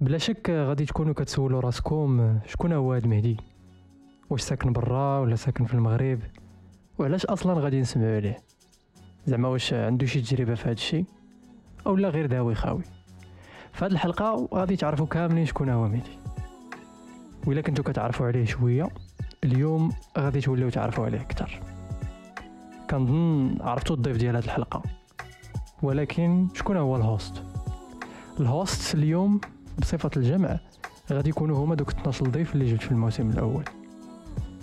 بلا 0.00 0.18
شك 0.18 0.50
غادي 0.50 0.84
تكونوا 0.84 1.14
كتسولوا 1.14 1.60
راسكم 1.60 2.38
شكون 2.46 2.72
هو 2.72 2.92
هاد 2.92 3.06
مهدي؟ 3.06 3.36
واش 4.30 4.40
ساكن 4.40 4.72
برا 4.72 5.18
ولا 5.18 5.36
ساكن 5.36 5.64
في 5.64 5.74
المغرب؟ 5.74 6.20
وعلاش 6.98 7.26
أصلا 7.26 7.60
غادي 7.60 7.80
نسمعوا 7.80 8.16
عليه؟ 8.16 8.38
زعما 9.26 9.48
واش 9.48 9.72
عنده 9.72 10.06
شي 10.06 10.20
تجربة 10.20 10.54
في 10.54 10.64
هذا 10.64 10.72
الشيء 10.72 11.04
أو 11.86 11.96
لا 11.96 12.08
غير 12.08 12.26
داوي 12.26 12.54
خاوي. 12.54 12.82
في 13.72 13.86
الحلقة 13.86 14.48
غادي 14.54 14.76
تعرفوا 14.76 15.06
كاملين 15.06 15.46
شكون 15.46 15.68
هو 15.68 15.88
مهدي. 15.88 16.18
وإلا 17.46 17.60
كنتو 17.60 17.82
كتعرفوا 17.82 18.26
عليه 18.26 18.44
شوية 18.44 18.88
اليوم 19.44 19.92
غادي 20.18 20.40
توليو 20.40 20.70
تعرفوا 20.70 21.04
عليه 21.04 21.20
أكثر. 21.20 21.60
كنظن 22.90 23.56
عرفتوا 23.60 23.96
الضيف 23.96 24.16
ديال 24.16 24.36
هذه 24.36 24.44
الحلقة. 24.44 24.82
ولكن 25.82 26.48
شكون 26.54 26.76
هو 26.76 26.96
ال 26.96 27.05
host 27.05 27.42
ال 28.40 28.51
host 28.51 28.94
اليوم 28.94 29.40
بصفة 29.78 30.10
الجمع 30.16 30.58
غادي 31.12 31.28
يكونوا 31.28 31.64
هما 31.64 31.74
دوك 31.74 31.90
12 31.90 32.26
ضيف 32.26 32.54
اللي 32.54 32.72
جبت 32.72 32.82
في 32.82 32.90
الموسم 32.90 33.30
الأول. 33.30 33.64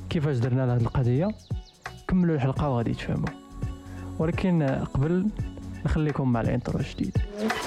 كيفاش 0.09 0.37
درنا 0.37 0.65
لهاد 0.65 0.81
القضية؟ 0.81 1.27
كملوا 2.07 2.35
الحلقة 2.35 2.69
وغادي 2.69 2.93
تفهموا. 2.93 3.29
ولكن 4.19 4.63
قبل 4.93 5.27
نخليكم 5.85 6.31
مع 6.31 6.41
ال 6.41 6.47
intro 6.47 6.79
الجديد. 6.79 7.17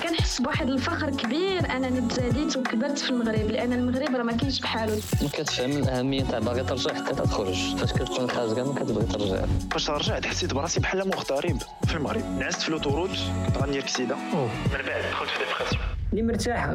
كنحس 0.03 0.43
بواحد 0.43 0.69
الفخر 0.69 1.11
كبير 1.11 1.77
أنني 1.77 2.09
تزاديت 2.09 2.57
وكبرت 2.57 2.99
في 2.99 3.11
المغرب 3.11 3.51
لأن 3.51 3.73
المغرب 3.73 4.17
راه 4.17 4.23
ما 4.23 4.33
كاينش 4.33 4.61
بحالو. 4.61 4.95
ما 5.23 5.29
كتفهم 5.29 5.71
الأهمية 5.71 6.23
تاع 6.23 6.39
باغي 6.39 6.63
ترجع 6.65 6.95
حتى 6.95 7.15
تخرج 7.15 7.77
فاش 7.77 7.93
كتكون 7.93 8.31
خارج 8.31 8.59
ما 8.59 8.75
كتبغي 8.75 9.07
ترجع. 9.07 9.47
فاش 9.71 9.91
رجعت 9.91 10.27
حسيت 10.27 10.55
براسي 10.55 10.81
بحال 10.81 11.09
مغترب 11.09 11.59
في 11.87 11.97
المغرب. 11.97 12.25
نعست 12.39 12.63
في 12.63 12.71
l'autoroute 12.71 13.19
كنت 13.47 13.59
غنير 13.59 13.83
كسيدة. 13.83 14.17
من 14.17 14.49
بعد 14.73 15.03
دخلت 15.11 15.31
في 15.31 15.39
dépression 15.39 15.83
اللي 16.15 16.23
مرتاح 16.27 16.69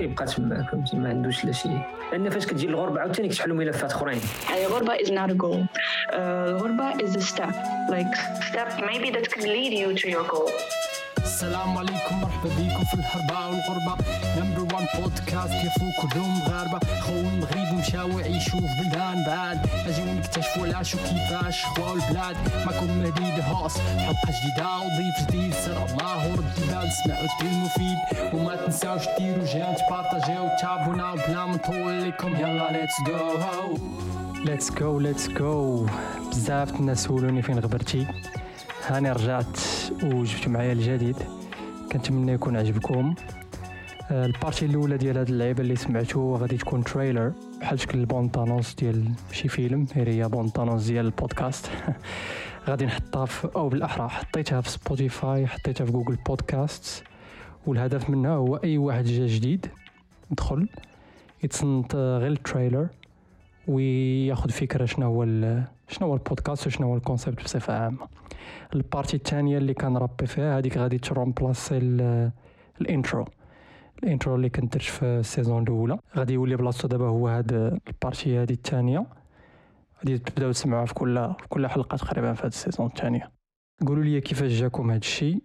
يبقى 0.00 0.26
تما 0.26 0.62
فهمتي 0.62 0.96
ما 0.96 1.08
عندوش 1.08 1.44
لا 1.44 1.52
شي 1.52 1.68
لأن 2.12 2.30
فاش 2.30 2.46
كتجي 2.46 2.66
الغربه 2.66 3.00
عاوتاني 3.00 3.28
كتحلوا 3.28 3.56
ملفات 3.56 3.92
أخرين 3.92 4.20
a 5.30 5.34
goal. 5.34 5.66
Uh, 6.10 6.14
الغربة 6.14 6.92
is 6.92 7.16
a 7.16 7.20
step. 7.20 7.54
Like 7.90 8.14
step 8.50 8.70
maybe 8.90 9.10
that 9.10 9.26
can 9.32 9.42
lead 9.42 9.72
you 9.72 9.94
to 10.02 10.08
your 10.08 10.24
goal. 10.34 10.50
السلام 11.24 11.78
عليكم 11.78 12.20
مرحبا 12.20 12.48
بكم 12.48 12.84
في 12.84 12.94
الهربة 12.94 13.46
والغربة. 13.46 13.96
number 14.38 14.74
one 14.74 14.86
podcast 14.94 15.52
ضيوف 15.52 15.94
كلهم 16.02 16.38
مغاربة 16.38 16.78
خواو 17.00 17.12
المغرب 17.12 17.78
مشاو 17.78 18.18
يعيشوا 18.18 18.60
في 18.60 18.82
بلدان 18.82 19.24
بعاد. 19.26 19.58
أجيو 19.86 20.04
نكتشفوا 20.14 20.66
العاش 20.66 20.94
وكيفاش 20.94 21.64
خواو 21.64 21.94
البلاد. 21.94 22.36
معكم 22.66 22.98
مهدي 22.98 23.42
هوس 23.42 23.78
حلقة 23.78 24.28
جديدة 24.36 24.68
وضيف 24.78 25.28
جديد. 25.28 25.54
سر 25.54 25.84
الله 25.84 26.32
ورد 26.32 26.44
البال 26.58 26.88
سمعوا 27.04 27.26
الدين 27.32 27.60
المفيد. 27.60 27.98
وما 28.34 28.56
تنساوش 28.56 29.02
ديروا 29.18 29.44
جيم 29.44 29.74
تبارطاجيو 29.74 30.48
تابونا 30.60 31.14
بلا 31.14 31.46
ما 31.46 31.54
نطول 31.54 32.08
لكم. 32.08 32.36
يلا 32.36 32.72
ليتس 32.72 32.94
جو 33.06 33.78
ليتس 34.44 34.70
جو 34.70 35.00
ليتس 35.00 35.28
جو 35.28 35.86
بزاف 36.30 36.74
الناس 36.74 37.02
سولوني 37.02 37.42
فين 37.42 37.58
غبرتي. 37.58 38.06
هاني 38.86 39.12
رجعت 39.12 39.58
وجبت 40.02 40.48
معايا 40.48 40.72
الجديد. 40.72 41.16
كنتمنى 41.92 42.32
يكون 42.32 42.56
عجبكم. 42.56 43.14
آه، 44.10 44.26
البارتي 44.26 44.66
الأولى 44.66 44.96
ديال 44.96 45.18
هاد 45.18 45.28
اللعيبة 45.28 45.60
اللي 45.60 45.76
سمعتو 45.76 46.36
غادي 46.36 46.56
تكون 46.56 46.84
تريلر 46.84 47.32
بحال 47.60 47.80
شكل 47.80 47.98
bande-annonce 47.98 48.74
ديال 48.74 49.10
شي 49.32 49.48
فيلم. 49.48 49.86
غير 49.96 50.08
هي 50.08 50.28
bande-annonce 50.28 50.84
ديال 50.84 51.06
البودكاست. 51.06 51.70
غادي 52.68 52.86
نحطها 52.86 53.24
في 53.26 53.48
أو 53.56 53.68
بالأحرى. 53.68 54.08
حطيتها 54.08 54.60
في 54.60 54.70
سبوتيفاي 54.70 55.46
حطيتها 55.46 55.84
في 55.84 55.92
جوجل 55.92 56.16
بودكاست 56.26 57.04
والهدف 57.66 58.10
منها 58.10 58.30
هو 58.30 58.56
أي 58.56 58.78
واحد 58.78 59.04
جا 59.04 59.26
جديد 59.26 59.66
يدخل 60.30 60.68
يتصنت 61.42 61.94
غير 61.94 62.32
ال 62.32 62.38
trailer. 62.38 62.88
وياخذ 63.68 64.50
فكرة 64.50 64.84
شنو 64.84 65.06
هو 65.06 65.24
شنو 65.88 66.08
هو 66.08 66.14
البودكاست 66.14 66.66
وشنو 66.66 66.86
هو 66.86 66.96
ال 66.96 67.02
concept 67.02 67.44
بصفة 67.44 67.78
عامة. 67.84 68.08
ال 68.74 68.80
partie 68.80 69.16
الثانية 69.16 69.58
اللي 69.58 69.74
كنربي 69.74 70.26
فيها 70.26 70.58
هذيك 70.58 70.78
غادي 70.78 70.98
ت 70.98 71.06
remplacer 71.06 71.78
ال- 71.78 72.30
ال 72.80 72.87
intro 72.87 73.24
ال 74.02 74.07
intro 74.07 74.34
اللي 74.36 74.48
كنت 74.48 74.72
درت 74.72 74.82
في 74.82 75.04
ال 75.04 75.12
saison 75.12 75.62
الأولى. 75.62 75.98
غادي 76.16 76.32
يولي 76.34 76.56
بلاصتو 76.56 76.88
دابا 76.88 77.04
هو 77.08 77.28
هاد 77.28 77.52
ال 77.88 77.95
partie 77.95 78.38
هذه 78.38 78.52
الثانية 78.52 79.06
غادي 79.98 80.18
تبداو 80.18 80.52
تسمعوها 80.52 80.84
في 80.86 80.94
كل 80.94 81.34
في 81.40 81.48
كل 81.48 81.66
حلقة 81.66 81.96
تقريبا 81.96 82.32
في 82.32 82.40
هاد 82.42 82.46
ال 82.52 82.57
saison 82.57 82.86
الثانية 82.86 83.30
قولوا 83.86 84.04
لي 84.04 84.20
كيفاش 84.20 84.50
جاكم 84.52 84.90
هاد 84.90 85.00
الشيء 85.00 85.42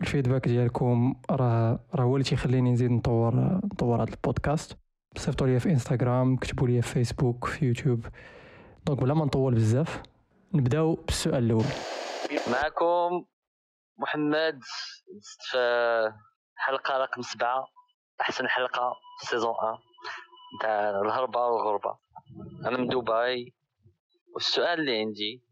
ال 0.00 0.05
feedback 0.05 0.48
ديالكم 0.48 1.14
راه 1.30 1.78
راه 1.94 2.04
هو 2.04 2.16
اللي 2.16 2.24
تيخليني 2.24 2.72
نزيد 2.72 2.90
نطور 2.90 3.34
نطور 3.64 4.02
هاد 4.02 4.08
البودكاست. 4.08 4.76
صيفطوا 5.16 5.46
لي 5.46 5.60
في 5.60 5.68
انستغرام 5.70 6.36
كتبوا 6.36 6.68
لي 6.68 6.82
في 6.82 6.88
فيسبوك 6.92 7.44
في 7.46 7.66
يوتيوب 7.66 8.06
donc 8.86 9.00
بلا 9.00 9.14
ما 9.14 9.24
نطول 9.24 9.54
بزاف. 9.54 10.02
نبداو 10.54 10.94
بالسؤال 10.94 11.44
الأول. 11.44 11.64
معكم 12.52 13.24
محمد 13.98 14.60
في 15.50 16.12
حلقة 16.56 16.98
رقم 16.98 17.22
سبعة 17.22 17.64
أحسن 18.20 18.48
حلقة 18.48 18.92
في 19.20 19.26
saison 19.26 19.50
1 19.50 19.78
نتاع 20.58 20.90
الهربة 21.00 21.46
والغربة. 21.46 21.98
أنا 22.66 22.78
من 22.78 22.88
دبي. 22.88 23.54
والسؤال 24.34 24.80
اللي 24.80 24.98
عندي 24.98 25.42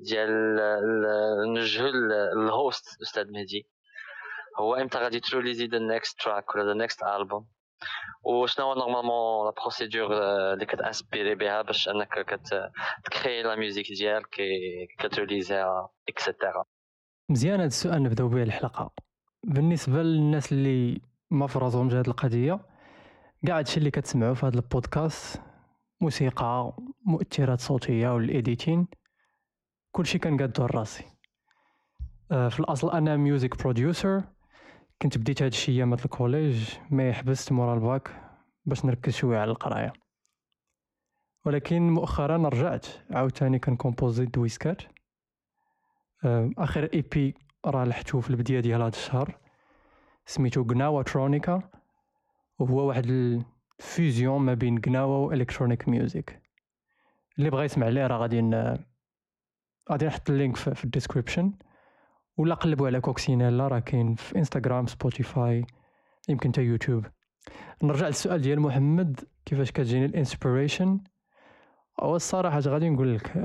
ديال 0.00 0.30
ال- 0.60 1.54
نوجهو 1.54 1.86
لل 1.86 2.25
host 2.25 3.02
أستاذ 3.02 3.30
مهدي. 3.32 3.66
هو 4.58 4.74
إمتى 4.74 4.98
غادي 4.98 5.20
ت 5.20 5.25
release-ي 5.25 5.66
the 5.66 5.78
next 5.78 6.20
track 6.20 6.54
ولا 6.54 6.64
the 6.64 6.74
next 6.74 7.02
album 7.02 7.46
وشنو 8.24 8.66
هو 8.66 8.74
normalement 8.74 9.46
la 9.46 9.54
procédure 9.60 10.12
اللي 10.52 10.66
كت 10.66 10.80
inspirer 10.80 11.34
بها 11.34 11.62
باش 11.62 11.88
أنك 11.88 12.08
كت 12.26 12.70
ت 13.04 13.10
créer 13.10 13.42
la 13.42 13.56
musique 13.56 13.92
ديالك 13.92 14.36
كت 14.98 15.13
release-يها 15.13 15.90
et 16.08 16.22
cetera 16.22 16.64
مزيان 17.28 17.54
هذا 17.54 17.66
السؤال 17.66 18.02
نبداو 18.02 18.28
به 18.28 18.42
الحلقة. 18.42 18.94
بالنسبة 19.44 20.02
للناس 20.02 20.52
اللي 20.52 21.00
ما 21.30 21.46
راسهم 21.56 21.90
هذه 21.90 22.08
القضية 22.08 22.60
كاع 23.46 23.58
هادشي 23.58 23.78
اللي 23.78 23.90
كتسمعوا 23.90 24.34
في 24.34 24.46
هذا 24.46 24.56
البودكاست 24.56 25.42
موسيقى 26.00 26.76
مؤثرات 27.06 27.60
صوتية 27.60 28.14
وال 28.14 28.30
editing 28.30 28.88
كلشي 29.92 30.18
كنقادو 30.18 30.66
راسي. 30.66 31.04
آه، 32.32 32.48
في 32.48 32.60
الأصل 32.60 32.90
أنا 32.90 33.16
music 33.16 33.62
producer 33.62 34.22
كنت 35.02 35.18
بديت 35.18 35.42
هاد 35.42 35.52
الشيء 35.52 35.74
ايامات 35.74 36.04
ال 36.04 36.13
collège 36.13 36.74
مي 36.90 37.12
حبست 37.12 37.52
مورا 37.52 37.74
الباك 37.74 38.10
باش 38.66 38.84
نركز 38.84 39.14
شوية 39.14 39.38
على 39.38 39.50
القراية. 39.50 39.92
ولكن 41.44 41.90
مؤخرا 41.90 42.48
رجعت 42.48 42.86
عاوتاني 43.10 43.58
كن 43.58 43.71
composer 43.71 44.24
ديسكات 44.24 44.82
آه، 46.24 46.50
آخر 46.58 46.88
EP 46.94 47.34
راه 47.66 47.84
لحتو 47.84 48.20
في 48.20 48.30
البداية 48.30 48.60
ديال 48.60 48.82
هذا 48.82 48.88
الشهر 48.88 49.38
سميتو 50.26 50.62
غناوا 50.62 51.02
ترونيكا 51.02 51.62
وهو 52.58 52.88
واحد 52.88 53.06
ال 53.06 53.25
fusion 53.25 54.40
ما 54.40 54.54
بين 54.54 54.82
غناوا 54.86 55.26
و 55.26 55.32
electronic 55.32 55.88
music 55.88 56.42
اللي 57.38 57.50
بغى 57.50 57.64
يسمع 57.64 57.88
ليه 57.88 58.06
راه 58.06 58.18
غادي 58.18 58.40
غادي 59.90 60.06
نحط 60.06 60.30
ال 60.30 60.35
link 60.35 60.56
في, 60.56 60.74
في 60.74 60.84
ال 60.84 60.89
description. 60.89 61.52
ولا 62.36 62.54
قلبوا 62.54 62.86
على 62.86 63.00
كوكسينيلا 63.00 63.68
راه 63.68 63.78
كاين 63.78 64.14
في 64.14 64.38
انستغرام 64.38 64.86
سبوتيفاي 64.86 65.64
يمكن 66.28 66.50
حتى 66.50 66.62
يوتيوب 66.62 67.06
نرجع 67.82 68.06
للسؤال 68.06 68.40
ديال 68.40 68.60
محمد 68.60 69.20
كيفاش 69.44 69.72
كتجيني 69.72 70.04
ال 70.06 70.14
inspiration 70.14 71.00
هو 72.00 72.16
الصراحة 72.16 72.58
غادي 72.58 72.90
نقول 72.90 73.14
لك 73.14 73.36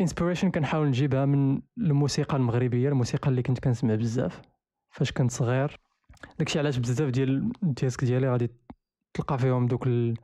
inspiration 0.00 0.50
كنحاول 0.50 0.86
نجيبها 0.86 1.24
من 1.24 1.62
الموسيقى 1.78 2.36
المغربية 2.36 2.88
الموسيقى 2.88 3.30
اللي 3.30 3.42
كنت 3.42 3.58
كنسمع 3.58 3.94
بزاف 3.94 4.42
فاش 4.90 5.12
كنت 5.12 5.30
صغير. 5.30 5.80
داكشي 6.38 6.58
علاش 6.58 6.78
بزاف 6.78 7.10
ديال 7.10 7.52
ال 7.62 7.67
disques 7.67 8.04
ديالي 8.04 8.28
غادي 8.28 8.50
تلقى 9.14 9.38
فيهم 9.38 9.66
دوك 9.66 9.86
ال... 9.86 10.14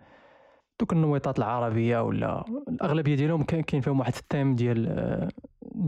دوك 0.81 0.93
ال 0.93 0.99
note-ات 0.99 1.39
العربية 1.39 2.03
ولا 2.03 2.45
الأغلبية 2.69 3.15
ديالهم 3.15 3.43
كاين 3.43 3.63
كاين 3.63 3.83
فيهم 3.83 4.01
واحد 4.01 4.15
ال 4.15 4.21
thème 4.21 4.55
ديال 4.55 4.89
آه، 4.89 5.29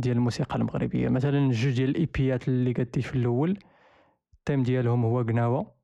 ديال 0.00 0.16
الموسيقى 0.16 0.56
المغربية. 0.56 1.08
مثلا 1.08 1.50
جوج 1.50 1.74
ديال 1.74 1.90
ال 1.90 2.02
EP-ات 2.02 2.48
اللي 2.48 2.72
قديت 2.72 2.98
في 2.98 3.14
الأول 3.14 3.58
ال 4.38 4.42
thème 4.42 4.62
ديالهم 4.62 5.04
هو 5.04 5.22
قناوه 5.22 5.74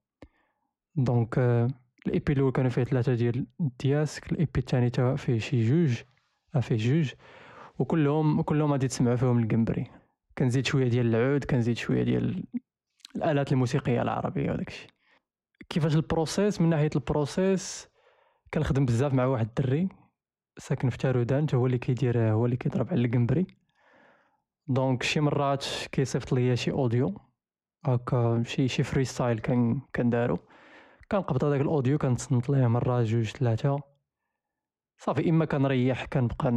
donc 0.96 1.38
ال 2.06 2.15
EP 2.15 2.32
الأول 2.32 2.52
كانوا 2.52 2.70
فيه 2.70 2.84
ثلاثة 2.84 3.14
ديال 3.14 3.46
ال 3.60 3.69
disques 3.69 4.32
ال 4.32 4.41
EP 4.41 4.60
الثاني 4.60 4.90
تا 4.90 5.16
فيه 5.16 5.38
شي 5.38 5.68
جوج 5.68 6.02
آه، 6.54 6.60
فيه 6.60 6.76
جوج. 6.76 7.12
وكلهم 7.78 8.42
كلهم 8.42 8.72
غادي 8.72 8.88
تسمعوا 8.88 9.16
فيهم 9.16 9.38
القنبري. 9.38 9.86
كنزيد 10.38 10.66
شوية 10.66 10.88
ديال 10.88 11.06
العود 11.06 11.44
كنزيد 11.44 11.76
شوية 11.76 12.02
ديال 12.02 12.44
الآلات 13.16 13.52
الموسيقية 13.52 14.02
العربية 14.02 14.52
وداكشي. 14.52 14.86
كيفاش 15.68 15.96
ال 15.96 16.03
process؟ 16.03 16.60
من 16.60 16.68
ناحية 16.68 16.90
ال 16.96 17.08
process 17.08 17.88
كنخدم 18.54 18.86
بزاف 18.86 19.14
مع 19.14 19.24
واحد 19.24 19.46
الدري 19.46 19.88
ساكن 20.58 20.90
في 20.90 20.98
تارودان 20.98 21.46
هو 21.54 21.66
اللي 21.66 21.78
كيدير 21.78 22.32
هو 22.32 22.44
اللي 22.44 22.56
كيضرب 22.56 22.88
على 22.88 23.06
القنبري. 23.06 23.46
donc 24.70 25.02
شي 25.02 25.20
مرات 25.20 25.66
كيصيفط 25.92 26.32
ليا 26.32 26.54
شي 26.54 26.70
audio. 26.70 27.14
هكا 27.84 28.42
شي 28.46 28.68
شي 28.68 28.82
freestyle 28.82 29.38
كان 29.38 29.80
كيديرو 29.96 30.38
كنقبض 31.12 31.44
هذاك 31.44 31.60
ال 31.60 31.66
audio 31.66 31.98
كنتصنت 31.98 32.50
ليه 32.50 32.66
مرة 32.66 33.02
جوج 33.02 33.24
ثلاثة. 33.24 33.80
صافي 34.98 35.30
إما 35.30 35.44
كنريح 35.44 36.04
كنبقى 36.04 36.50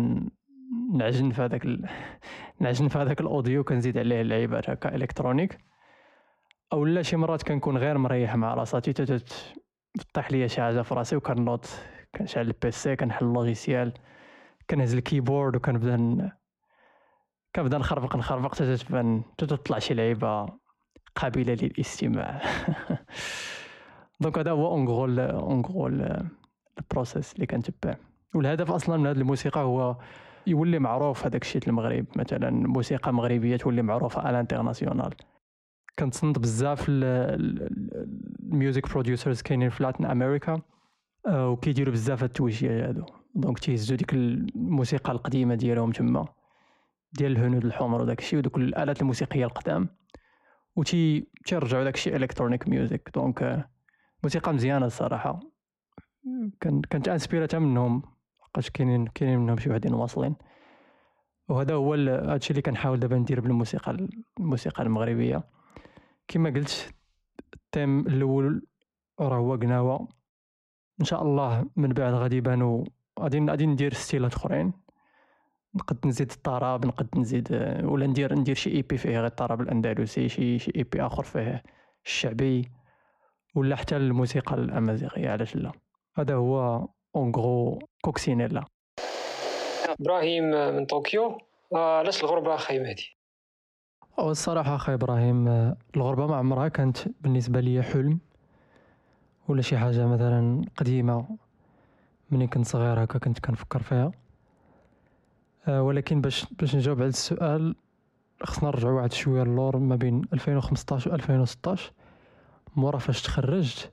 نعجن 0.94 1.31
في 1.31 1.42
هذاك 1.42 1.65
ال... 1.65 1.89
نعجن 2.62 2.88
في 2.88 2.98
هذاك 2.98 3.21
ال 3.21 3.28
audio 3.28 3.63
كنزيد 3.63 3.98
عليه 3.98 4.21
اللعيبات 4.21 4.69
هكا 4.69 4.95
électronique. 4.95 5.57
أو 6.74 6.86
لا 6.86 7.01
شي 7.01 7.15
مرات 7.18 7.44
كنكون 7.44 7.77
غير 7.77 7.98
مريح 7.98 8.36
مع 8.36 8.54
راساتي 8.54 8.94
تتت 8.94 9.56
طيح 10.13 10.31
ليا 10.31 10.48
شي 10.48 10.62
حاجة 10.62 10.81
في 10.81 10.94
راسي 10.94 11.15
وكنوض 11.15 11.65
كنشعل 12.15 12.48
ال 12.47 12.63
PC 12.63 12.95
كنحل 12.95 13.25
ال 13.25 13.33
logiciel 13.33 13.94
كنهز 14.69 14.94
ال 14.94 15.00
keyboard 15.00 15.55
وكنبدا. 15.56 16.42
كنبدا 17.55 17.77
نخربق 17.77 18.15
نخربق 18.15 18.55
حتى 18.55 18.77
تتبان 18.77 19.21
تطلع 19.38 19.79
شي 19.79 19.94
لعيبة 19.94 20.45
قابلة 21.15 21.53
للاستماع. 21.53 22.41
donc 24.19 24.38
هذا 24.38 24.51
هو 24.51 24.67
en 24.67 24.80
gros 24.80 25.05
en 25.39 25.55
gros 25.55 25.88
ال 26.77 26.84
process 26.84 27.33
اللي 27.33 27.45
كنتبع. 27.45 27.95
والهدف 28.35 28.71
أصلا 28.71 28.97
من 28.97 29.07
هذه 29.07 29.17
الموسيقى 29.17 29.61
هو 29.61 29.97
يولي 30.47 30.79
معروف 30.79 31.25
هذاك 31.25 31.41
الشيء 31.41 31.61
المغرب. 31.67 32.05
مثلا 32.15 32.50
موسيقى 32.50 33.13
مغربية 33.13 33.57
تولي 33.57 33.81
معروفة 33.81 34.21
على 34.21 34.39
international 34.39 35.13
كنتصنت 36.00 36.39
بزاف 36.39 36.85
ال 38.50 38.56
music 38.56 38.89
producers 38.89 39.41
كاينين 39.41 39.69
في 39.69 39.83
Latin 39.83 40.05
America 40.05 40.61
آه، 41.27 41.50
وكيديروا 41.50 41.94
بزاف 41.94 42.23
التوجيه 42.23 42.88
هادو. 42.88 43.05
donc 43.35 43.59
تيهزوا 43.59 43.97
ديك 43.97 44.13
الموسيقى 44.13 45.11
القديمة 45.11 45.55
ديالهم 45.55 45.91
تما. 45.91 46.27
ديال 47.13 47.31
الهنود 47.31 47.65
الحمر 47.65 48.01
وداك 48.01 48.19
الشيء 48.19 48.39
ودوك 48.39 48.57
الآلات 48.57 49.01
الموسيقية 49.01 49.45
القدام. 49.45 49.89
وتي 50.75 51.27
تيرجعوا 51.45 51.83
داك 51.83 51.95
الشيء 51.95 52.15
electronic 52.15 52.67
music 52.67 53.09
donc 53.15 53.69
موسيقى 54.24 54.54
مزيانة 54.54 54.86
الصراحة. 54.86 55.39
كان 56.60 56.81
كانت 56.81 57.07
inspiration 57.09 57.59
منهم. 57.60 58.01
لقاش 58.50 58.69
كاينين 58.69 59.07
كاينين 59.07 59.39
منهم 59.39 59.57
شي 59.57 59.69
وحدين 59.69 59.94
واصلين. 59.94 60.36
وهذا 61.50 61.74
هو 61.74 61.94
هادشي 61.94 62.51
اللي 62.51 62.62
كنحاول 62.62 63.00
دابا 63.00 63.18
ندير 63.18 63.39
بالموسيقى 63.39 64.07
الموسيقى 64.39 64.83
المغربية. 64.83 65.44
كما 66.27 66.50
قلت 66.50 66.94
ال 67.53 67.61
thème 67.61 68.00
الأول 68.00 68.68
راه 69.19 69.38
هو 69.38 69.56
قناوه 69.56 70.07
إن 71.00 71.06
شاء 71.06 71.21
الله 71.21 71.65
من 71.75 71.89
بعد 71.89 72.13
غادي 72.13 72.38
يبانو 72.38 72.83
غادي 73.19 73.45
غادي 73.45 73.65
ندير 73.65 73.94
style-ات 73.94 74.33
آخرين. 74.33 74.82
نقد 75.75 76.07
نزيد 76.07 76.31
الطرب 76.31 76.85
نقد 76.85 77.07
نزيد 77.17 77.47
آه، 77.51 77.85
ولا 77.85 78.07
ندير 78.07 78.33
ندير 78.33 78.55
شي 78.55 78.71
EP 78.71 78.97
فيه 78.97 79.09
غير 79.09 79.25
الطرب 79.25 79.61
الأندلسي 79.61 80.29
شي 80.29 80.59
شي 80.59 80.71
EP 80.75 81.01
آخر 81.01 81.23
فيه 81.23 81.63
الشعبي 82.05 82.71
ولا 83.55 83.75
حتى 83.75 83.97
الموسيقى 83.97 84.55
الأمازيغية 84.55 85.29
علاش 85.29 85.55
لا؟ 85.55 85.71
هذا 86.17 86.35
هو 86.35 86.87
en 87.15 87.37
gros 87.37 87.79
كوكسينيلا 88.01 88.65
إبراهيم 89.99 90.43
من 90.43 90.85
طوكيو. 90.85 91.37
آه، 91.73 91.99
علاش 91.99 92.23
الغربة 92.23 92.55
أخي 92.55 92.79
مهدي 92.79 93.17
هو 94.19 94.31
الصراحة 94.31 94.75
أخي 94.75 94.93
إبراهيم 94.93 95.47
آه، 95.47 95.77
الغربة 95.95 96.27
ما 96.27 96.35
عمرها 96.35 96.67
كانت 96.67 96.97
بالنسبة 97.21 97.59
لي 97.59 97.83
حلم 97.83 98.19
ولا 99.47 99.61
شي 99.61 99.77
حاجة 99.77 100.07
مثلا 100.07 100.61
قديمة 100.77 101.37
مني 102.31 102.47
كنت 102.47 102.65
صغير 102.65 103.03
هكا 103.03 103.19
كنت 103.19 103.39
كنفكر 103.39 103.81
فيها. 103.83 104.05
آه، 104.05 104.22
ولكن 105.68 106.21
باش 106.21 106.45
باش 106.60 106.75
نجاوب 106.75 107.00
على 107.00 107.10
السؤال 107.10 107.75
خصنا 108.44 108.69
نرجعو 108.69 108.98
واحد 108.98 109.13
شوية 109.13 109.44
اللور 109.44 109.77
ما 109.77 109.95
بين 109.95 110.21
2015 110.33 111.12
و 111.12 111.15
2016 111.15 111.92
مورا 112.75 112.98
فاش 112.98 113.21
تخرجت 113.21 113.92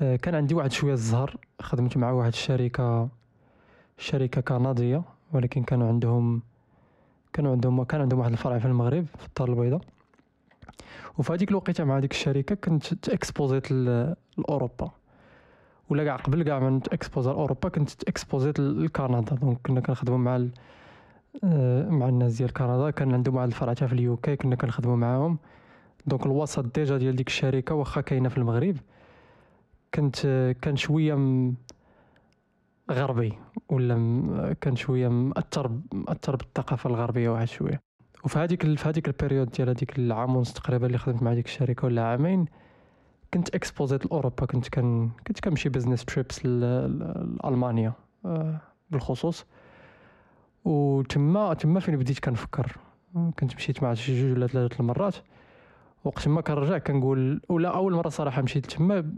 آه، 0.00 0.16
كان 0.16 0.34
عندي 0.34 0.54
واحد 0.54 0.72
شوية 0.72 0.92
الزهر. 0.92 1.36
خدمت 1.60 1.96
مع 1.96 2.10
واحد 2.10 2.32
الشركة 2.32 3.08
شركة 3.98 4.40
كندية 4.40 5.02
ولكن 5.32 5.62
كانوا 5.62 5.88
عندهم 5.88 6.42
كانوا 7.32 7.52
عندهم 7.52 7.82
كان 7.84 8.00
عندهم 8.00 8.20
واحد 8.20 8.30
الفرع 8.32 8.58
في 8.58 8.64
المغرب 8.64 9.06
في 9.18 9.26
الدار 9.26 9.48
البيضاء. 9.48 9.80
وفي 11.18 11.32
هذيك 11.32 11.50
الوقيتة 11.50 11.84
مع 11.84 11.98
هذيك 11.98 12.10
الشركة 12.12 12.54
كنت 12.54 12.94
تاكسبوزيت 12.94 13.70
لأوروبا. 13.70 14.90
ولا 15.94 16.04
كاع 16.04 16.16
قبل 16.16 16.42
كاع 16.42 16.58
ما 16.58 16.70
نتاكسبوزا 16.70 17.30
لاوروبا 17.32 17.68
كنت 17.68 17.90
تاكسبوزيت 17.90 18.60
ل- 18.60 18.84
لكندا. 18.84 19.34
donc 19.34 19.58
كنا 19.66 19.80
كنخدموا 19.80 20.18
مع 20.18 20.46
آه، 21.44 21.88
مع 21.88 22.08
الناس 22.08 22.36
ديال 22.38 22.52
كندا. 22.52 22.90
كان 22.90 23.14
عندهم 23.14 23.36
واحد 23.36 23.46
الفرع 23.48 23.74
في 23.74 23.92
ال 23.92 24.16
UK 24.16 24.36
كنا 24.36 24.56
كنخدموا 24.56 24.96
معاهم. 24.96 25.38
donc 26.06 26.26
الوسط 26.26 26.74
déjà 26.74 26.96
ديال 26.98 27.16
ديك 27.16 27.26
الشركة 27.26 27.74
واخا 27.74 28.00
كاينة 28.00 28.28
في 28.28 28.38
المغرب 28.38 28.76
كنت 29.94 30.16
كان 30.62 30.76
شوية 30.76 31.14
م- 31.14 31.54
غربي 32.90 33.32
ولا 33.68 33.96
كان 34.60 34.76
شوية 34.76 35.08
مأثر 35.08 35.70
مأثر 35.92 36.36
بالثقافة 36.36 36.90
الغربية 36.90 37.28
واحد 37.28 37.48
شوية. 37.48 37.80
وفي 38.24 38.38
هذيك 38.38 38.62
في 38.78 38.88
هذيك 38.88 39.08
ال 39.08 39.13
période 39.13 39.50
ديال 39.50 39.68
هذيك 39.68 39.98
العام 39.98 40.36
ونص 40.36 40.52
تقريبا 40.52 40.86
اللي 40.86 40.98
خدمت 40.98 41.22
مع 41.22 41.34
ديك 41.34 41.46
الشركة 41.46 41.84
ولا 41.86 42.02
عامين 42.04 42.44
كنت 43.34 43.54
اكسبوزيت 43.54 44.06
لاوروبا 44.06 44.46
كنت 44.46 44.68
كان 44.68 45.10
كنت 45.26 45.40
كنمشي 45.40 45.68
business 45.68 46.04
trips 46.04 46.46
لألمانيا 46.46 47.92
آه، 48.24 48.60
بالخصوص. 48.90 49.46
وتما 50.64 51.54
تما 51.54 51.80
فين 51.80 51.96
بديت 51.96 52.18
كنفكر. 52.18 52.76
كنت 53.14 53.54
مشيت 53.54 53.82
مع 53.82 53.94
شي 53.94 54.22
جوج 54.22 54.32
ولا 54.32 54.46
ثلاثة 54.46 54.80
المرات. 54.80 55.16
وقت 56.04 56.28
ما 56.28 56.40
كنرجع 56.40 56.78
كنقول 56.78 57.40
ولا 57.48 57.68
أول 57.68 57.92
مرة 57.92 58.08
صراحة 58.08 58.42
مشيت. 58.42 58.66
تما 58.66 59.12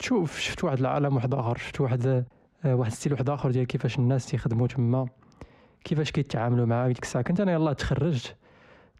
شوف 0.00 0.38
شفت 0.38 0.64
واحد 0.64 0.78
العالم 0.78 1.16
واحد 1.16 1.34
آخر. 1.34 1.56
شفت 1.58 1.80
واحد 1.80 2.24
آه، 2.64 2.74
واحد 2.74 2.92
style 2.92 3.12
واحد 3.12 3.30
آخر 3.30 3.50
ديال 3.50 3.66
كيفاش 3.66 3.98
الناس 3.98 4.26
تيخدموا 4.26 4.66
تما. 4.66 5.06
كيفاش 5.84 6.10
كيتعاملوا 6.10 6.66
معاك 6.66 6.92
ديك 6.92 7.02
الساعة. 7.02 7.24
كنت 7.24 7.40
أنا 7.40 7.52
يلاه 7.52 7.72
تخرجت. 7.72 8.36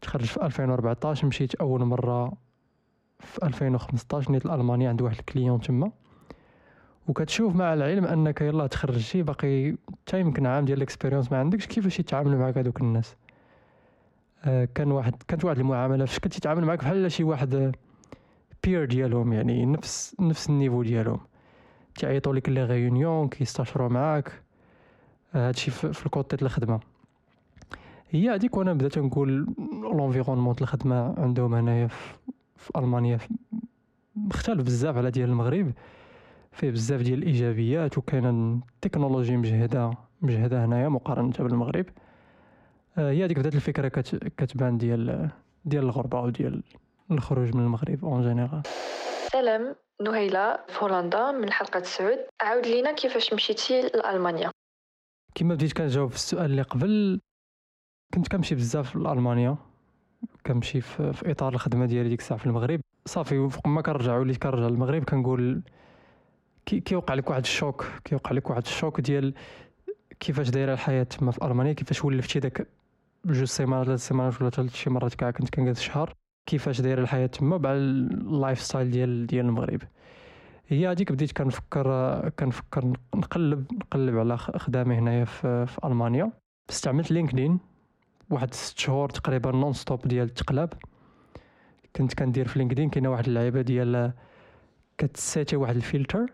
تخرجت 0.01 0.25
في 0.25 0.45
2014 0.45 1.27
مشيت 1.27 1.55
أول 1.55 1.85
مرة 1.85 2.33
في 3.21 3.45
2015 3.45 4.31
نيت 4.31 4.45
لالمانيا 4.45 4.89
عند 4.89 5.01
واحد 5.01 5.19
ال 5.19 5.25
client 5.25 5.61
تما. 5.61 5.91
وكتشوف 7.07 7.55
مع 7.55 7.73
العلم 7.73 8.05
أنك 8.05 8.41
يلاه 8.41 8.67
تخرجتي 8.67 9.23
باقي 9.23 9.75
حتى 10.07 10.19
يمكن 10.19 10.45
عام 10.45 10.65
ديال 10.65 10.77
ال 10.77 10.82
expérience 10.82 11.31
ما 11.31 11.37
عندكش 11.37 11.67
كيفاش 11.67 11.99
يتعاملوا 11.99 12.39
معاك 12.39 12.57
هذوك 12.57 12.81
الناس؟ 12.81 13.15
آه، 14.45 14.67
كان 14.75 14.91
واحد 14.91 15.23
كانت 15.27 15.45
واحد 15.45 15.59
المعاملة 15.59 16.05
فاش 16.05 16.19
كنت 16.19 16.37
يتعامل 16.37 16.65
معاك 16.65 16.79
بحال 16.79 17.11
شي 17.11 17.23
واحد 17.23 17.75
pair 18.63 18.85
ديالهم 18.85 19.33
يعني 19.33 19.65
نفس 19.65 20.15
نفس 20.19 20.49
ال 20.49 20.54
niveau 20.54 20.83
ديالهم. 20.83 21.19
تعيطوا 21.95 22.33
لك 22.33 22.49
les 22.49 22.63
réunions 22.63 23.27
كيستشروا 23.29 23.89
معاك. 23.89 24.31
آه، 25.35 25.47
هادشي 25.47 25.71
في 25.71 25.93
في 25.93 26.05
ديال 26.05 26.41
الخدمة. 26.41 26.79
هي 28.09 28.29
هذيك 28.29 28.57
وأنا 28.57 28.73
بدأت 28.73 28.97
نقول 28.97 29.47
l'environnement 29.81 30.55
الخدمة 30.61 31.19
عندهم 31.19 31.53
هنايا 31.53 31.89
في, 32.57 32.71
ألمانيا 32.75 33.19
مختلف 34.15 34.65
بزاف 34.65 34.97
على 34.97 35.11
ديال 35.11 35.29
المغرب. 35.29 35.71
فيه 36.51 36.71
بزاف 36.71 37.01
ديال 37.01 37.19
الإيجابيات 37.19 37.97
وكاينة 37.97 38.61
التكنولوجي 38.75 39.37
مجهدة 39.37 39.91
مجهدة 40.21 40.65
هنايا 40.65 40.89
مقارنة 40.89 41.33
بالمغرب. 41.39 41.85
آه، 42.97 43.11
هي 43.11 43.25
هذيك 43.25 43.39
بدات 43.39 43.55
الفكرة 43.55 43.87
كت 43.87 44.15
كتبان 44.15 44.77
ديال 44.77 45.29
ديال 45.65 45.83
الغربة 45.83 46.21
وديال 46.21 46.63
الخروج 47.11 47.55
من 47.55 47.63
المغرب 47.63 48.05
en 48.05 48.21
général 48.21 48.61
سلام 49.31 49.75
نهيلة 50.01 50.59
في 50.67 50.85
هولندا 50.85 51.31
من 51.31 51.51
حلقة 51.51 51.81
سعود 51.83 52.17
عاود 52.41 52.67
لينا 52.67 52.91
كيفاش 52.91 53.33
مشيتي 53.33 53.81
لألمانيا؟ 53.81 54.51
كما 55.35 55.55
بديت 55.55 55.73
كنجاوب 55.73 56.09
في 56.09 56.15
السؤال 56.15 56.45
اللي 56.45 56.61
قبل 56.61 57.19
كنت 58.13 58.27
كنمشي 58.27 58.55
بزاف 58.55 58.95
لألمانيا. 58.95 59.57
كنمشي 60.45 60.81
في, 60.81 61.31
إطار 61.31 61.53
الخدمة 61.53 61.85
ديالي 61.85 62.09
ديك 62.09 62.19
الساعة 62.19 62.39
في 62.39 62.45
المغرب. 62.45 62.81
صافي 63.05 63.49
فوق 63.49 63.67
ما 63.67 63.81
كنرجع 63.81 64.17
وليت 64.17 64.37
كنرجع 64.37 64.67
للمغرب 64.67 65.03
كنقول 65.03 65.61
كي 66.65 66.79
كيوقع 66.79 67.13
لك 67.13 67.29
واحد 67.29 67.41
ال 67.41 67.50
choc 67.50 67.85
كيوقع 68.03 68.31
لك 68.31 68.49
واحد 68.49 68.61
ال 68.65 68.72
choc 68.72 69.01
ديال 69.01 69.33
كيفاش 70.19 70.49
دايرة 70.49 70.73
الحياة 70.73 71.03
تما 71.03 71.31
في 71.31 71.45
ألمانيا 71.45 71.73
كيفاش 71.73 72.05
ولفتي 72.05 72.39
داك 72.39 72.67
جوج 73.25 73.43
سيمانات 73.43 73.85
ثلاث 73.85 74.07
سيمانات 74.07 74.41
ولا 74.41 74.49
ثلاث 74.49 74.75
شي 74.75 74.89
مرات 74.89 75.13
كاع 75.13 75.31
كنت 75.31 75.49
كنجلس 75.49 75.81
شهر 75.81 76.13
كيفاش 76.45 76.81
دايرة 76.81 77.01
الحياة 77.01 77.25
تما 77.25 77.57
مع 77.57 77.73
ال 77.73 78.61
lifestyle 78.61 78.91
ديال 78.91 79.27
ديال 79.27 79.45
المغرب. 79.45 79.81
هي 80.67 80.87
هذيك 80.91 81.11
بديت 81.11 81.31
كنفكر 81.31 82.29
كنفكر 82.29 82.93
نقلب 83.15 83.65
نقلب 83.73 84.17
على 84.17 84.37
خديمة 84.37 84.95
هنايا 84.95 85.25
في, 85.25 85.65
في 85.65 85.79
ألمانيا. 85.87 86.31
استعملت 86.69 87.11
LinkedIn. 87.11 87.59
واحد 88.31 88.53
ست 88.53 88.79
شهور 88.79 89.09
تقريبا 89.09 89.51
non-stop 89.51 90.07
ديال 90.07 90.27
التقلاب 90.27 90.73
كنت 91.95 92.13
كندير 92.13 92.47
في 92.47 92.59
LinkedIn 92.59 92.89
كاينة 92.89 93.09
واحد 93.11 93.27
اللعيبة 93.27 93.61
ديال 93.61 94.11
كتسيتي 94.97 95.55
واحد 95.55 95.75
الفلتر. 95.75 96.25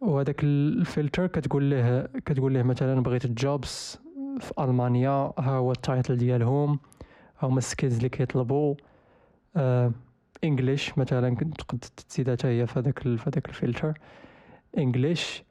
وهذاك 0.00 0.44
الفلتر 0.44 1.26
كتقول 1.26 1.70
له 1.70 2.08
كتقول 2.26 2.54
له 2.54 2.62
مثلا 2.62 3.02
بغيت 3.02 3.26
jobs 3.26 4.00
في 4.40 4.52
ألمانيا 4.58 5.32
ها 5.38 5.50
هو 5.50 5.72
ال 5.72 5.79
title 5.79 6.16
ديالهم 6.16 6.78
ها 7.38 7.48
هما 7.48 7.58
ال 7.58 7.63
skills 7.63 7.96
اللي 7.96 8.08
كيطلبوا. 8.08 8.74
English 10.44 10.98
مثلا 10.98 11.36
كنت 11.36 11.60
تقد 11.60 11.78
تزيدها 12.08 12.34
حتى 12.34 12.48
هي 12.48 12.66
في 12.66 12.78
هذاك 12.78 12.98
في 12.98 13.22
هذاك 13.26 13.48
الفلتر. 13.48 13.98
English 14.78 15.42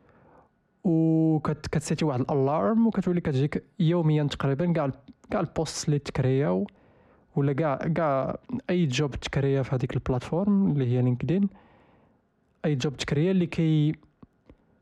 وكتسيتي 0.83 2.05
واحد 2.05 2.19
ال 2.22 2.31
alarme 2.31 2.88
وكتولي 2.88 3.21
كتجيك 3.21 3.63
يوميا 3.79 4.24
تقريبا 4.24 4.74
كاع 4.74 4.91
كاع 5.31 5.39
ال 5.39 5.46
postes 5.46 5.88
اللي 5.88 6.00
تكرياو 6.00 6.67
ولا 7.36 7.53
كاع 7.53 7.75
كاع 7.75 8.39
أي 8.69 8.86
job 8.86 9.15
تكريا 9.15 9.62
في 9.62 9.75
هذيك 9.75 9.93
ال 9.93 10.01
plateforme 10.01 10.72
اللي 10.71 10.88
هي 10.88 11.01
LinkedIn. 11.01 11.50
أي 12.65 12.75
job 12.75 12.98
تكريا 12.98 13.31
اللي 13.31 13.45
كي 13.45 13.95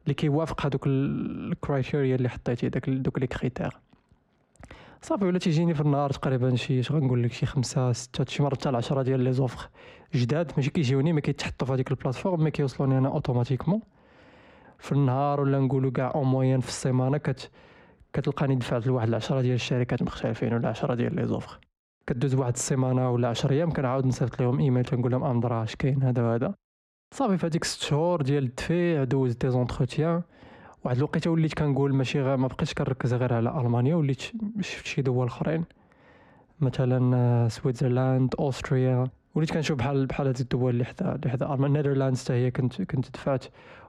اللي 0.03 0.13
كيوافق 0.13 0.65
هذوك 0.65 0.87
ال 0.87 1.01
criteria 1.01 2.15
اللي 2.15 2.29
حطيتي 2.29 2.69
داك 2.69 2.89
دوك 2.89 3.19
les 3.19 3.27
critères 3.27 3.77
صافي 5.01 5.25
ولا 5.25 5.39
تيجيني 5.39 5.73
في 5.73 5.81
النهار 5.81 6.09
تقريبا 6.09 6.55
شي 6.55 6.79
اش 6.79 6.91
غنقول 6.91 7.23
لك 7.23 7.31
شي 7.31 7.45
خمسة 7.45 7.91
ستة 7.91 8.25
شي 8.25 8.43
مرات 8.43 8.59
حتى 8.59 8.69
العشرة 8.69 9.01
ديال 9.01 9.19
les 9.19 9.33
offres 9.33 9.69
جداد 10.15 10.51
ماشي 10.57 10.69
كيجيوني 10.69 11.13
ما 11.13 11.21
كيتحطوا 11.21 11.67
في 11.67 11.73
هذيك 11.73 11.91
ال 11.91 11.96
plateforme 11.96 12.43
mais 12.43 12.51
كيوصلوني 12.51 12.97
أنا 12.97 13.07
automatiquement 13.07 13.81
في 14.79 14.91
النهار 14.91 15.41
ولا 15.41 15.59
نقولوا 15.59 15.91
كاع 15.91 16.11
au 16.15 16.23
moins 16.23 16.59
في 16.59 16.67
السيمانة 16.69 17.17
كت 17.17 17.51
كتلقاني 18.13 18.55
دفعت 18.55 18.87
لواحد 18.87 19.07
العشرة 19.07 19.41
ديال 19.41 19.55
الشركات 19.55 20.03
مختلفين 20.03 20.53
ولا 20.53 20.69
عشرة 20.69 20.95
ديال 20.95 21.15
les 21.15 21.27
offres 21.27 21.59
كدوز 22.07 22.35
واحد 22.35 22.53
السيمانة 22.53 23.11
ولا 23.11 23.27
10 23.27 23.51
أيام 23.53 23.71
كنعاود 23.71 24.05
نصيفط 24.05 24.41
لهم 24.41 24.59
ايميل 24.59 24.85
تنقول 24.85 25.11
لهم 25.11 25.23
ام 25.23 25.39
درا 25.39 25.63
اش 25.63 25.75
كاين 25.75 26.03
هذا 26.03 26.21
وهذا. 26.23 26.53
صافي 27.13 27.37
في 27.37 27.45
هذيك 27.47 27.63
ست 27.63 27.81
شهور 27.81 28.21
ديال 28.21 28.43
الدفيع 28.43 29.03
دوزت 29.03 29.45
des 29.45 29.51
entretiens 29.51 30.21
واحد 30.83 30.97
الوقيتة 30.97 31.31
وليت 31.31 31.53
كنقول 31.53 31.93
ماشي 31.95 32.21
غير 32.21 32.37
ما 32.37 32.47
بقيتش 32.47 32.73
كنركز 32.73 33.13
غير 33.13 33.33
على 33.33 33.61
ألمانيا 33.61 33.95
وليت 33.95 34.21
شفت 34.61 34.85
شي 34.85 35.01
دول 35.01 35.27
آخرين. 35.27 35.65
مثلا 36.59 37.15
آه، 37.17 37.47
Switzerland 37.47 38.35
Austria. 38.39 39.07
وليت 39.35 39.51
كنشوف 39.51 39.77
بحال 39.77 40.05
بحال 40.05 40.27
هاد 40.27 40.39
الدول 40.39 40.73
اللي 40.73 40.85
حدا 40.85 41.15
اللي 41.15 41.29
حدا 41.29 41.53
المانيا 41.53 41.81
Netherlands 41.81 42.23
حتى 42.23 42.33
هي 42.33 42.51
كنت 42.51 42.81
كنت 42.81 43.11
دفعت. 43.13 43.45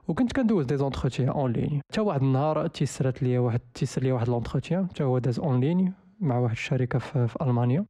وكنت 0.09 0.33
كندوز 0.33 0.65
des 0.65 0.77
entretiens 0.77 1.29
en 1.29 1.51
ligne 1.51 1.81
حتى 1.91 2.01
واحد 2.01 2.21
النهار 2.21 2.67
تيسرات 2.67 3.23
ليا 3.23 3.39
واحد 3.39 3.59
تيسر 3.73 4.03
ليا 4.03 4.13
واحد 4.13 4.29
l'entretien 4.29 4.87
حتى 4.87 5.03
هو 5.03 5.17
داز 5.17 5.39
en 5.39 5.59
ligne 5.59 5.93
مع 6.19 6.37
واحد 6.37 6.51
الشركة 6.51 6.99
في, 6.99 7.27
في 7.27 7.35
ألمانيا. 7.41 7.85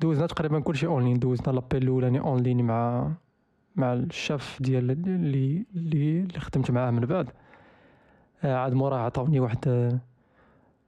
دوزنا 0.00 0.26
تقريبا 0.26 0.60
كلشي 0.60 0.86
en 0.86 1.04
ligne 1.04 1.18
دوزنا 1.18 1.52
l'appel 1.52 1.82
الأولاني 1.82 2.20
en 2.20 2.40
ligne 2.42 2.64
مع 2.64 3.12
مع 3.76 3.92
الشاف 3.92 4.62
ديال 4.62 4.90
اللي 4.90 5.66
اللي 5.74 6.20
اللي 6.20 6.40
خدمت 6.40 6.70
معاه 6.70 6.90
من 6.90 7.00
بعد. 7.00 7.30
آه، 8.44 8.56
عاد 8.56 8.72
موراه 8.72 8.98
عطاوني 8.98 9.40
واحد 9.40 9.92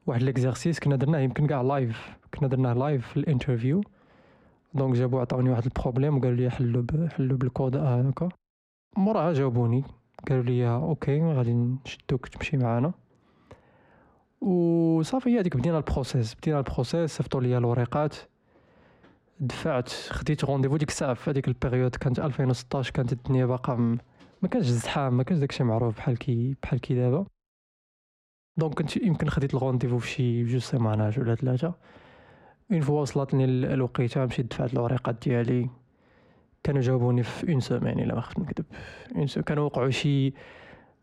واحد 0.06 0.22
l'exercice 0.22 0.80
كنا 0.80 0.96
درناه 0.96 1.18
يمكن 1.18 1.46
كاع 1.46 1.62
live 1.62 2.16
كنا 2.34 2.48
درناه 2.48 2.72
live 2.72 3.06
في 3.08 3.16
ال 3.16 3.22
interview. 3.22 3.80
donc 4.75 4.94
جابو 4.96 5.18
عطاوني 5.20 5.50
واحد 5.50 5.64
ال 5.64 5.70
problème 5.70 6.16
وقالوا 6.16 6.36
لي 6.36 6.50
حلو 6.50 6.86
حلو 7.08 7.36
بالكود 7.36 7.76
هكا. 7.76 8.28
موراها 8.96 9.32
جاوبوني. 9.32 9.84
قالوا 10.28 10.42
لي 10.42 10.68
OK 10.68 11.22
غادي 11.22 11.52
نشدوك 11.54 12.28
تمشي 12.28 12.56
معانا. 12.56 12.92
وصافي 14.40 15.38
هذيك 15.40 15.56
بدينا 15.56 15.76
ال 15.78 15.85
process 15.85 16.34
بدينا 16.34 16.58
ال 16.58 16.66
process 16.66 17.16
صيفطوا 17.16 17.40
لي 17.40 17.58
الوريقات. 17.58 18.16
دفعت 19.40 19.88
خديت 19.88 20.44
rendez-vous 20.44 20.76
ديك 20.76 20.88
الساعة 20.88 21.14
في 21.14 21.30
هذيك 21.30 21.48
ال 21.48 21.54
période 21.54 21.96
كانت 21.96 22.18
2016 22.20 22.92
كانت 22.92 23.12
الدنيا 23.12 23.46
باقا 23.46 23.75
ما 24.42 24.48
كانش 24.50 24.66
الزحام 24.68 25.16
ما 25.16 25.22
كانش 25.22 25.40
داكشي 25.40 25.64
معروف 25.64 25.96
بحال 25.96 26.18
كي 26.18 26.56
بحال 26.62 26.80
كي 26.80 26.94
دابا. 26.94 27.25
donc 28.56 28.75
كنت 28.75 28.96
يمكن 28.96 29.28
خديت 29.28 29.54
ال 29.54 29.58
rendez-vous 29.58 29.98
في 29.98 30.08
شي 30.08 30.44
جوج 30.44 30.60
سيمانات 30.60 31.18
ولا 31.18 31.34
ثلاثة. 31.34 31.75
une 32.72 32.80
fois 32.80 33.00
وصلتني 33.00 33.44
ال- 33.44 33.64
الوقيتة 33.64 34.25
مشيت 34.26 34.46
دفعت 34.50 34.72
الوريقات 34.72 35.16
ديالي. 35.28 35.70
كانوا 36.62 36.80
جاوبوني 36.80 37.22
في 37.22 37.52
une 37.52 37.60
semaine 37.60 38.00
إلا 38.00 38.14
ما 38.14 38.20
خفت 38.20 38.38
نكذب 38.38 38.66
اون 39.16 39.26
كانوا 39.26 39.64
وقعوا 39.64 39.90
شي 39.90 40.34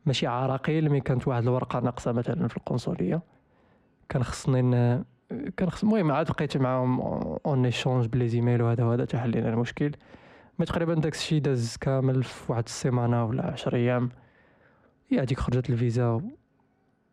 ماشي 0.06 0.28
عراقيل 0.28 0.90
mais 0.90 1.00
كانت 1.02 1.28
واحد 1.28 1.44
الورقة 1.44 1.80
ناقصة 1.80 2.12
مثلا 2.12 2.48
في 2.48 2.58
القنصلية. 2.58 3.22
كان 4.10 4.24
خصني 4.24 4.62
كان 5.58 5.70
خص 5.70 5.84
المهم 5.84 6.12
عاد 6.12 6.32
بقيت 6.32 6.58
معاهم 6.58 7.02
en 7.46 7.66
échange 7.66 8.06
ب 8.06 8.28
les 8.28 8.39
emails 8.39 8.62
وهذا 8.62 8.84
وهذا 8.84 9.06
تا 9.06 9.20
حلينا 9.20 9.50
المشكل. 9.50 9.92
mais 10.60 10.66
تقريبا 10.66 10.94
داك 10.94 11.14
الشيء 11.14 11.42
داز 11.42 11.78
كامل 11.78 12.24
في 12.24 12.52
واحد 12.52 12.64
السيمانة 12.66 13.26
ولا 13.26 13.46
عشر 13.46 13.76
أيام. 13.76 14.10
هي 15.10 15.22
هذيك 15.22 15.40
خرجت 15.40 15.70
الفيزا 15.70 16.22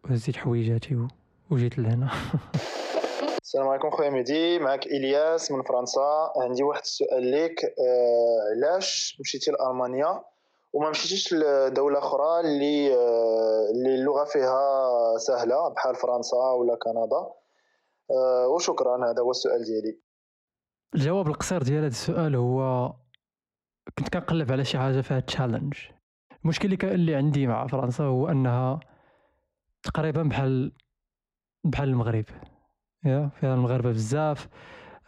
وهزيت 0.05 0.37
حويجاتي 0.37 1.07
وجيت 1.51 1.79
لهنا. 1.79 2.11
السلام 3.53 3.69
عليكم 3.69 3.91
خويا 3.91 4.11
مهدي 4.11 4.59
معك 4.59 4.87
إلياس 4.87 5.53
من 5.53 5.63
فرنسا. 5.63 6.33
عندي 6.37 6.63
واحد 6.63 6.81
السؤال 6.81 7.27
ليك 7.27 7.65
آه 7.65 8.39
علاش 8.51 9.17
مشيتي 9.21 9.51
لألمانيا؟ 9.51 10.25
وما 10.73 10.91
مشيتيش 10.91 11.33
لدولة 11.33 11.99
أخرى 11.99 12.41
اللي 12.41 12.95
آه 12.95 13.71
اللي 13.75 13.95
اللغة 13.95 14.25
فيها 14.25 15.19
سهلة 15.19 15.69
بحال 15.69 15.95
فرنسا 15.95 16.37
ولا 16.37 16.75
كندا؟ 16.75 17.33
آه 18.11 18.49
وشكرا 18.49 19.11
هذا 19.11 19.23
هو 19.23 19.31
السؤال 19.31 19.65
ديالي. 19.65 20.01
الجواب 20.95 21.27
القصير 21.27 21.63
ديال 21.63 21.79
هذا 21.79 21.87
السؤال 21.87 22.37
هو 22.37 22.93
كنت 23.99 24.09
كنقلب 24.09 24.53
على 24.53 24.65
شي 24.65 24.79
حاجة 24.79 25.01
فيها 25.01 25.21
تشالنج 25.21 25.75
المشكل 26.45 26.89
اللي 26.89 27.15
عندي 27.15 27.47
مع 27.47 27.67
فرنسا 27.67 28.05
هو 28.05 28.29
أنها 28.29 28.81
تقريبا 29.83 30.23
بحال 30.23 30.73
بحال 31.65 31.89
المغرب. 31.89 32.25
يا 33.05 33.31
فيها 33.41 33.55
المغاربة 33.55 33.91
بزاف. 33.91 34.49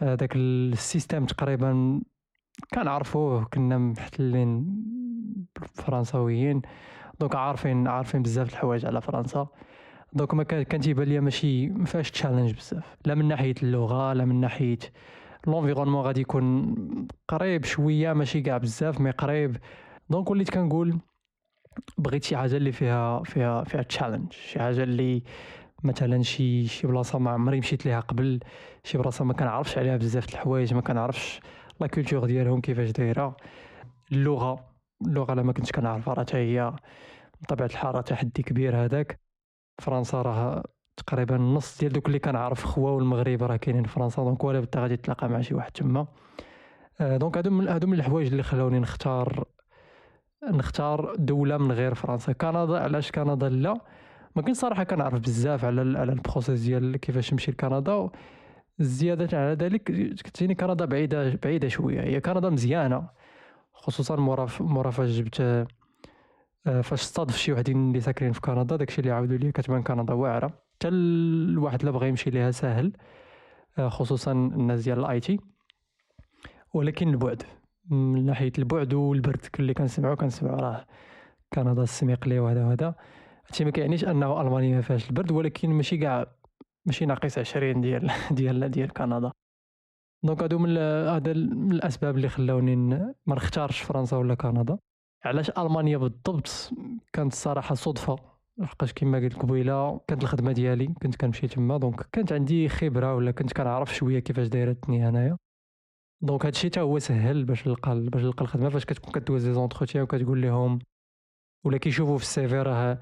آه، 0.02 0.14
داك 0.14 0.36
système 0.36 1.24
تقريبا 1.24 2.00
كنعرفوه 2.74 3.44
كنا 3.44 3.78
محتلين 3.78 4.84
فرنساويين. 5.74 6.62
donc 7.20 7.36
عارفين 7.36 7.88
عارفين 7.88 8.22
بزاف 8.22 8.48
الحوايج 8.52 8.86
على 8.86 9.00
فرنسا. 9.00 9.46
donc 10.12 10.34
ما 10.34 10.42
كان 10.42 10.80
تيبان 10.80 11.08
ليا 11.08 11.20
ماشي 11.20 11.68
ما 11.68 11.84
فيهاش 11.84 12.10
challenge 12.10 12.54
بزاف. 12.54 12.96
لا 13.04 13.14
من 13.14 13.28
ناحية 13.28 13.54
اللغة 13.62 14.12
لا 14.12 14.24
من 14.24 14.40
ناحية 14.40 14.78
l'environnement 15.46 16.02
غادي 16.02 16.20
يكون 16.20 16.74
قريب 17.28 17.64
شوية 17.64 18.12
ماشي 18.12 18.40
كاع 18.40 18.58
بزاف 18.58 19.00
mais 19.00 19.10
قريب. 19.10 19.56
donc 20.10 20.30
وليت 20.30 20.50
كنقول 20.50 20.98
بغيت 21.98 22.24
شي 22.24 22.36
حاجة 22.36 22.56
اللي 22.56 22.72
فيها 22.72 23.22
فيها 23.22 23.64
فيها 23.64 23.82
challenge 23.82 24.32
شي 24.32 24.58
حاجة 24.60 24.82
اللي 24.82 25.22
مثلا 25.84 26.22
شي 26.22 26.66
شي 26.66 26.86
بلاصة 26.86 27.18
ما 27.18 27.30
عمري 27.30 27.58
مشيت 27.58 27.86
ليها 27.86 28.00
قبل 28.00 28.40
شي 28.84 28.98
بلاصة 28.98 29.24
ما 29.24 29.32
كنعرفش 29.32 29.78
عليها 29.78 29.96
بزاف 29.96 30.26
د 30.26 30.30
الحوايج 30.30 30.74
ما 30.74 30.80
كنعرفش 30.80 31.40
la 31.80 31.86
culture 31.86 32.26
ديالهم 32.26 32.60
كيفاش 32.60 32.90
دايرة. 32.90 33.36
اللغة 34.12 34.64
اللغة 35.06 35.34
لا 35.34 35.42
ما 35.42 35.52
كنتش 35.52 35.72
كنعرفها 35.72 36.14
راه 36.14 36.22
حتى 36.24 36.36
هي 36.36 36.72
بطبيعة 37.42 37.66
الحال 37.66 37.94
راه 37.94 38.00
تحدي 38.00 38.42
كبير 38.42 38.84
هذاك. 38.84 39.20
فرنسا 39.82 40.22
راه 40.22 40.62
تقريبا 40.96 41.36
النص 41.36 41.78
ديال 41.78 41.92
دوك 41.92 42.06
اللي 42.06 42.18
كنعرف 42.18 42.64
خواو 42.64 42.90
المغرب 42.90 43.42
راه 43.42 43.56
كاينين 43.56 43.84
فرنسا 43.84 44.22
donc 44.24 44.44
ولا 44.44 44.60
بدا 44.60 44.80
غادي 44.80 44.96
تلاقى 44.96 45.28
مع 45.28 45.40
شي 45.40 45.54
واحد 45.54 45.72
تما. 45.72 46.06
آه، 47.00 47.16
donc 47.16 47.36
هادو 47.36 47.50
من 47.50 47.68
هادو 47.68 47.86
من 47.86 47.94
الحوايج 47.94 48.28
اللي 48.30 48.42
خلاوني 48.42 48.78
نختار 48.78 49.44
نختار 50.44 51.14
دولة 51.18 51.58
من 51.58 51.72
غير 51.72 51.94
فرنسا. 51.94 52.32
كندا 52.32 52.78
علاش 52.80 53.10
كندا 53.10 53.48
لا؟ 53.48 53.80
ما 54.36 54.42
كنت 54.42 54.56
صراحة 54.56 54.84
كنعرف 54.84 55.20
بزاف 55.20 55.64
على 55.64 55.98
على 55.98 56.12
ال 56.12 56.18
process 56.18 56.60
ديال 56.60 56.96
كيفاش 56.96 57.32
نمشي 57.32 57.50
لكندا 57.50 58.10
زيادة 58.78 59.38
على 59.38 59.54
ذلك 59.54 59.82
كتجيني 60.22 60.54
كندا 60.54 60.84
بعيدة 60.84 61.34
بعيدة 61.42 61.68
شوية. 61.68 62.00
هي 62.00 62.20
كندا 62.20 62.50
مزيانة 62.50 63.08
خصوصا 63.72 64.16
مورا 64.16 64.48
مورا 64.60 64.90
فاش 64.90 65.08
جبت 65.10 65.66
آه، 66.66 66.80
فاش 66.80 67.00
صادف 67.02 67.36
شي 67.36 67.52
وحدين 67.52 67.88
اللي 67.88 68.00
ساكنين 68.00 68.32
في 68.32 68.40
كندا 68.40 68.76
داكشي 68.76 69.00
اللي 69.00 69.12
عاودوا 69.12 69.36
لي 69.36 69.52
كتبان 69.52 69.82
كندا 69.82 70.14
واعرة. 70.14 70.46
حتى 70.74 70.88
الواحد 70.88 71.80
اللي 71.80 71.92
بغى 71.92 72.08
يمشي 72.08 72.30
ليها 72.30 72.50
ساهل 72.50 72.92
آه، 73.78 73.88
خصوصا 73.88 74.32
الناس 74.32 74.84
ديال 74.84 74.98
ال 75.00 75.20
IT. 75.20 75.40
ولكن 76.74 77.08
البعد 77.08 77.42
من 77.90 78.26
ناحية 78.26 78.52
البعد 78.58 78.94
والبرد 78.94 79.46
اللي 79.60 79.74
كنسمعو 79.74 80.16
كنسمعو 80.16 80.56
راه 80.56 80.86
كندا 81.54 81.82
السميقلي 81.82 82.38
وهذا 82.38 82.64
وهذا. 82.64 82.94
هادشي 83.46 83.64
ما 83.64 83.70
كيعنيش 83.70 84.04
انه 84.04 84.40
المانيا 84.40 84.76
ما 84.76 84.82
فيهاش 84.82 85.08
البرد 85.10 85.32
ولكن 85.32 85.70
ماشي 85.70 85.96
كاع 85.98 86.26
ماشي 86.86 87.06
ناقص 87.06 87.38
20 87.38 87.80
ديال 87.80 88.10
ديال 88.30 88.70
ديال 88.70 88.92
كندا. 88.92 89.32
donc 90.24 90.42
هادو 90.42 90.58
من 90.58 90.76
هذا 91.08 91.32
من 91.32 91.72
الأسباب 91.72 92.16
اللي 92.16 92.28
خلاوني 92.28 92.76
ما 93.26 93.34
نختارش 93.34 93.80
فرنسا 93.80 94.16
ولا 94.16 94.34
كندا. 94.34 94.78
علاش 95.24 95.50
ألمانيا 95.50 95.98
بالضبط 95.98 96.70
كانت 97.12 97.32
الصراحة 97.32 97.74
صدفة 97.74 98.16
لحقاش 98.58 98.92
كما 98.92 99.18
قلت 99.18 99.36
قبيلة 99.36 100.00
كانت 100.08 100.22
الخدمة 100.22 100.52
ديالي 100.52 100.86
كنت 100.86 101.16
كنمشي 101.16 101.46
تما. 101.48 101.76
donc 101.78 102.08
كانت 102.12 102.32
عندي 102.32 102.68
خبرة 102.68 103.14
ولا 103.14 103.30
كنت 103.30 103.52
كنعرف 103.52 103.94
شوية 103.94 104.18
كيفاش 104.18 104.46
دايره 104.46 104.70
الدنيا 104.70 105.10
هنايا. 105.10 105.36
donc 106.22 106.46
هادشي 106.46 106.68
حتى 106.68 106.80
هو 106.80 106.98
سهل 106.98 107.44
باش 107.44 107.68
نلقى 107.68 108.00
باش 108.00 108.22
نلقى 108.22 108.42
الخدمة 108.42 108.68
فاش 108.68 108.84
كتكون 108.84 109.12
كدوز 109.12 109.46
les 109.46 109.54
entretiens 109.54 110.04
وكتقول 110.04 110.42
لهم 110.42 110.78
ولا 111.64 111.78
كيشوفوا 111.78 112.18
في 112.18 112.22
ال 112.24 112.37
CV 112.37 112.62
راه 112.62 113.00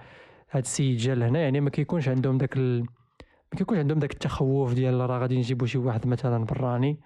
هاد 0.53 0.63
السيد 0.63 0.97
جا 0.97 1.15
لهنا 1.15 1.39
يعني 1.39 1.61
ما 1.61 1.71
كيكونش 1.71 2.09
عندهم 2.09 2.39
داك 2.39 2.57
ال... 2.57 2.81
ما 3.53 3.59
كيكونش 3.59 3.79
عندهم 3.79 3.99
داك 3.99 4.13
التخوف 4.13 4.73
ديال 4.73 5.11
راه 5.11 5.19
غادي 5.19 5.39
نجيبوا 5.39 5.67
شي 5.67 5.79
واحد 5.79 6.07
مثلا 6.07 6.45
براني 6.45 7.01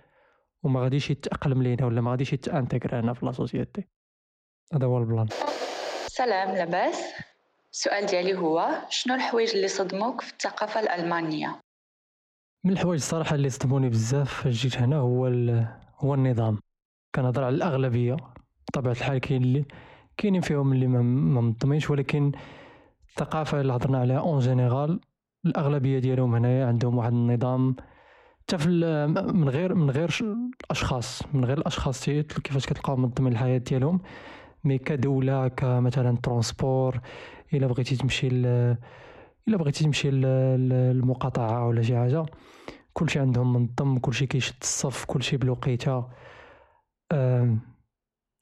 وما 0.62 0.80
غاديش 0.80 1.10
يتأقلم 1.10 1.62
لينا 1.62 1.86
ولا 1.86 2.00
ما 2.00 2.10
غاديش 2.10 2.32
يت 2.32 2.47
intégra 2.47 3.00
هنا 3.00 3.12
في 3.12 3.26
la 3.26 3.32
société. 3.32 3.88
هذا 4.74 4.86
هو 4.86 4.98
ال 4.98 5.03
plan. 5.03 5.26
سلام 6.06 6.54
لاباس. 6.54 7.12
السؤال 7.72 8.06
ديالي 8.06 8.38
هو 8.38 8.68
شنو 8.88 9.14
الحوايج 9.14 9.50
اللي 9.54 9.68
صدموك 9.68 10.20
في 10.20 10.32
الثقافة 10.32 10.80
الألمانية؟ 10.80 11.60
من 12.64 12.72
الحوايج 12.72 13.00
الصراحة 13.00 13.34
اللي 13.34 13.50
صدموني 13.50 13.88
بزاف 13.88 14.42
فاش 14.42 14.62
جيت 14.62 14.76
هنا 14.76 14.96
هو 14.96 15.26
هو 15.98 16.14
النظام. 16.14 16.58
كنهضر 17.14 17.44
على 17.44 17.54
الأغلبية 17.54 18.16
بطبيعة 18.68 18.92
الحال 18.92 19.18
كاين 19.18 19.42
اللي 19.42 19.64
كاينين 20.16 20.40
فيهم 20.40 20.72
اللي 20.72 20.86
ما 20.86 21.02
منظمينش 21.40 21.90
ولكن 21.90 22.32
الثقافة 23.20 23.60
اللي 23.60 23.72
هضرنا 23.72 23.98
عليها 23.98 24.18
en 24.18 24.38
général 24.38 25.00
الأغلبية 25.46 25.98
ديالهم 25.98 26.34
هنايا 26.34 26.66
عندهم 26.66 26.98
واحد 26.98 27.12
النظام 27.12 27.76
حتى 28.42 28.56
من 29.32 29.48
غير 29.48 29.74
من 29.74 29.90
غير 29.90 30.10
الاشخاص 30.64 31.22
من 31.32 31.44
غير 31.44 31.58
الأشخاص 31.58 32.04
كيفاش 32.04 32.66
كتلقاو 32.66 32.96
منظمين 32.96 33.32
الحياة 33.32 33.58
ديالهم. 33.58 34.00
mais 34.64 34.78
كدولة 34.78 35.48
كمثلا 35.48 36.16
transport 36.22 37.00
إلا 37.54 37.66
بغيتي 37.66 37.96
تمشي 37.96 38.26
إلا 38.28 38.76
بغيتي 39.48 39.84
تمشي 39.84 40.10
للمقاطعه 40.10 41.66
ولا 41.68 41.82
شي 41.82 41.96
حاجة 41.96 42.26
كلشي 42.92 43.18
عندهم 43.18 43.52
منظم 43.52 43.98
كلشي 43.98 44.26
كيشد 44.26 44.54
الصف 44.62 45.04
كلشي 45.04 45.36
بلوقيتة. 45.36 46.04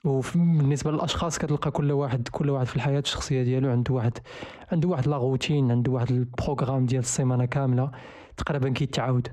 وبالنسبه 0.04 0.90
للأشخاص 0.90 1.38
كتلقى 1.38 1.70
كل 1.70 1.92
واحد 1.92 2.28
كل 2.28 2.50
واحد 2.50 2.66
في 2.66 2.76
الحياة 2.76 3.00
الشخصية 3.00 3.42
ديالو 3.42 3.70
عنده 3.70 3.94
واحد 3.94 4.18
عنده 4.72 4.88
واحد 4.88 5.08
la 5.08 5.22
routine 5.22 5.70
عنده 5.70 5.92
واحد 5.92 6.10
ال 6.10 6.18
programme 6.18 6.86
ديال 6.86 7.02
السيمانة 7.02 7.44
كاملة 7.44 7.90
تقريبا 8.36 8.68
كيتعاود. 8.70 9.28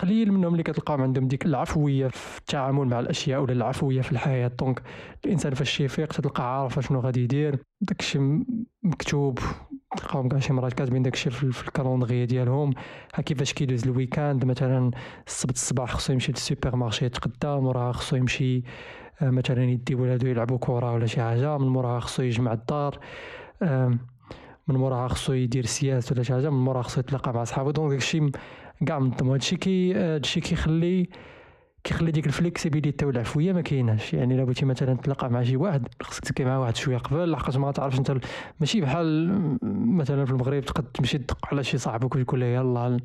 قليل 0.00 0.32
منهم 0.32 0.52
اللي 0.52 0.62
كتلقاهم 0.62 1.02
عندهم 1.02 1.28
ديك 1.28 1.46
العفوية 1.46 2.08
في 2.08 2.38
التعامل 2.38 2.86
مع 2.86 3.00
الأشياء 3.00 3.40
ولا 3.40 3.52
العفوية 3.52 4.00
في 4.02 4.12
الحياة. 4.12 4.50
donc 4.60 4.82
الإنسان 5.24 5.54
فاش 5.54 5.80
يفيق 5.80 6.12
تلقى 6.12 6.60
عارف 6.60 6.78
شنو 6.78 7.00
غادي 7.00 7.24
يدير. 7.24 7.58
داكشي 7.80 8.18
مكتوب. 8.82 9.38
تلقاهم 9.96 10.28
كاع 10.28 10.38
شي 10.38 10.52
مرات 10.52 10.72
كاتبين 10.72 11.02
داكشي 11.02 11.30
في 11.30 11.68
ال 11.68 11.73
calendrier 11.73 12.26
ديالهم. 12.26 12.70
ها 13.14 13.22
كيفاش 13.22 13.52
كيدوز 13.52 13.84
ال 13.84 13.92
weekend 13.92 14.44
مثلا 14.44 14.90
السبت 15.26 15.54
الصباح 15.54 15.94
خصو 15.94 16.12
يمشي 16.12 16.32
للسوبر 16.32 16.76
مارشي 16.76 17.04
يتقدى 17.04 17.60
موراها 17.60 17.92
خصو 17.92 18.16
يمشي 18.16 18.62
مثلا 19.22 19.64
يدي 19.64 19.94
ولادو 19.94 20.26
يلعبوا 20.26 20.58
كره 20.60 20.92
ولا 20.92 21.06
شي 21.06 21.20
حاجة 21.20 21.58
من 21.58 21.68
موراها 21.68 22.00
خصو 22.00 22.22
يجمع 22.22 22.52
الدار 22.52 22.98
من 24.68 24.76
موراها 24.76 25.08
خصو 25.08 25.32
يدير 25.32 25.66
sieste 25.66 26.12
ولا 26.12 26.22
شي 26.22 26.32
حاجة 26.32 26.50
من 26.50 26.64
موراها 26.64 26.82
خصو 26.82 27.00
يتلاقى 27.00 27.32
مع 27.32 27.44
صحابو. 27.44 27.70
donc 27.70 27.90
داكشي 27.90 28.30
كاع 28.86 28.98
منظم. 28.98 29.30
هادشي 29.30 29.56
كي 29.56 29.94
هادشي 29.94 30.40
كيخلي 30.40 31.08
كيخلي 31.84 32.10
ديك 32.10 32.26
ال 32.26 32.33
flexibilité 32.33 33.06
والعفويه 33.06 33.52
ما 33.52 33.60
كايناش 33.60 34.14
يعني 34.14 34.34
إلا 34.34 34.44
بغيتي 34.44 34.64
مثلا 34.64 34.96
تلاقى 34.96 35.30
مع 35.30 35.42
شي 35.42 35.56
واحد 35.56 35.88
خصك 36.02 36.24
تلقى 36.24 36.44
مع 36.44 36.58
واحد 36.58 36.76
شوية 36.76 36.98
قبل 36.98 37.30
لحقاش 37.30 37.56
ما 37.56 37.72
تعرفش 37.72 37.98
أنت 37.98 38.16
ماشي 38.60 38.80
بحال 38.80 39.32
مثلا 39.96 40.24
في 40.24 40.30
المغرب 40.30 40.64
تقد 40.64 40.84
تمشي 40.84 41.18
تدق 41.18 41.38
على 41.52 41.64
شي 41.64 41.78
صاحبك 41.78 42.16
وتقول 42.16 42.40
له 42.40 42.46
يلا 42.46 42.98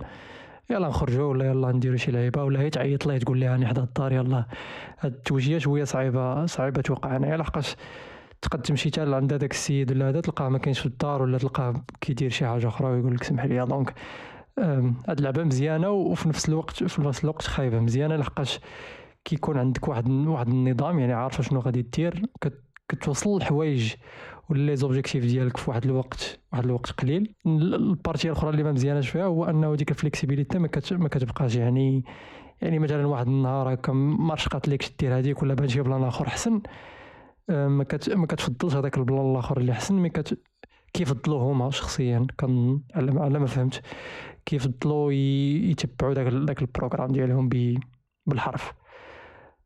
يلا 0.70 0.88
نخرجوا 0.88 1.26
ولا 1.26 1.46
يلا 1.46 1.72
نديروا 1.72 1.98
شي 1.98 2.12
لعيبة 2.12 2.44
ولا 2.44 2.60
هي 2.60 2.70
تعيط 2.70 3.06
ليه 3.06 3.18
تقول 3.18 3.40
لها 3.40 3.52
راني 3.52 3.68
حدا 3.68 3.84
الدار 3.84 4.12
يلا. 4.14 4.46
هاد 5.00 5.14
التوجيه 5.14 5.58
شوية 5.58 5.84
صعيبة 5.84 6.46
صعيبة 6.46 6.82
توقع. 6.82 7.18
هنايا 7.18 7.38
لحقاش 7.38 7.76
تقد 8.42 8.62
تمشي 8.62 8.90
حتى 8.90 9.06
لعند 9.06 9.34
هذاك 9.34 9.52
السيد 9.52 9.92
ولا 9.92 10.10
هذا 10.10 10.22
تلقاه 10.22 10.50
ما 10.50 10.58
كاينش 10.58 10.80
في 10.80 10.86
الدار 10.86 11.22
ولا 11.22 11.38
تلقاه 11.38 11.86
كيدير 12.02 12.30
شي 12.30 12.46
حاجة 12.46 12.68
أخرى 12.68 12.88
ويقول 12.88 13.16
لك 13.16 13.24
سمح 13.24 13.46
لي. 13.46 13.66
donc 13.66 13.94
هاد 14.60 15.18
اللعبة 15.18 15.44
مزيانة 15.44 15.90
وفي 15.90 16.30
نفس 16.30 16.50
الوقت 16.50 16.84
في 16.84 17.02
نفس 17.02 17.24
الوقت 17.24 17.42
خايبة. 17.42 17.80
مزيانة 17.80 18.16
لحقاش 18.16 18.60
كيكون 19.26 19.58
عندك 19.58 19.88
واحد 19.88 20.10
واحد 20.10 20.48
النظام 20.48 21.00
يعني 21.00 21.14
عارفة 21.14 21.44
شنو 21.44 21.60
غادي 21.60 21.82
دير 21.82 22.22
كتوصل 22.90 23.38
الحوايج 23.38 23.94
ولا 24.50 24.66
les 24.66 24.76
objectifs 24.76 25.26
ديالك 25.26 25.58
في 25.58 25.70
واحد 25.70 25.86
الوقت 25.86 26.40
واحد 26.52 26.66
الوقت 26.66 26.92
قليل. 26.92 27.36
ال 27.46 27.58
partie 27.58 28.28
الأخرى 28.28 28.50
اللي 28.50 28.64
ما 28.64 28.72
مزياناش 28.72 29.10
فيها 29.10 29.26
هو 29.26 29.46
أنه 29.46 29.76
ديك 29.76 29.92
ال 29.92 29.97
flexibilité 29.97 30.60
ما. 30.60 30.70
ما 30.92 31.08
كتبقاش 31.08 31.56
يعني 31.56 32.06
يعني 32.62 32.80
مثلا 32.80 33.08
واحد 33.08 33.28
النهار 33.28 33.74
هكا 33.74 33.94
ما 33.94 34.36
ليكش 34.68 34.92
دير 35.00 35.18
هذيك 35.18 35.44
ولا 35.44 35.54
بغيت 35.54 35.78
plan 35.78 36.04
آخر 36.04 36.28
احسن 36.28 36.62
ما 37.50 37.84
كت... 37.84 38.10
ما 38.10 38.28
كتفضلش 38.28 38.76
هذاك 38.76 38.98
ال 38.98 39.05
plan 39.05 39.32
الآخر 39.32 39.58
اللي 39.58 39.72
احسن 39.72 39.96
mais 39.96 40.10
كت... 40.10 40.40
كيفضلوا 40.94 41.40
هما 41.40 41.70
شخصيا. 41.70 42.28
كان 42.38 42.82
على 42.96 43.40
ما 43.40 43.46
فهمت. 43.46 43.82
كيفضلوا 44.46 45.12
يتبعوا 45.12 46.14
داك 46.14 46.28
داك 46.34 46.62
ال 46.62 46.67
programme 46.67 47.12
ديالهم 47.12 47.50
بالحرف. 48.26 48.74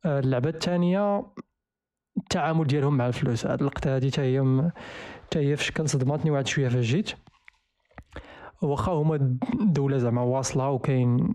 آه، 0.05 0.19
اللعبة 0.19 0.49
الثانية 0.49 1.25
التعامل 2.17 2.67
ديالهم 2.67 2.97
مع 2.97 3.07
الفلوس. 3.07 3.45
هاد 3.45 3.59
اللقطه 3.59 3.95
هادي 3.95 4.11
حتى 4.11 4.21
هي 4.21 4.71
حتى 5.25 5.39
هي 5.39 5.55
فشكل 5.55 5.89
صدماتني 5.89 6.31
واحد 6.31 6.47
شوية 6.47 6.67
فاش 6.67 6.85
جيت 6.85 7.11
واخا 8.61 8.91
هما 8.91 9.37
دولة 9.61 9.97
زعما 9.97 10.21
واصلة 10.21 10.69
وكاين 10.69 11.33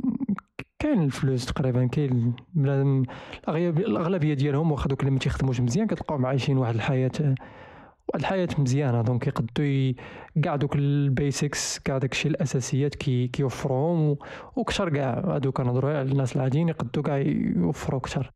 كاين 0.79 1.03
الفلوس 1.03 1.47
تقريبا 1.47 1.87
كاين 1.87 2.37
الأغلبية 3.49 4.35
ديالهم 4.35 4.73
واخا 4.73 4.88
دوك 4.88 5.01
اللي 5.01 5.11
ما 5.11 5.19
تيخدموش 5.19 5.61
مزيان 5.61 5.87
كتلقاهم 5.87 6.27
عايشين 6.27 6.59
واحد 6.59 6.75
الحياة 6.75 7.11
واحد 8.09 8.21
الحياة 8.21 8.49
مزيانة. 8.59 9.03
donc 9.03 9.27
يقدو 9.27 9.93
كاع 10.43 10.57
دوك 10.57 10.77
ال 10.77 10.91
basics 10.91 11.79
كاع 11.79 11.99
داكشي 11.99 12.29
الأساسيات 12.29 12.95
كي 12.95 13.29
كيوفروهم 13.29 14.16
وكثر 14.57 14.88
كاع. 14.88 15.35
هادو 15.35 15.53
كنهضروا 15.53 15.90
على 15.90 16.12
الناس 16.12 16.37
العاديين 16.37 16.69
يقدو 16.69 17.03
كاع 17.03 17.16
يوفروا 17.57 18.01
كثر 18.01 18.31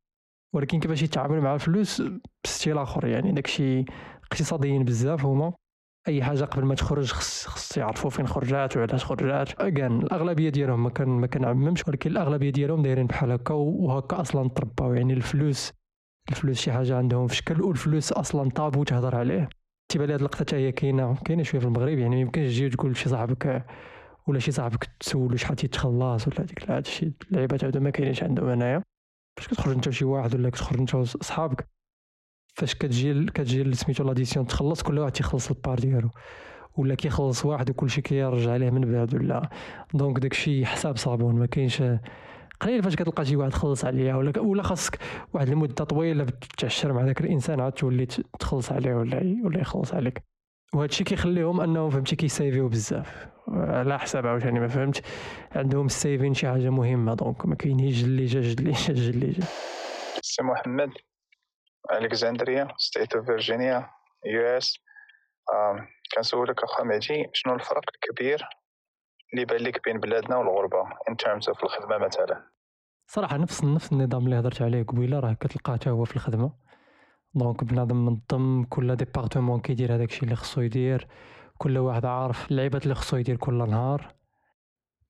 ولكن 0.54 0.80
كيفاش 0.80 1.02
يتعاملوا 1.02 1.42
مع 1.42 1.54
الفلوس 1.54 2.02
بستيل 2.44 2.78
آخر 2.78 3.06
يعني 3.06 3.32
داكشي 3.32 3.84
اقتصاديين 4.24 4.84
بزاف 4.84 5.24
هما. 5.24 5.52
أي 6.08 6.22
حاجة 6.22 6.44
قبل 6.44 6.64
ما 6.64 6.74
تخرج 6.74 7.12
خص 7.12 7.46
خص 7.46 7.76
يعرفوا 7.76 8.10
فين 8.10 8.26
خرجات 8.26 8.76
وعلاش 8.76 9.04
خرجات. 9.04 9.52
كان 9.52 9.98
الأغلبية 10.00 10.48
ديالهم 10.48 10.82
ما 10.82 10.90
كان 10.90 11.08
ما 11.08 11.26
كنعممش 11.26 11.88
ولكن 11.88 12.10
الأغلبية 12.10 12.50
ديالهم 12.50 12.82
دايرين 12.82 13.06
بحال 13.06 13.30
هكا 13.30 13.54
وهكا 13.54 14.20
أصلا 14.20 14.48
ترباو. 14.48 14.94
يعني 14.94 15.12
الفلوس 15.12 15.72
الفلوس 16.30 16.60
شي 16.60 16.72
حاجة 16.72 16.96
عندهم 16.96 17.26
في 17.26 17.36
شكل 17.36 17.62
والفلوس 17.62 18.12
أصلا 18.12 18.50
طابو 18.50 18.84
تهضر 18.84 19.16
عليه. 19.16 19.48
تيبان 19.88 20.08
لي 20.08 20.14
هاد 20.14 20.18
اللقطه 20.18 20.38
حتى 20.38 20.56
هي 20.56 20.72
كاينة 20.72 21.14
كاينة 21.24 21.42
شوية 21.42 21.60
في 21.60 21.66
المغرب. 21.66 21.98
يعني 21.98 22.14
ما 22.14 22.20
يمكنش 22.20 22.46
تجي 22.46 22.68
تقول 22.68 22.90
لشي 22.90 23.08
صاحبك 23.08 23.66
ولا 24.26 24.38
شي 24.38 24.50
صاحبك 24.50 24.88
تسولو 25.00 25.36
شحال 25.36 25.56
تيتخلص 25.56 26.28
ولا 26.28 26.40
هذيك 26.40 26.70
الشيء 26.70 27.12
اللعيبات 27.30 27.64
هادو 27.64 27.80
ما 27.80 27.90
كاينينش 27.90 28.22
عندهم 28.22 28.48
هنايا. 28.48 28.82
فاش 29.36 29.48
كتخرج 29.48 29.74
انت 29.74 29.88
وشي 29.88 30.04
واحد 30.04 30.34
ولا 30.34 30.50
كتخرج 30.50 30.80
انت 30.80 30.94
وصحابك 30.94 31.68
فاش 32.54 32.74
كتجي 32.74 33.24
كتجي 33.24 33.74
سميتو 33.74 34.04
l'addition 34.04 34.46
تخلص 34.46 34.82
كل 34.82 34.98
واحد 34.98 35.12
تيخلص 35.12 35.50
ال 35.50 35.56
part 35.56 35.78
ديالو. 35.78 36.10
ولا 36.76 36.94
كيخلص 36.94 37.44
واحد 37.44 37.70
وكلشي 37.70 38.00
كيرجع 38.02 38.52
عليه 38.52 38.70
من 38.70 38.92
بعد 38.92 39.14
ولا. 39.14 39.48
donc 39.94 40.18
داكشي 40.18 40.66
حساب 40.66 40.96
صابون 40.96 41.34
ما 41.34 41.46
كاينش 41.46 41.82
قليل 42.60 42.82
فاش 42.82 42.96
كتلقى 42.96 43.24
شي 43.24 43.36
واحد 43.36 43.52
خلص 43.52 43.84
عليا 43.84 44.14
ولا 44.14 44.40
ولا 44.40 44.62
خاصك 44.62 44.98
واحد 45.32 45.48
المده 45.48 45.84
طويلة 45.84 46.26
تعشر 46.58 46.92
مع 46.92 47.04
ذاك 47.04 47.20
الإنسان 47.20 47.60
عاد 47.60 47.72
تولي 47.72 48.06
تخلص 48.38 48.72
عليه 48.72 48.94
ولا 48.94 49.36
ولا 49.44 49.60
يخلص 49.60 49.94
عليك. 49.94 50.33
وهذا 50.72 50.84
الشيء 50.84 51.06
كيخليهم 51.06 51.60
انهم 51.60 51.90
فهمتي 51.90 52.16
كيسيفيو 52.16 52.68
بزاف. 52.68 53.28
على 53.48 53.98
حساب 53.98 54.26
عاوتاني 54.26 54.60
ما 54.60 54.68
فهمت 54.68 55.02
عندهم 55.52 55.86
ال 55.86 55.93
saving 55.93 56.34
شي 56.34 56.48
حاجة 56.48 56.70
مهمة 56.70 57.14
donc 57.14 57.46
ما 57.46 57.56
جا 57.60 57.70
جد 57.70 58.04
اللي 58.04 58.24
جا 58.24 58.40
جد 58.40 58.60
اللي 58.88 59.30
جا. 59.30 59.46
سي 60.22 60.42
محمد 60.42 60.90
ألكسندريا 61.92 62.68
State 62.78 63.14
of 63.14 63.26
Virginia 63.26 63.90
US 64.26 64.74
كنسولك 66.16 66.62
أخا 66.64 66.84
مهدي 66.84 67.30
شنو 67.32 67.54
الفرق 67.54 67.82
الكبير 67.94 68.48
اللي 69.32 69.44
بان 69.44 69.60
لك 69.60 69.84
بين 69.84 70.00
بلادنا 70.00 70.36
والغربة 70.36 70.82
in 71.08 71.16
terms 71.16 71.48
of 71.48 71.64
الخدمة 71.64 71.98
مثلا؟ 71.98 72.50
صراحة 73.06 73.36
نفس 73.36 73.64
نفس 73.64 73.92
النظام 73.92 74.24
اللي 74.24 74.38
هضرت 74.38 74.62
عليه 74.62 74.82
قبيلة 74.82 75.20
راه 75.20 75.32
كتلقاه 75.32 75.74
حتى 75.74 75.90
هو 75.90 76.04
في 76.04 76.16
الخدمة. 76.16 76.52
donc 77.34 77.64
بنادم 77.64 77.96
منظم 78.04 78.64
كل 78.64 78.96
département 78.96 79.60
كيدير 79.60 79.94
هذاك 79.94 80.08
الشيء 80.08 80.24
اللي 80.24 80.36
خصو 80.36 80.60
يدير 80.60 81.06
كل 81.58 81.78
واحد 81.78 82.04
عارف 82.04 82.50
اللعيبات 82.50 82.82
اللي 82.82 82.94
خصو 82.94 83.16
يدير 83.16 83.36
كل 83.36 83.58
نهار. 83.70 84.14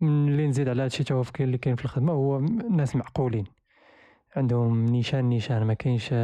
اللي 0.03 0.47
نزيد 0.47 0.69
على 0.69 0.83
هادشي 0.83 1.05
تا 1.05 1.15
هو 1.15 1.25
اللي 1.41 1.59
كاين 1.59 1.77
في 1.77 1.85
الخدمة 1.85 2.13
هو 2.13 2.41
ناس 2.71 2.97
معقولين. 2.97 3.45
عندهم 4.37 4.85
نيشان 4.85 5.25
نيشان 5.25 5.63
ما 5.65 5.75
كاينش 5.75 6.15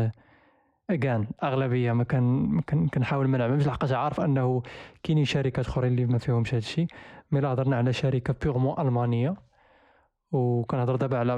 كان 1.01 1.27
أغلبية 1.43 1.93
ما 1.93 2.05
كان 2.05 2.61
كنحاول 2.95 3.29
ما 3.29 3.39
نعممش 3.39 3.67
لحقاش 3.67 3.93
عارف 3.93 4.21
أنه 4.21 4.63
كاينين 5.03 5.25
شركات 5.25 5.67
أخرين 5.67 5.93
اللي 5.93 6.07
ما 6.07 6.19
فيهمش 6.19 6.55
هادشي. 6.55 6.87
mais 7.31 7.41
هضرنا 7.41 7.77
على 7.77 7.93
شركة 7.93 8.35
purement 8.43 8.81
ألمانية 8.81 9.50
وكنهضر 10.33 10.97
دابا 10.97 11.19
على 11.19 11.37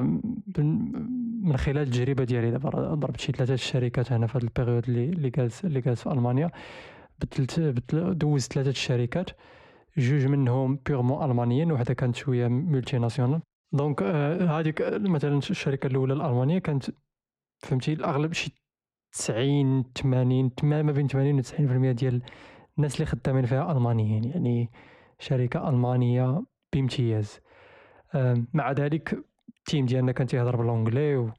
من 1.43 1.57
خلال 1.57 1.79
التجربة 1.79 2.25
ديالي 2.25 2.51
دابا 2.51 2.95
ضربت 2.95 3.21
شي 3.21 3.33
ثلاثة 3.33 3.55
الشركات 3.55 4.13
هنا 4.13 4.27
في 4.27 4.39
هذا 4.39 4.45
ال 4.45 4.50
période 4.50 4.89
اللي 4.89 5.05
اللي 5.05 5.31
جالس 5.31 5.65
اللي 5.65 5.81
جالس 5.81 6.03
في 6.03 6.13
ألمانيا. 6.13 6.51
بدلت 7.21 7.61
دوزت 7.95 8.53
ثلاثة 8.53 8.71
الشركات 8.71 9.31
جوج 9.99 10.27
منهم 10.27 10.79
purement 10.87 11.31
ألمانيين 11.31 11.73
وحدة 11.73 11.95
كانت 11.95 12.17
شوية 12.17 12.49
multinationale 12.49 13.41
donc 13.73 14.03
هذيك 14.03 14.83
مثلا 14.93 15.39
الشركة 15.39 15.87
الأولى 15.87 16.13
الألمانية 16.13 16.59
كانت 16.59 16.85
فهمتي 17.59 17.93
الأغلب 17.93 18.33
شي 18.33 18.53
90 19.13 19.83
80 19.83 20.51
ما 20.63 20.93
بين 20.93 21.09
80 21.09 21.39
و 21.39 21.43
90% 21.43 21.97
ديال 21.97 22.23
الناس 22.79 22.95
اللي 22.95 23.07
خدامين 23.07 23.47
فيها 23.47 23.73
ألمانيين 23.73 24.25
يعني 24.25 24.71
شركة 25.19 25.69
ألمانية 25.69 26.43
بامتياز. 26.73 27.41
مع 28.55 28.73
ذلك 28.73 29.25
ال 29.59 29.64
team 29.64 29.87
ديالنا 29.87 30.13
كان 30.13 30.27
تيهضر 30.27 30.57
ب 30.57 30.63
l'anglais 30.63 31.17
و 31.17 31.31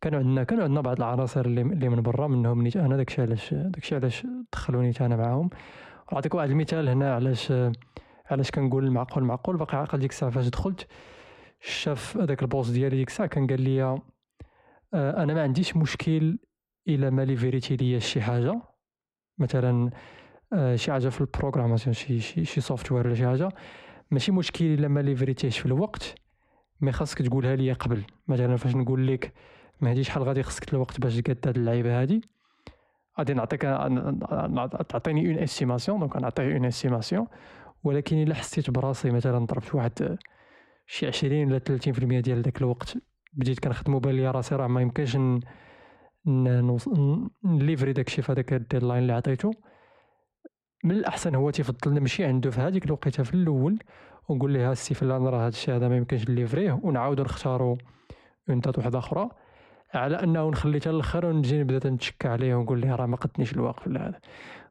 كانوا 0.00 0.18
عندنا 0.18 0.44
كانوا 0.44 0.64
عندنا 0.64 0.80
بعض 0.80 0.96
العناصر 0.96 1.44
اللي, 1.46 1.64
من 1.64 2.02
برا 2.02 2.26
منهم 2.26 2.62
نيت 2.62 2.76
أنا 2.76 2.96
داكشي 2.96 3.22
علاش 3.22 3.54
داكشي 3.54 3.94
علاش 3.94 4.26
دخلوني 4.52 4.92
أنا 5.00 5.16
معاهم. 5.16 5.50
نعطيك 6.12 6.34
واحد 6.34 6.50
المثال 6.50 6.88
هنا 6.88 7.14
علاش 7.14 7.52
علاش 8.30 8.50
كنقول 8.50 8.84
المعقول 8.84 9.24
معقول 9.24 9.56
باقي 9.56 9.78
عاقل 9.78 9.98
ديك 9.98 10.10
الساعة 10.10 10.30
فاش 10.30 10.48
دخلت 10.48 10.86
شاف 11.60 12.16
هذاك 12.16 12.42
ال 12.42 12.48
boss 12.48 12.72
ديالي 12.72 12.96
ديك 12.96 13.08
الساعة 13.08 13.28
كان 13.28 13.46
قال 13.46 13.60
لي 13.60 13.82
آه 13.82 14.02
أنا 14.94 15.34
ما 15.34 15.42
عنديش 15.42 15.76
مشكل 15.76 16.38
إلا 16.88 17.10
ما 17.10 17.24
ليفريتي 17.24 17.76
ليا 17.76 17.98
شي 17.98 18.20
حاجة. 18.20 18.60
مثلا 19.38 19.90
آه 20.52 20.76
شي 20.76 20.92
حاجة 20.92 21.08
في 21.08 21.20
ال 21.20 21.25
programmation 21.25 21.94
شي 21.94 22.20
شي 22.20 22.44
شي 22.44 22.60
software 22.60 23.06
ولا 23.06 23.14
شي 23.14 23.26
حاجة. 23.26 23.48
ماشي 24.10 24.32
مشكل 24.32 24.64
إلا 24.64 24.88
ما 24.88 25.00
ليفريتيش 25.00 25.58
في 25.58 25.66
الوقت 25.66 26.14
mais 26.80 26.92
خاصك 26.92 27.22
تقولها 27.22 27.56
لي 27.56 27.72
قبل. 27.72 28.02
مثلا 28.28 28.56
فاش 28.56 28.76
نقول 28.76 29.06
لك 29.06 29.32
ما 29.80 29.90
هادي 29.90 30.04
شحال 30.04 30.22
غادي 30.22 30.42
خصك 30.42 30.74
الوقت 30.74 31.00
باش 31.00 31.16
تقاد 31.16 31.38
هاد 31.46 31.56
اللعيبة 31.56 32.00
هادي 32.00 32.20
غادي 33.18 33.34
نعطيك 33.34 33.62
تعطيني 34.88 35.28
une 35.28 35.38
estimation 35.38 36.00
donc 36.00 36.16
نعطيه 36.16 36.52
une 36.52 36.64
estimation 36.64 37.26
ولكن 37.84 38.22
إلا 38.22 38.34
حسيت 38.34 38.70
براسي 38.70 39.10
مثلا 39.10 39.38
ضربت 39.38 39.74
واحد 39.74 40.18
شي 40.86 41.06
عشرين 41.06 41.48
ولا 41.48 41.58
ثلاثين 41.58 41.92
في 41.92 41.98
المية 41.98 42.20
ديال 42.20 42.42
داك 42.42 42.58
الوقت 42.58 42.96
بديت 43.32 43.60
كنخدمو 43.60 43.98
بان 43.98 44.14
ليا 44.14 44.30
راسي 44.30 44.56
راه 44.56 44.66
ما 44.66 44.80
يمكنش 44.80 45.18
نليفري 47.44 47.92
داكشي 47.92 48.22
في 48.22 48.32
هذاك 48.32 48.52
ال 48.52 48.58
deadline 48.58 49.02
اللي 49.02 49.12
عطيتو 49.12 49.52
من 50.86 50.92
الأحسن 50.92 51.34
هو 51.34 51.50
تيفضل 51.50 51.94
نمشي 51.94 52.24
عنده 52.24 52.50
في 52.50 52.60
هذيك 52.60 52.84
الوقيتة 52.84 53.22
في 53.22 53.34
الأول 53.34 53.78
ونقول 54.28 54.52
ليه 54.52 54.72
السي 54.72 54.94
فلان 54.94 55.26
راه 55.26 55.46
هادشي 55.46 55.72
هذا 55.72 55.88
ما 55.88 55.96
يمكنش 55.96 56.28
نليفريه 56.28 56.80
ونعاودو 56.82 57.22
نختارو 57.22 57.78
une 58.50 58.60
date 58.60 58.78
وحده 58.78 58.98
أخرى 58.98 59.28
على 59.94 60.22
أنه 60.22 60.50
نخلي 60.50 60.80
حتى 60.80 60.90
الآخر 60.90 61.26
ونجي 61.26 61.60
نبدأ 61.60 61.90
نتشكى 61.90 62.28
عليه 62.28 62.54
ونقول 62.54 62.80
ليه 62.80 62.94
راه 62.94 63.06
ما 63.06 63.16
قدنيش 63.16 63.52
الوقت 63.52 63.86
ولا 63.86 64.08
هذا. 64.08 64.20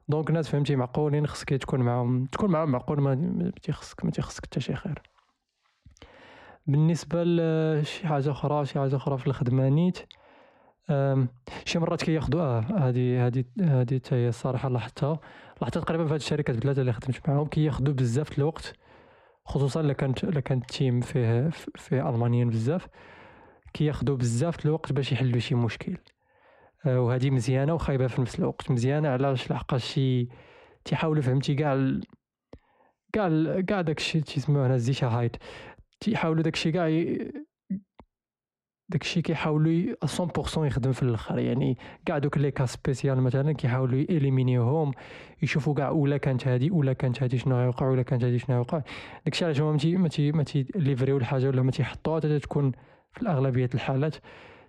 donc 0.08 0.32
ناس 0.32 0.50
فهمتي 0.50 0.76
معقولين 0.76 1.28
خصك 1.28 1.50
تكون 1.50 1.80
معاهم 1.80 2.26
تكون 2.26 2.52
معاهم 2.52 2.72
معقول 2.72 3.02
ما 3.02 3.52
تيخصك 3.62 4.06
ما 4.06 4.12
تيخصك 4.12 4.46
حتى 4.46 4.60
شي 4.60 4.76
خير. 4.76 5.02
بالنسبة 6.68 7.24
لشي 7.24 8.08
حاجة 8.08 8.32
أخرى 8.32 8.66
شي 8.66 8.80
حاجة 8.80 8.96
أخرى 8.96 9.18
في 9.18 9.28
الخدمة 9.28 9.70
نيت 9.70 9.98
شي 11.66 11.80
مرات 11.80 12.04
كياخدو 12.04 12.40
آه 12.40 12.60
هادي 12.60 13.18
هادي 13.18 13.46
هادي 13.62 13.96
حتى 14.00 14.16
هي 14.16 14.30
الصراحة 14.30 14.70
لاحظتها. 14.70 15.20
لاحظتها 15.62 15.82
تقريبا 15.82 16.06
في 16.06 16.14
هاد 16.14 16.20
الشركات 16.20 16.58
بلاتة 16.58 16.82
اللي 16.82 16.94
خدمت 16.94 17.30
معاهم 17.30 17.48
كياخدو 17.48 17.94
بزاف 17.94 18.38
الوقت 18.38 18.74
خصوصا 19.46 19.82
إلا 19.82 19.94
كانت 19.94 20.24
إلا 20.24 20.40
كانت 20.40 20.62
التيم 20.62 21.02
فيه 21.02 21.50
فيه 21.76 22.10
ألمانيين 22.10 22.50
بزاف 22.50 22.88
كياخدو 23.74 24.16
بزاف 24.16 24.66
الوقت 24.66 24.94
باش 24.94 25.12
يحلو 25.12 25.40
شي 25.40 25.56
مشكل. 25.56 25.98
آه 26.86 27.02
وهذه 27.02 27.30
مزيانة 27.30 27.74
وخايبة 27.74 28.08
في 28.08 28.22
نفس 28.22 28.40
الوقت. 28.40 28.72
مزيانة 28.72 29.10
علاش؟ 29.10 29.52
لحقاش 29.52 29.86
شي 29.94 30.28
تيحاولوا 30.86 31.22
فهمتي 31.22 31.56
كاع 31.56 32.00
كاع 33.14 33.62
كاع 33.62 33.82
داكشي 33.82 34.22
تيسموه 34.22 34.68
هنا 34.68 34.76
الزيشاهايت 34.76 35.36
تيحاولوا 36.00 36.44
داكشي 36.44 36.72
كاع 36.72 36.88
داكشي 38.90 39.22
كيحاولوا 39.22 39.96
100% 40.06 40.58
يخدم 40.58 40.92
في 40.92 41.04
الآخر. 41.04 41.40
يعني 41.40 41.78
كاع 42.06 42.18
دوك 42.18 42.38
les 42.38 42.52
cas 42.52 42.66
spécial 42.66 43.22
مثلا 43.22 43.52
كيحاولوا 43.52 44.00
يليمينيوهم 44.00 44.92
يشوفوا 45.44 45.74
كاع 45.74 45.88
أولا 45.88 46.18
كانت 46.18 46.48
هادي 46.48 46.70
أولا 46.70 46.94
كانت 46.94 47.24
هادي 47.24 47.38
شنو 47.38 47.56
غيوقع 47.56 47.90
ولا 47.90 48.02
كانت 48.02 48.24
هادي 48.24 48.40
شنو 48.40 48.56
غيوقع. 48.56 48.82
داكشي 49.26 49.46
علاش 49.46 49.62
هما 49.62 49.98
ما 49.98 50.08
تي 50.08 50.32
ما 50.32 50.44
تيليفريو 50.44 51.18
الحاجة 51.18 51.48
ولا 51.48 51.62
ما 51.62 51.72
تيحطوها 51.72 52.20
حتى 52.20 52.40
تكون 52.40 52.72
في 53.12 53.22
الأغلبية 53.22 53.70
الحالات 53.74 54.16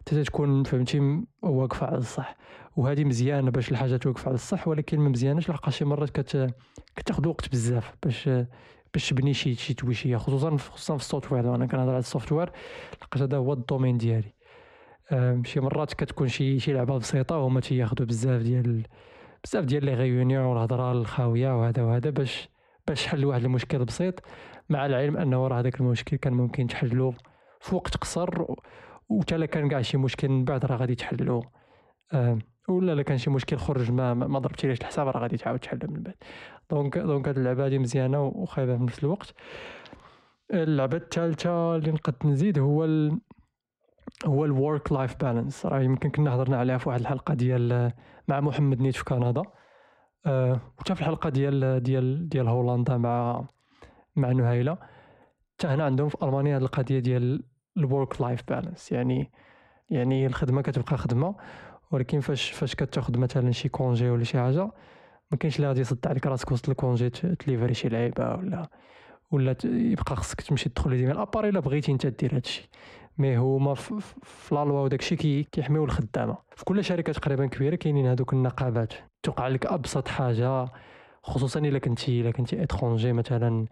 حتى 0.01 0.25
تكون 0.25 0.63
فهمتي 0.63 1.23
واقفة 1.43 1.87
على 1.87 1.99
الصح. 1.99 2.37
وهذه 2.77 3.05
مزيانة 3.05 3.51
باش 3.51 3.71
الحاجة 3.71 3.97
توقف 3.97 4.29
على 4.29 4.35
الصح 4.35 4.69
ولكن 4.69 4.99
ما 4.99 5.09
مزياناش 5.09 5.51
لحقاش 5.51 5.79
شي 5.79 5.85
مرات 5.85 6.11
كت 6.11 6.55
كتاخذ 6.97 7.29
وقت 7.29 7.49
بزاف 7.53 7.95
باش 8.03 8.31
باش 8.97 9.11
تبني 9.11 9.35
شي 9.35 9.55
شي 9.55 9.75
تويشيه 9.75 10.17
خصوصا 10.17 10.57
خصوصا 10.57 10.97
في 10.97 11.03
ال 11.03 11.33
software 11.33 11.55
أنا 11.55 11.67
كنهضر 11.67 11.91
على 11.91 11.99
ال 11.99 12.33
software 12.33 12.51
لقيت 13.03 13.23
هذا 13.23 13.37
هو 13.37 13.53
ال 13.53 13.59
domaine 13.59 13.99
ديالي. 13.99 14.33
شي 15.45 15.61
مرات 15.61 15.95
كتكون 15.95 16.29
شي 16.29 16.59
شي 16.59 16.73
لعبة 16.73 16.99
بسيطة 16.99 17.39
وهما 17.39 17.61
تياخذوا 17.61 18.07
بزاف 18.07 18.43
ديال 18.43 18.87
بزاف 19.45 19.65
ديال 19.65 19.85
les 19.85 19.95
réunions 19.95 20.45
والهضرة 20.45 20.93
الخاوية 20.93 21.61
وهذا 21.61 21.83
وهذا 21.83 22.11
باش 22.11 22.49
باش 22.89 23.07
حل 23.07 23.25
واحد 23.25 23.45
المشكل 23.45 23.85
بسيط. 23.85 24.23
مع 24.69 24.87
العلم 24.87 25.17
أنه 25.17 25.47
راه 25.47 25.61
هذاك 25.61 25.81
المشكل 25.81 26.17
كان 26.17 26.33
ممكن 26.33 26.67
تحلو 26.67 27.15
في 27.61 27.75
وقت 27.75 27.97
قصر 27.97 28.45
وتا 29.09 29.47
كان 29.47 29.69
كاع 29.69 29.83
شي 29.83 29.97
مشكل 29.97 30.29
من 30.29 30.45
بعد 30.45 30.65
راه 30.65 30.77
غادي 30.77 30.95
تحلو. 30.95 31.45
ولا 32.69 32.93
الا 32.93 33.03
كان 33.03 33.19
شي 33.19 33.31
مشكل 33.31 33.57
خرج 33.57 33.91
ما 33.91 34.15
ما 34.15 34.39
ضربتيليش 34.39 34.81
الحساب 34.81 35.09
راه 35.09 35.21
غادي 35.21 35.37
تعاود 35.37 35.59
تحل 35.59 35.79
من 35.89 36.03
بعد. 36.03 36.15
donc 36.71 36.99
donc 36.99 37.29
هاد 37.29 37.39
اللعبة 37.39 37.65
هادي 37.65 37.79
مزيانة 37.79 38.23
وخايبة 38.25 38.77
في 38.77 38.83
نفس 38.83 38.99
الوقت. 39.05 39.35
اللعبة 40.51 40.97
الثالثه 40.97 41.77
اللي 41.77 41.91
نقد 41.91 42.15
نزيد 42.25 42.59
هو 42.59 42.85
ال... 42.85 43.21
هو 44.27 44.45
ال 44.45 44.93
work-life 44.93 45.17
balance 45.17 45.67
راه 45.67 45.81
يمكن 45.81 46.11
كنا 46.11 46.35
هضرنا 46.35 46.57
عليها 46.57 46.79
في 46.79 46.89
واحد 46.89 47.01
الحلقة 47.01 47.35
ديال 47.35 47.93
مع 48.29 48.41
محمد 48.41 48.81
نيت 48.81 48.95
في 48.97 49.05
كندا. 49.05 49.43
أه 50.27 50.61
وحتى 50.79 50.95
في 50.95 51.01
الحلقة 51.01 51.31
ديال 51.31 51.83
ديال 51.83 52.29
ديال 52.29 52.49
هولندا 52.49 52.97
مع 52.97 53.45
مع 54.17 54.33
نهيله 54.33 54.79
حتى 55.59 55.67
هنا 55.67 55.85
عندهم 55.85 56.09
في 56.09 56.17
ألمانيا 56.23 56.57
هاد 56.57 56.63
القضية 56.63 56.99
ديال 56.99 57.43
ال 57.77 58.21
work-life 58.21 58.43
balance 58.49 58.93
يعني 58.93 59.33
يعني 59.91 60.27
الخدمة 60.27 60.63
كتبقى 60.63 60.99
خدمة 60.99 61.35
ولكن 61.91 62.21
فاش 62.21 62.51
فاش 62.51 62.75
كتاخذ 62.75 63.19
مثلا 63.19 63.51
شي 63.53 63.69
congé 63.69 64.11
ولا 64.11 64.25
شي 64.25 64.39
حاجة 64.39 64.71
ما 65.31 65.37
كاينش 65.39 65.57
اللي 65.57 65.69
غادي 65.69 65.81
يصد 65.81 66.07
عليك 66.07 66.27
راسك 66.27 66.53
وسط 66.53 66.69
ال 66.69 66.76
congé 66.76 67.11
تليفري 67.11 67.75
شي 67.75 67.89
لعيبة 67.89 68.35
ولا 68.35 68.69
ولا 69.31 69.57
يبقى 69.65 70.17
خصك 70.17 70.41
تمشي 70.41 70.69
تدخل 70.69 70.97
ديما. 70.97 71.13
الاباري 71.13 71.49
الا 71.49 71.61
بغيتي 71.61 71.93
انت 71.93 72.07
دير 72.07 72.37
هادشي. 72.37 72.69
mais 73.19 73.37
هما 73.37 73.75
في 73.75 74.55
la 74.55 74.65
loi 74.65 74.81
وداك 74.81 75.01
الشيء 75.01 75.47
كيحميو 75.53 75.85
الخدامة. 75.85 76.37
في 76.57 76.65
كل 76.65 76.85
شركه 76.85 77.13
تقريبا 77.13 77.47
كبيرة 77.47 77.75
كاينين 77.77 78.07
هذوك 78.07 78.33
النقابات. 78.33 78.93
توقع 79.23 79.49
لك 79.49 79.67
أبسط 79.67 80.09
حاجة 80.09 80.67
خصوصا 81.23 81.61
إلا 81.61 81.79
كنتي 81.79 82.21
إلا 82.21 82.31
كنتي 82.31 82.63
étranger 82.63 83.13
مثلا 83.13 83.67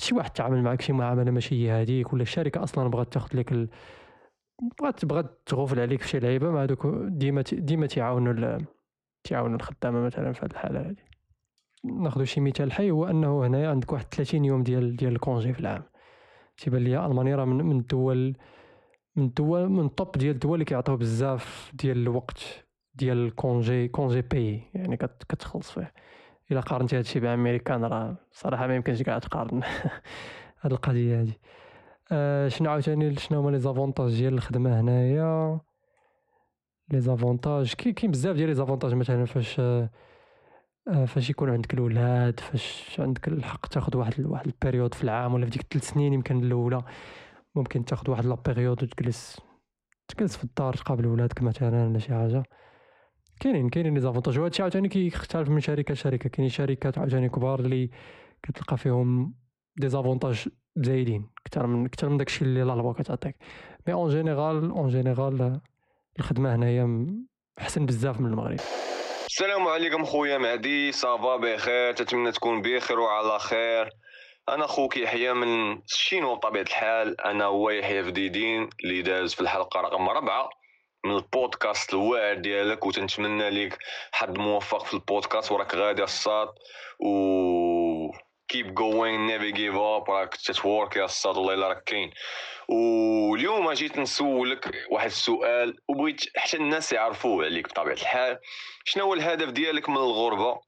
شي 0.00 0.14
واحد 0.14 0.30
تعامل 0.30 0.62
معك 0.62 0.80
شي 0.80 0.92
معاملة 0.92 1.30
ماشي 1.30 1.54
هي 1.54 1.82
هذيك 1.82 2.12
ولا 2.12 2.22
الشركة 2.22 2.62
أصلا 2.62 2.88
بغات 2.88 3.12
تاخذ 3.12 3.36
لك 3.38 3.52
ال... 3.52 3.68
بغات 4.80 5.04
بغات 5.04 5.42
تغفل 5.46 5.80
عليك 5.80 6.00
في 6.02 6.08
شي 6.08 6.18
لعيبة. 6.18 6.50
مع 6.50 6.64
دوك 6.64 6.86
ديما 6.96 7.44
ديما 7.52 7.86
تيعاونوا 7.86 8.32
تيعاونوا 9.24 9.56
الخدامة 9.56 10.00
مثلا 10.00 10.32
في 10.32 10.40
هذه 10.40 10.50
الحالة 10.50 10.80
هذه 10.80 10.96
ناخذ 11.84 12.24
شي 12.24 12.40
مثال 12.40 12.72
حي 12.72 12.90
هو 12.90 13.06
أنه 13.06 13.46
هنايا 13.46 13.68
عندك 13.70 13.92
واحد 13.92 14.04
30 14.04 14.44
يوم 14.44 14.62
ديال 14.62 14.96
ديال 14.96 15.12
ال 15.12 15.19
congé 15.19 15.52
في 15.52 15.60
العام. 15.60 15.82
تيبان 16.56 16.84
لي 16.84 17.06
المانيا 17.06 17.36
راه 17.36 17.44
من 17.44 17.78
الدول 17.78 18.36
من 19.16 19.24
الدول 19.24 19.68
من 19.68 19.84
ال 19.84 19.91
top 19.91 20.12
ديال 20.12 20.34
الدول 20.34 20.54
اللي 20.54 20.64
كيعطيو 20.64 20.96
بزاف 20.96 21.72
ديال 21.74 21.96
الوقت 21.98 22.66
ديال 22.94 23.16
ال 23.26 23.36
congé 23.36 23.88
congé 23.88 24.22
payé 24.22 24.62
يعني 24.74 24.96
كتخلص 24.96 25.70
فيه. 25.70 25.92
إلا 26.50 26.60
قارنتي 26.60 26.98
هادشي 26.98 27.20
بأمريكان 27.20 27.84
راه 27.84 28.16
صراحة 28.32 28.66
ما 28.66 28.76
يمكنش 28.76 29.02
كاع 29.02 29.18
تقارن. 29.18 29.62
هاد 30.60 30.72
القضية 30.72 31.20
هادي. 31.20 31.40
آه 32.12 32.48
شنو 32.48 32.70
عاوتاني 32.70 33.16
شنو 33.16 33.40
هما 33.40 33.50
les 33.50 33.58
avantages 33.58 34.14
ديال 34.14 34.34
الخدمة 34.34 34.80
هنايا؟ 34.80 35.60
les 36.90 37.00
avantages 37.00 37.74
كاين 37.74 38.10
بزاف 38.10 38.36
ديال 38.36 38.48
les 38.48 38.54
avantages 38.54 38.94
مثلا 38.94 39.24
فاش 39.24 39.60
آه 39.60 41.04
فاش 41.06 41.30
يكون 41.30 41.50
عندك 41.50 41.74
الولاد 41.74 42.40
فاش 42.40 42.96
عندك 43.00 43.28
الحق 43.28 43.66
تاخذ 43.66 43.96
واحد 43.96 44.20
واحد 44.26 44.46
ال 44.46 44.52
période 44.52 44.94
في 44.94 45.04
العام 45.04 45.34
ولا 45.34 45.44
في 45.44 45.50
ديك 45.50 45.62
الثلاث 45.62 45.90
سنين 45.90 46.12
يمكن 46.12 46.44
الأولى 46.44 46.82
ممكن 47.54 47.84
تاخذ 47.84 48.10
واحد 48.10 48.24
la 48.24 48.37
période 48.37 48.82
وتجلس 48.82 49.40
تجلس 50.08 50.36
في 50.36 50.44
الدار 50.44 50.74
تقابل 50.74 51.06
ولادك 51.06 51.42
مثلا 51.42 51.88
ولا 51.88 51.98
شي 51.98 52.14
حاجة. 52.14 52.42
كاينين 53.40 53.68
كاينين 53.68 53.94
les 53.94 54.00
avantages 54.00 54.38
وهادشي 54.38 54.62
عاوتاني 54.62 54.88
كيختلف 54.88 55.48
من 55.48 55.60
شركة 55.60 55.92
لشركة. 55.92 56.28
كاينين 56.28 56.50
شركات 56.50 56.98
عاوتاني 56.98 57.28
كبار 57.28 57.60
اللي 57.60 57.90
كتلقى 58.42 58.78
فيهم 58.78 59.34
des 59.76 59.88
avantages 59.88 60.48
زايدين 60.76 61.30
أكثر 61.46 61.66
من 61.66 61.86
أكثر 61.86 62.08
من 62.08 62.16
داكشي 62.16 62.44
اللي 62.44 62.62
لا 62.62 62.92
كتعطيك. 62.92 63.36
mais 63.86 63.92
en 63.92 64.10
général 64.10 64.70
en 64.70 64.88
général 64.88 65.60
الخدمة 66.18 66.54
هنايا 66.54 67.06
أحسن 67.60 67.86
بزاف 67.86 68.20
من 68.20 68.26
المغرب. 68.26 68.60
السلام 69.26 69.68
عليكم 69.68 70.04
خويا 70.04 70.38
مهدي 70.38 70.92
ça 70.92 71.14
va 71.14 71.36
بخير؟ 71.36 71.92
تتمنى 71.92 72.32
تكون 72.32 72.62
بخير 72.62 73.00
وعلى 73.00 73.38
خير. 73.38 73.90
أنا 74.48 74.66
خوك 74.66 74.96
يحيى 74.96 75.32
من 75.32 75.72
الشينوا 75.72 76.34
بطبيعه 76.34 76.62
الحال 76.62 77.20
أنا 77.20 77.44
هو 77.44 77.70
يحيى 77.70 78.04
فديدين 78.04 78.68
اللي 78.84 79.02
داز 79.02 79.34
في 79.34 79.40
الحلقة 79.40 79.80
رقم 79.80 80.08
ربعة 80.08 80.50
من 81.04 81.16
البودكاست 81.16 81.94
الواعر 81.94 82.34
ديالك 82.34 82.86
وتنتمنى 82.86 83.50
ليك 83.50 83.78
حظ 84.12 84.38
موفق 84.38 84.84
في 84.84 84.94
البودكاست 84.94 85.52
وراك 85.52 85.74
غادي 85.74 86.02
الصاد 86.02 86.48
و 87.00 87.08
keep 88.54 88.66
going 88.66 89.26
never 89.26 89.50
give 89.50 89.74
up 89.74 90.08
راك 90.08 90.36
تتورك 90.36 90.96
يا 90.96 91.04
الصاد 91.04 91.36
والله 91.36 91.54
إلا 91.54 91.68
راك 91.68 91.84
كاين. 91.84 92.10
واليوم 92.68 93.72
جيت 93.72 93.98
نسولك 93.98 94.74
واحد 94.90 95.06
السؤال 95.06 95.76
وبغيت 95.88 96.20
حتى 96.36 96.56
الناس 96.56 96.92
يعرفوه 96.92 97.44
عليك 97.44 97.68
بطبيعة 97.68 97.94
الحال. 97.94 98.38
شنو 98.84 99.04
هو 99.04 99.14
الهدف 99.14 99.48
ديالك 99.48 99.88
من 99.88 99.96
الغربة؟ 99.96 100.60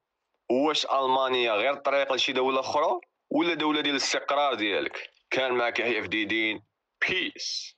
واش 0.51 0.85
ألمانيا 0.85 1.53
غير 1.53 1.73
طريق 1.75 2.13
لشي 2.13 2.33
دولة 2.33 2.59
أخرى 2.59 2.99
ولا 3.31 3.53
دولة 3.53 3.81
ديال 3.81 3.95
الاستقرار 3.95 4.53
ديالك؟ 4.53 5.09
كان 5.31 5.51
معك 5.51 5.79
يحيى 5.79 6.03
فديدين 6.03 6.63
peace 7.09 7.77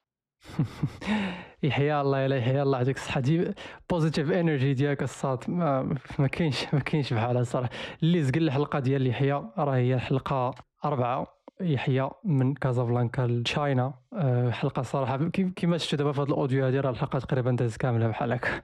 يحيى 1.64 2.02
الله 2.02 2.20
يلا 2.20 2.38
يحيى 2.38 2.62
الله 2.62 2.78
يعطيك 2.78 2.98
الصحة. 2.98 3.20
the 3.20 3.54
positive 3.90 4.32
energy 4.32 4.74
ديالك 4.74 5.04
الصاد. 5.04 5.40
ما, 5.48 5.96
ما 6.20 6.28
كاينش 6.28 6.74
ما 6.74 6.80
كاينش 6.80 7.14
بحالها 7.14 7.42
الصراحة 7.42 7.70
اللي 8.04 8.24
زقل 8.24 8.44
الحلقة 8.44 8.80
ديال 8.80 9.08
يحيى 9.08 9.44
راه 9.58 9.76
هي 9.76 9.94
الحلقة 9.94 10.56
أربعة. 10.86 11.40
يحيى 11.62 12.10
من 12.24 12.54
كازابلانكا 12.54 13.22
ل 13.22 13.34
China 13.34 13.94
أه، 14.14 14.50
حلقة 14.52 14.82
صراحة. 14.82 15.18
كيما 15.30 15.78
شفتوا 15.78 15.98
دابا 15.98 16.12
في 16.12 16.22
هذا 16.22 16.28
ال 16.30 16.36
audio 16.36 16.66
هذه 16.66 16.80
راه 16.80 16.90
الحلقة 16.90 17.20
تقريبا 17.20 17.52
داز 17.52 17.78
كاملة 17.78 18.08
بحال 18.08 18.34
هكا. 18.34 18.62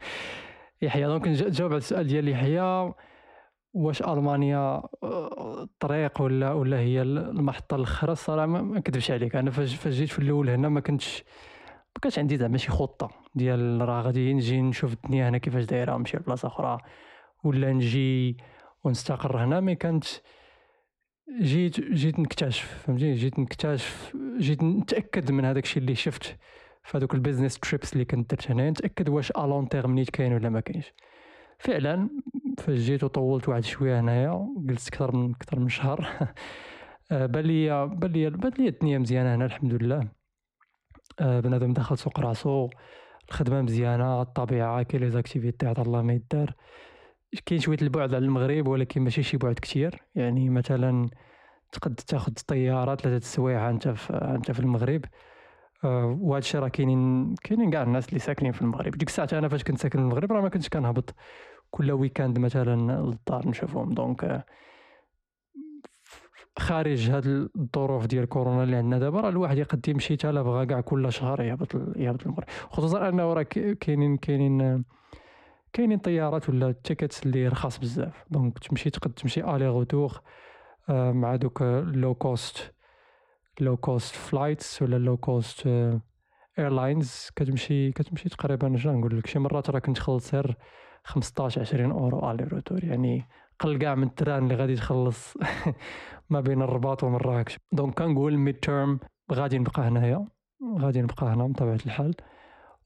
يحيى 0.81 1.05
donc 1.05 1.27
نجاوب 1.27 1.71
على 1.71 1.77
السؤال 1.77 2.07
ديال 2.07 2.27
يحيى. 2.27 2.93
واش 3.73 4.01
ألمانيا 4.01 4.83
أه، 5.03 5.67
طريق 5.79 6.21
ولا 6.21 6.51
ولا 6.53 6.79
هي 6.79 7.01
المحطة 7.01 7.75
الأخرى؟ 7.75 8.11
الصراحه 8.11 8.45
ما 8.45 8.61
نكذبش 8.79 9.11
عليك. 9.11 9.35
أنا 9.35 9.51
فاش 9.51 9.87
جيت 9.87 10.09
في 10.09 10.19
الأول 10.19 10.49
هنا 10.49 10.69
ما 10.69 10.79
كنتش 10.79 11.23
كانش 12.01 12.19
عندي 12.19 12.37
زعما 12.37 12.57
شي 12.57 12.69
خطة 12.71 13.09
ديال 13.35 13.89
راه 13.89 14.01
غادي 14.01 14.33
نجي 14.33 14.61
نشوف 14.61 14.93
الدنيا 14.93 15.29
هنا 15.29 15.37
كيفاش 15.37 15.63
دايرة 15.65 15.95
ونمشي 15.95 16.17
لبلاصة 16.17 16.47
أخرى. 16.47 16.77
ولا 17.43 17.73
نجي 17.73 18.37
ونستقر 18.83 19.43
هنا 19.43 19.59
mais 19.59 19.75
كانت 19.75 20.05
جيت 21.41 21.79
جيت 21.81 22.19
نكتشف 22.19 22.83
فهمتي؟ 22.85 23.13
جيت 23.13 23.39
نكتشف 23.39 24.15
جيت 24.39 24.63
نتأكد 24.63 25.31
من 25.31 25.45
هذاك 25.45 25.63
الشيء 25.63 25.81
اللي 25.83 25.95
شفت 25.95 26.37
في 26.83 26.97
هذوك 26.97 27.13
ال 27.13 27.18
business 27.18 27.59
trips 27.59 27.93
اللي 27.93 28.05
كنت 28.05 28.31
درت 28.31 28.51
هنا 28.51 28.69
نتأكد 28.69 29.09
واش 29.09 29.31
ال 29.31 29.39
long 29.39 29.69
term 29.69 29.95
نيت 29.95 30.09
كاين 30.09 30.33
ولا 30.33 30.49
ما 30.49 30.59
كاينش. 30.59 30.93
فعلا 31.59 32.09
فاش 32.57 32.77
جيت 32.79 33.03
وطولت 33.03 33.49
واحد 33.49 33.63
شوية 33.63 33.99
هنايا 33.99 34.47
جلست 34.57 34.87
أكثر 34.87 35.15
من 35.15 35.31
أكثر 35.31 35.59
من 35.59 35.69
شهر. 35.69 36.07
بان 37.11 37.45
لي 37.45 37.87
بان 37.87 38.11
لي 38.11 38.29
بان 38.29 38.51
لي 38.59 38.67
الدنيا 38.67 38.97
مزيانة 38.97 39.35
هنا 39.35 39.45
الحمد 39.45 39.73
لله. 39.73 39.97
آه، 39.99 40.24
بنادم 41.21 41.73
دخل 41.73 41.97
سوق 41.97 42.19
راسو 42.19 42.69
الخدمة 43.29 43.61
مزيانة 43.61 44.21
الطبيعة 44.21 44.83
كاين 44.83 45.03
les 45.03 45.09
activités 45.09 45.67
عطا 45.67 45.81
الله 45.81 46.01
ما 46.01 46.13
يدار. 46.13 46.53
كاين 47.45 47.59
شوية 47.61 47.77
البعد 47.81 48.13
على 48.13 48.25
المغرب 48.25 48.67
ولكن 48.67 49.01
ماشي 49.01 49.23
شي 49.23 49.37
بعد 49.37 49.55
كتير. 49.55 50.01
يعني 50.15 50.49
مثلا 50.49 51.09
تقد 51.71 51.95
تاخذ 51.95 52.33
طيارة 52.47 52.95
ثلاثة 52.95 53.17
السوايع 53.17 53.69
انت 53.69 53.87
في 53.87 54.13
انت 54.13 54.51
في 54.51 54.59
المغرب. 54.59 55.05
آه، 55.83 56.17
وهذا 56.21 56.39
الشيء 56.39 56.61
راه 56.61 56.67
كاينين 56.67 57.35
كاينين 57.35 57.71
كاع 57.71 57.83
الناس 57.83 58.09
اللي 58.09 58.19
ساكنين 58.19 58.51
في 58.51 58.61
المغرب. 58.61 58.91
ديك 58.91 59.09
الساعة 59.09 59.29
أنا 59.33 59.47
فاش 59.47 59.63
كنت 59.63 59.77
ساكن 59.77 59.99
في 59.99 60.05
المغرب 60.05 60.31
راه 60.31 60.41
ما 60.41 60.49
كنتش 60.49 60.69
كنهبط. 60.69 61.15
كل 61.71 61.91
week-end 61.91 62.39
مثلا 62.39 62.75
للدار 63.01 63.47
نشوفهم. 63.47 63.93
donc 63.93 64.23
آه، 64.23 64.45
خارج 66.59 67.09
هاد 67.09 67.49
الظروف 67.55 68.05
ديال 68.05 68.25
كورونا 68.25 68.63
اللي 68.63 68.75
عندنا 68.75 68.99
دابا 68.99 69.19
راه 69.19 69.29
الواحد 69.29 69.57
يقد 69.57 69.87
يمشي 69.87 70.13
حتى 70.13 70.31
بغا 70.31 70.63
كاع 70.63 70.81
كل 70.81 71.13
شهر 71.13 71.41
يهبط 71.41 71.75
يهبط 71.95 72.25
المغرب 72.25 72.45
خصوصا 72.69 73.09
أنه 73.09 73.33
راه 73.33 73.41
كاينين 73.79 74.17
كاينين 74.17 74.83
كاينين 75.73 75.97
طيارات 75.97 76.49
ولا 76.49 76.71
tickets 76.71 77.25
اللي 77.25 77.47
رخاص 77.47 77.79
بزاف. 77.79 78.25
donc 78.29 78.59
تمشي 78.59 78.89
تقد 78.89 79.13
تمشي 79.13 79.55
aller-retour 79.55 80.21
آه، 80.89 81.11
مع 81.11 81.35
دوك 81.35 81.61
low 81.93 82.15
cost 82.15 82.73
low 83.59 83.77
cost 83.77 84.15
flights 84.15 84.81
ولا 84.81 84.95
low 84.95 85.17
cost 85.17 85.69
airlines 86.59 87.29
كتمشي 87.35 87.91
كتمشي 87.91 88.29
تقريبا 88.29 88.77
شنو 88.77 88.99
نقول 88.99 89.17
لك 89.17 89.27
شي 89.27 89.39
مرات 89.39 89.69
راه 89.69 89.79
كنت 89.79 89.99
خلص 89.99 90.35
غير 90.35 90.57
15 91.03 91.61
20 91.61 91.91
أورو 91.91 92.31
aller-retour 92.31 92.83
يعني 92.83 93.25
قل 93.59 93.77
كاع 93.77 93.95
من 93.95 94.03
ال 94.03 94.10
train 94.10 94.43
اللي 94.43 94.55
غادي 94.55 94.75
تخلص. 94.75 95.37
ما 96.29 96.41
بين 96.41 96.61
الرباط 96.61 97.03
ومراكش 97.03 97.57
donc 97.71 97.93
كنقول 97.93 98.37
mid 98.37 98.55
term 98.55 98.99
غادي 99.33 99.57
نبقى 99.57 99.81
هنايا. 99.81 100.27
غادي 100.79 101.01
نبقى 101.01 101.25
هنا 101.25 101.47
بطبيعة 101.47 101.79
الحال. 101.85 102.15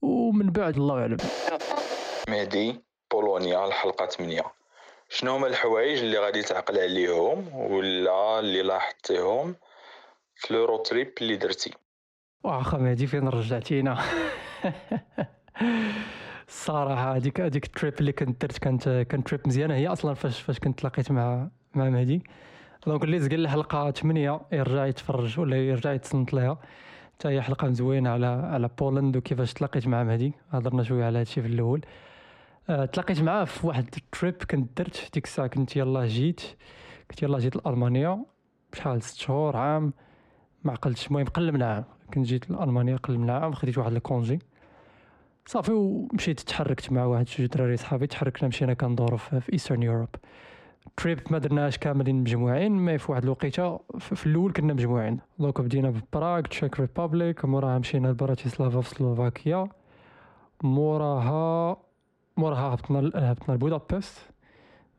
ومن 0.02 0.52
بعد 0.52 0.78
الله 0.78 1.02
اعلم 1.02 1.18
مهدي 2.30 2.84
بولونيا 3.12 3.66
الحلقة 3.66 4.06
8 4.06 4.42
شنو 5.10 5.36
هما 5.36 5.48
الحوايج 5.48 6.00
اللي 6.00 6.18
غادي 6.18 6.42
تعقل 6.42 6.80
عليهم 6.80 7.56
ولا 7.56 8.40
اللي 8.40 8.62
لاحظتيهم؟ 8.62 9.56
في 10.36 10.54
l'Euro 10.54 10.78
trip 10.78 11.14
اللي 11.22 11.38
درتي. 11.38 11.74
واخا 12.44 12.78
مهدي 12.78 13.08
فين 13.08 13.28
رجعتينا؟ 13.28 13.98
الصراحه 16.48 17.16
هذيك 17.16 17.42
هذيك 17.42 17.66
ال 17.66 17.73
trip 17.73 18.00
اللي 18.00 18.12
كنت 18.12 18.42
درت 18.42 18.58
كانت 18.58 18.90
كانت 18.90 19.28
trip 19.28 19.48
مزيانه 19.48 19.76
هي 19.76 19.88
أصلا 19.88 20.14
فاش 20.14 20.42
فاش 20.42 20.60
كنت 20.60 20.80
تلاقيت 20.80 21.12
مع 21.12 21.50
مع 21.76 21.90
مهدي. 21.90 22.24
donc 22.88 23.04
اللي 23.04 23.20
زقل 23.20 23.40
الحلقة 23.40 23.92
8 23.92 24.42
يرجع 24.52 24.86
يتفرج 24.86 25.40
ولا 25.40 25.58
يرجع 25.58 25.94
يتصنت 25.94 26.34
لها. 26.34 26.58
حتى 27.16 27.28
هي 27.28 27.42
حلقة 27.42 27.68
مزوينة 27.68 28.10
على 28.10 28.26
على 28.26 28.70
Poland 28.80 29.18
وكيفاش 29.18 29.54
تلاقيت 29.54 29.88
مع 29.88 30.04
مهدي 30.04 30.34
هضرنا 30.52 30.84
شوية 30.84 31.06
على 31.06 31.20
هادشي 31.20 31.42
في 31.42 31.48
الأول. 31.48 31.82
أه 32.70 32.86
تلاقيت 32.86 33.22
معاه 33.22 33.44
في 33.44 33.68
واحد 33.68 33.88
ال 33.98 34.05
trip 34.05 34.34
كنت 34.34 34.78
درت 34.78 35.10
ديك 35.14 35.26
الساعة 35.26 35.48
كنت 35.48 35.76
يلاه 35.76 36.06
جيت. 36.06 36.42
كنت 37.12 37.24
يلاه 37.24 37.40
جيت 37.40 37.56
لألمانيا. 37.56 38.26
بشحال 38.74 39.02
ست 39.02 39.18
شهور 39.18 39.58
عام. 39.58 39.94
ما 40.64 40.72
عقلتش. 40.72 41.08
المهم 41.08 41.26
قل 41.26 41.52
من 41.52 41.64
عام. 41.64 41.84
كنت 42.14 42.26
جيت 42.26 42.52
لألمانيا 42.52 42.98
قل 42.98 43.18
من 43.18 43.30
عام. 43.30 43.54
خديت 43.54 43.78
واحد 43.78 43.94
ال 43.94 44.02
congé 44.02 44.40
صافي 45.46 45.72
ومشيت 45.72 46.40
تحركت 46.40 46.92
مع 46.92 47.06
واحد 47.06 47.26
جوج 47.26 47.48
دراري 47.48 47.78
صحابي. 47.78 48.08
تحركنا 48.08 48.48
مشينا 48.48 48.74
كندورو 48.74 49.18
في 49.18 49.54
Eastern 49.54 49.84
Europe 49.84 50.10
trip 50.98 51.20
ما 51.32 51.38
درناش 51.38 51.78
كاملين 51.78 52.16
مجموعين 52.16 52.72
mais 52.72 52.98
في 52.98 53.12
واحد 53.12 53.24
الوقيته 53.24 53.80
في 54.00 54.26
الأول 54.26 54.54
كنا 54.54 54.74
مجموعين. 54.74 55.20
donc 55.40 55.62
بدينا 55.62 55.90
ببراغ 55.90 56.42
Czech 56.42 56.80
Republic 56.80 57.46
موراها 57.46 57.80
مشينا 57.80 58.08
لبراتيسلافا 58.08 58.82
في 58.82 58.90
سلوفاكيا. 58.90 59.68
موراها 60.64 61.78
موراها 62.38 62.74
هبطنا 62.74 63.12
هبطنا 63.16 63.56
لبودابست. 63.56 64.20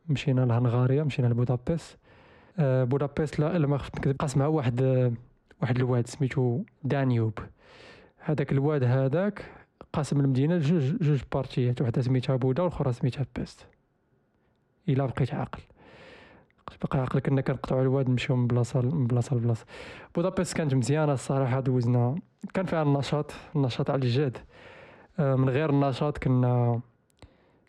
مشينا 0.09 0.41
لهنغاريا 0.41 1.03
مشينا 1.03 1.27
لبودابست. 1.27 1.97
أه 2.59 2.83
بودابست 2.83 3.39
لا 3.39 3.67
ما 3.67 3.77
خفت 3.77 3.97
نكذب 3.97 4.15
قاسمها 4.19 4.45
واحد 4.45 4.81
واحد 5.61 5.77
الواد 5.77 6.07
سميتو 6.07 6.63
دانيوب. 6.83 7.39
هذاك 8.17 8.51
الواد 8.51 8.83
هذاك 8.83 9.45
قاسم 9.93 10.19
المدينة 10.19 10.57
جوج 10.57 10.97
جوج 10.97 11.21
بارتيات 11.33 11.81
وحدة 11.81 12.01
سميتها 12.01 12.35
بودا 12.35 12.63
والاخرى 12.63 12.93
سميتها 12.93 13.25
بيست 13.35 13.67
إلا 14.89 15.05
بقيت 15.05 15.33
عاقل. 15.33 15.61
بقى 16.83 16.99
عاقل 16.99 17.19
كنا 17.19 17.41
كنقطعوا 17.41 17.81
الواد 17.81 18.09
نمشيو 18.09 18.35
من 18.35 18.47
بلاصة 18.47 18.81
من 18.81 19.07
بلاصة 19.07 19.35
لبلاصة. 19.35 19.65
بودابست 20.15 20.57
كانت 20.57 20.73
مزيانة 20.73 21.13
الصراحة 21.13 21.59
دوزنا 21.59 22.15
كان 22.53 22.65
فيها 22.65 22.83
النشاط 22.83 23.31
النشاط 23.55 23.89
على 23.89 24.01
الجاد 24.03 24.37
آه، 25.19 25.35
من 25.35 25.49
غير 25.49 25.69
النشاط 25.69 26.17
كنا 26.17 26.81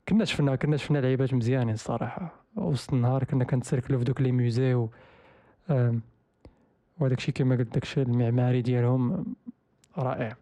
كنا 0.09 0.25
شفنا 0.25 0.57
كنا 0.57 0.77
شفنا 0.77 0.99
لعيبات 0.99 1.35
مزيانين 1.35 1.75
الصراحة. 1.75 2.33
وسط 2.57 2.93
النهار 2.93 3.25
كنا 3.25 3.45
كنتسركلو 3.45 3.99
في 3.99 4.05
دوك 4.05 4.21
les 4.21 4.33
musées 4.33 4.75
و 4.75 4.91
وهداك 7.01 7.19
الشيء 7.19 7.35
كما 7.35 7.57
قلت 7.57 7.75
داكشي 7.75 8.03
المعماري 8.03 8.63
ديالهم 8.63 9.35
رائع. 9.99 10.37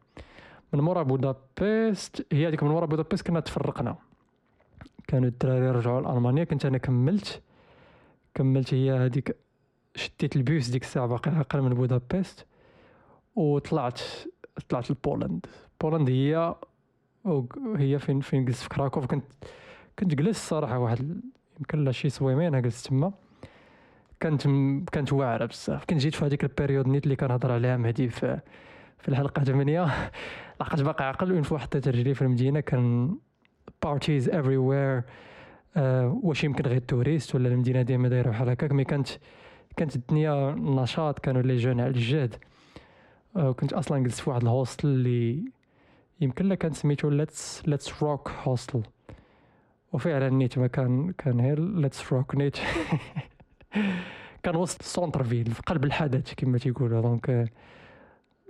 من 0.73 0.81
مورا 0.81 1.03
بودابست 1.03 2.27
هي 2.33 2.49
هذيك 2.49 2.63
من 2.63 2.71
مورا 2.71 2.87
بودابست 2.87 3.27
كنا 3.27 3.41
تفرقنا. 3.41 3.97
كانوا 5.09 5.29
الدراري 5.29 5.71
رجعوا 5.71 6.01
لألمانيا 6.01 6.45
كنت 6.45 6.67
أنا 6.67 6.79
كملت. 6.79 7.43
كملت 8.35 8.75
هي 8.75 8.93
هذيك 8.93 9.37
شديت 9.95 10.37
البيوس 10.37 10.69
ديك 10.69 10.83
الساعة 10.83 11.07
باقي 11.07 11.31
عاقل 11.31 11.63
من 11.63 11.75
بودابست 11.75 12.47
وطلعت 13.37 14.01
طلعت 14.69 14.91
ل 14.91 14.98
Poland. 14.98 15.47
Poland 15.81 16.11
هي 16.11 16.55
هي 17.77 17.99
فين 17.99 18.21
فين 18.21 18.45
جلست؟ 18.45 18.63
في 18.63 18.69
كراكوف. 18.69 19.07
كنت 19.07 19.25
كنت 19.99 20.15
جلست 20.15 20.49
صراحة 20.49 20.79
واحد 20.79 21.21
يمكن 21.59 21.85
لا 21.85 21.93
شي 21.93 22.09
سويمين 22.09 22.63
جلست 22.63 22.87
تما. 22.87 23.13
كانت 24.21 24.43
كانت 24.93 25.13
واعرة 25.13 25.47
بزاف. 25.47 25.85
كنت 25.85 25.99
جيت 25.99 26.15
في 26.15 26.25
هذيك 26.25 26.45
ال 26.45 26.50
période 26.50 26.89
نيت 26.89 27.05
اللي 27.05 27.17
كنهضر 27.17 27.53
عليها 27.53 27.77
مهدي 27.77 28.09
في 28.09 28.41
في 28.99 29.09
الحلقة 29.09 29.45
8 29.45 30.11
لقيت 30.61 30.81
باقي 30.81 31.09
عقل. 31.09 31.33
une 31.33 31.43
fois 31.43 31.59
حطيت 31.59 31.89
رجلي 31.89 32.15
في 32.15 32.23
المدينة 32.23 32.61
كان 32.61 33.17
parties 33.83 34.29
everywhere 34.29 35.03
واش 35.77 36.45
يمكن 36.45 36.65
غير 36.65 36.79
touristes 36.81 37.35
ولا 37.35 37.49
المدينة 37.49 37.83
ديما 37.83 38.09
دايرة 38.09 38.31
بحال 38.31 38.49
هكاك؟ 38.49 38.73
mais 38.73 38.85
كانت 38.85 39.09
كانت 39.77 39.97
الدنيا 39.97 40.55
نشاط 40.59 41.19
كانوا 41.19 41.43
les 41.43 41.57
gens 41.57 41.81
على 41.81 41.91
الجهد. 41.91 42.35
آه، 43.37 43.53
كنت 43.53 43.73
أصلا 43.73 43.99
جلست 43.99 44.21
في 44.21 44.31
واحد 44.31 44.43
ال 44.43 44.49
hostel 44.49 44.89
اللي 44.89 45.45
يمكن 46.21 46.49
لك 46.49 46.59
كان 46.59 46.73
سميتو 46.73 47.11
Let's 47.11 47.63
Let's 47.69 48.03
Rock 48.03 48.31
Hostel 48.45 48.83
وفعلا 49.93 50.29
نيت 50.29 50.59
ما 50.59 50.67
كان 50.67 51.13
كان 51.13 51.41
غير 51.41 51.61
let's 51.61 52.13
rock 52.13 52.35
نيت. 52.35 52.57
كان 54.43 54.57
وسط 54.57 54.81
ال 54.81 55.25
centre-ville 55.25 55.51
في 55.51 55.63
قلب 55.63 55.85
الحدث 55.85 56.35
كما 56.35 56.59
تيقولوا. 56.59 57.01
donc 57.01 57.31
آه، 57.31 57.49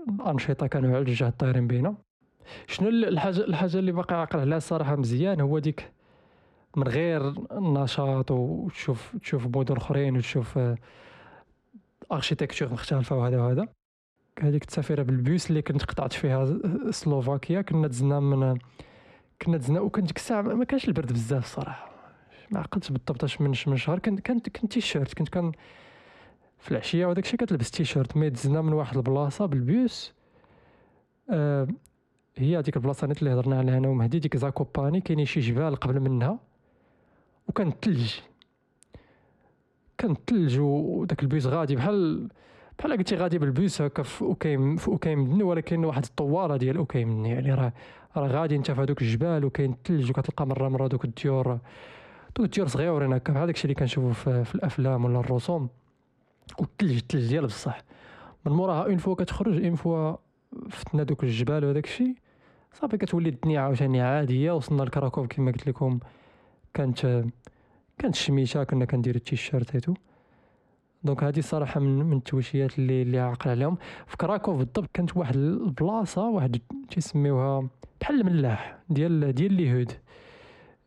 الأنشطة 0.09 0.66
كانوا 0.66 0.90
على 0.90 0.98
الجهد 0.99 1.31
طايرين 1.30 1.66
بينا. 1.66 1.94
شنو 2.66 2.88
الحاجة 2.88 3.40
الحاجة 3.40 3.78
اللي 3.78 3.92
باقي 3.92 4.20
عاقل 4.20 4.38
عليها 4.40 4.56
الصراحه 4.56 4.96
مزيان 4.96 5.40
هو 5.40 5.59
ديك 5.59 5.90
من 6.76 6.88
غير 6.88 7.35
نشاط 7.52 8.30
وتشوف 8.30 9.16
تشوف 9.16 9.46
مدن 9.46 9.76
اخرين 9.76 10.16
وتشوف 10.16 10.59
architecture 12.12 12.73
مختلفة 12.72 13.16
وهذا 13.16 13.40
وهذا. 13.42 13.68
هذيك 14.40 14.62
التسافيره 14.62 15.02
بالبيوس 15.02 15.50
اللي 15.50 15.62
كنت 15.62 15.85
قطعت 15.85 16.12
فيها 16.12 16.59
سلوفاكيا 16.90 17.61
كنا 17.61 17.88
دزنا 17.88 18.20
من 18.20 18.59
كنا 19.42 19.56
دزنا 19.56 19.80
وكان 19.80 20.04
ديك 20.04 20.16
الساعة 20.16 20.42
ما 20.42 20.64
كانش 20.64 20.88
البرد 20.88 21.12
بزاف 21.12 21.44
الصراحه 21.44 21.90
ما 22.50 22.61
عقلتش 22.61 22.92
بالضبط 22.92 23.24
اش 23.24 23.40
من 23.40 23.54
من 23.66 23.76
شهر 23.76 23.98
كنت 23.98 24.20
كنت 24.20 24.48
كنت 24.48 24.72
تيشيرت 24.72 25.14
كنت 25.14 25.28
كان 25.28 25.52
في 26.59 26.70
العشية 26.70 27.06
وداك 27.06 27.24
الشيء 27.24 27.40
كتلبس 27.40 27.70
t-shirt. 27.70 28.16
mais 28.16 28.31
دزنا 28.30 28.61
من 28.62 28.72
واحد 28.72 28.96
البلاصة 28.96 29.46
بالبيوس 29.46 30.14
آه 31.30 31.68
هي 32.37 32.59
هذيك 32.59 32.76
البلاصة 32.76 33.06
اللي 33.06 33.33
هضرنا 33.33 33.59
عليها 33.59 33.78
أنا 33.78 33.88
ومهدي 33.88 34.18
ديك 34.18 34.37
زاكوباني 34.37 35.00
كاينين 35.00 35.26
شي 35.26 35.40
جبال 35.40 35.76
قبل 35.76 36.00
منها. 36.00 36.38
وكان 37.51 37.69
الثلج 37.69 38.15
كان 39.99 40.11
الثلج 40.11 40.59
وداك 40.59 41.23
البيس 41.23 41.47
غادي 41.47 41.77
بحال 41.77 42.29
بحال 42.79 42.93
قلتي 42.93 43.17
غادي 43.17 43.39
بالبيس 43.39 43.83
هكا 43.83 44.03
في 44.03 44.23
اوكيم 44.23 44.77
في 44.77 44.89
اوكيم 44.89 45.43
ولكن 45.43 45.85
واحد 45.85 46.05
الطوارة 46.05 46.57
ديال 46.57 46.77
اوكيم 46.77 47.27
يعني 47.27 47.55
راه 47.55 47.73
راه 48.17 48.29
غادي 48.29 48.57
انت 48.57 48.71
في 48.71 48.81
هذوك 48.81 49.03
الجبال 49.03 49.45
وكاين 49.45 49.71
الثلج 49.71 50.11
وكتلقى 50.11 50.47
مره 50.47 50.69
مرة 50.69 50.87
دوك 50.87 51.05
الديور 51.05 51.59
دوك 52.37 52.47
الديور 52.47 52.69
صغيورين 52.69 53.13
هكا. 53.13 53.33
بحال 53.33 53.47
داكشي 53.47 53.65
اللي 53.65 53.75
كنشوفو 53.75 54.13
في, 54.13 54.45
في 54.45 54.55
الأفلام 54.55 55.05
ولا 55.05 55.21
الرسوم. 55.21 55.69
والثلج 56.59 56.97
الثلج 56.97 57.29
ديال 57.29 57.47
بصح. 57.47 57.79
من 58.47 58.53
موراها 58.53 58.85
une 58.85 58.96
fois 58.96 59.14
كتخرج 59.15 59.65
une 59.64 59.75
fois 59.75 60.16
فتنا 60.71 61.03
دوك 61.03 61.25
الجبال 61.25 61.65
وداك 61.65 61.85
الشيء 61.85 62.15
صافي 62.73 62.97
كتولي 62.97 63.29
الدنيا 63.29 63.61
عاوتاني 63.61 64.01
عادية 64.01 64.53
وصلنا 64.53 64.83
لكراكوف 64.83 65.27
كما 65.27 65.51
قلت 65.53 65.67
لكم. 65.67 65.99
كانت 66.74 67.24
كانت 67.98 68.14
الشميشه 68.14 68.64
كنا 68.64 68.85
كندير 68.85 69.14
ال 69.14 69.22
t-shirt 69.22 69.75
et 69.75 69.94
tout. 71.05 71.16
donc 71.16 71.25
هذه 71.24 71.40
صراحة 71.40 71.80
من 71.80 72.02
من 72.04 72.16
التويشيات 72.16 72.78
اللي 72.78 73.02
اللي 73.02 73.18
عاقل 73.18 73.50
عليهم. 73.50 73.76
في 74.06 74.16
كراكوف 74.16 74.56
بالضبط 74.56 74.90
كانت 74.94 75.16
واحد 75.16 75.37
البلاصة 75.37 76.28
واحد 76.28 76.61
تيسميوها 76.90 77.68
بحال 78.00 78.20
الملاح 78.20 78.78
ديال 78.90 79.33
ديال 79.33 79.52
اليهود 79.52 79.92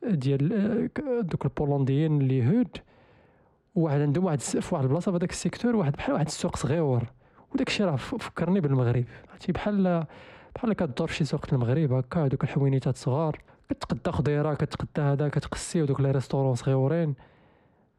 ديال 0.04 0.90
دوك 1.28 1.46
البولنديين 1.46 2.22
اليهود 2.22 2.78
واحد 3.76 4.02
عندهم 4.02 4.26
واحد 4.26 4.40
في 4.40 4.76
واحد 4.76 4.86
البلاصة 4.86 5.12
في 5.12 5.18
هذاك 5.18 5.32
ال 5.32 5.37
secteur 5.37 5.76
واحد 5.76 5.92
بحال 5.92 6.14
واحد 6.14 6.26
السوق 6.26 6.56
صغيور. 6.56 7.04
وداك 7.54 7.68
الشيء 7.68 7.86
راه 7.86 7.96
فكرني 7.96 8.60
بالمغرب. 8.60 9.06
عرفتي؟ 9.32 9.52
بحال 9.52 10.06
بحال 10.56 10.74
كدور 10.74 11.08
في 11.08 11.16
شي 11.16 11.26
سوق 11.26 11.46
المغرب 11.54 11.94
هكا 11.94 12.26
هذوك 12.26 12.44
الحوينيتات 12.44 12.98
صغار. 12.98 13.40
كتقدا 13.74 14.12
خضيره 14.12 14.54
كتقدا 14.54 15.12
هذا 15.12 15.30
كتقسي 15.30 15.82
ودوك 15.82 16.02
les 16.02 16.12
restaurants 16.12 16.56
صغيورين 16.56 17.16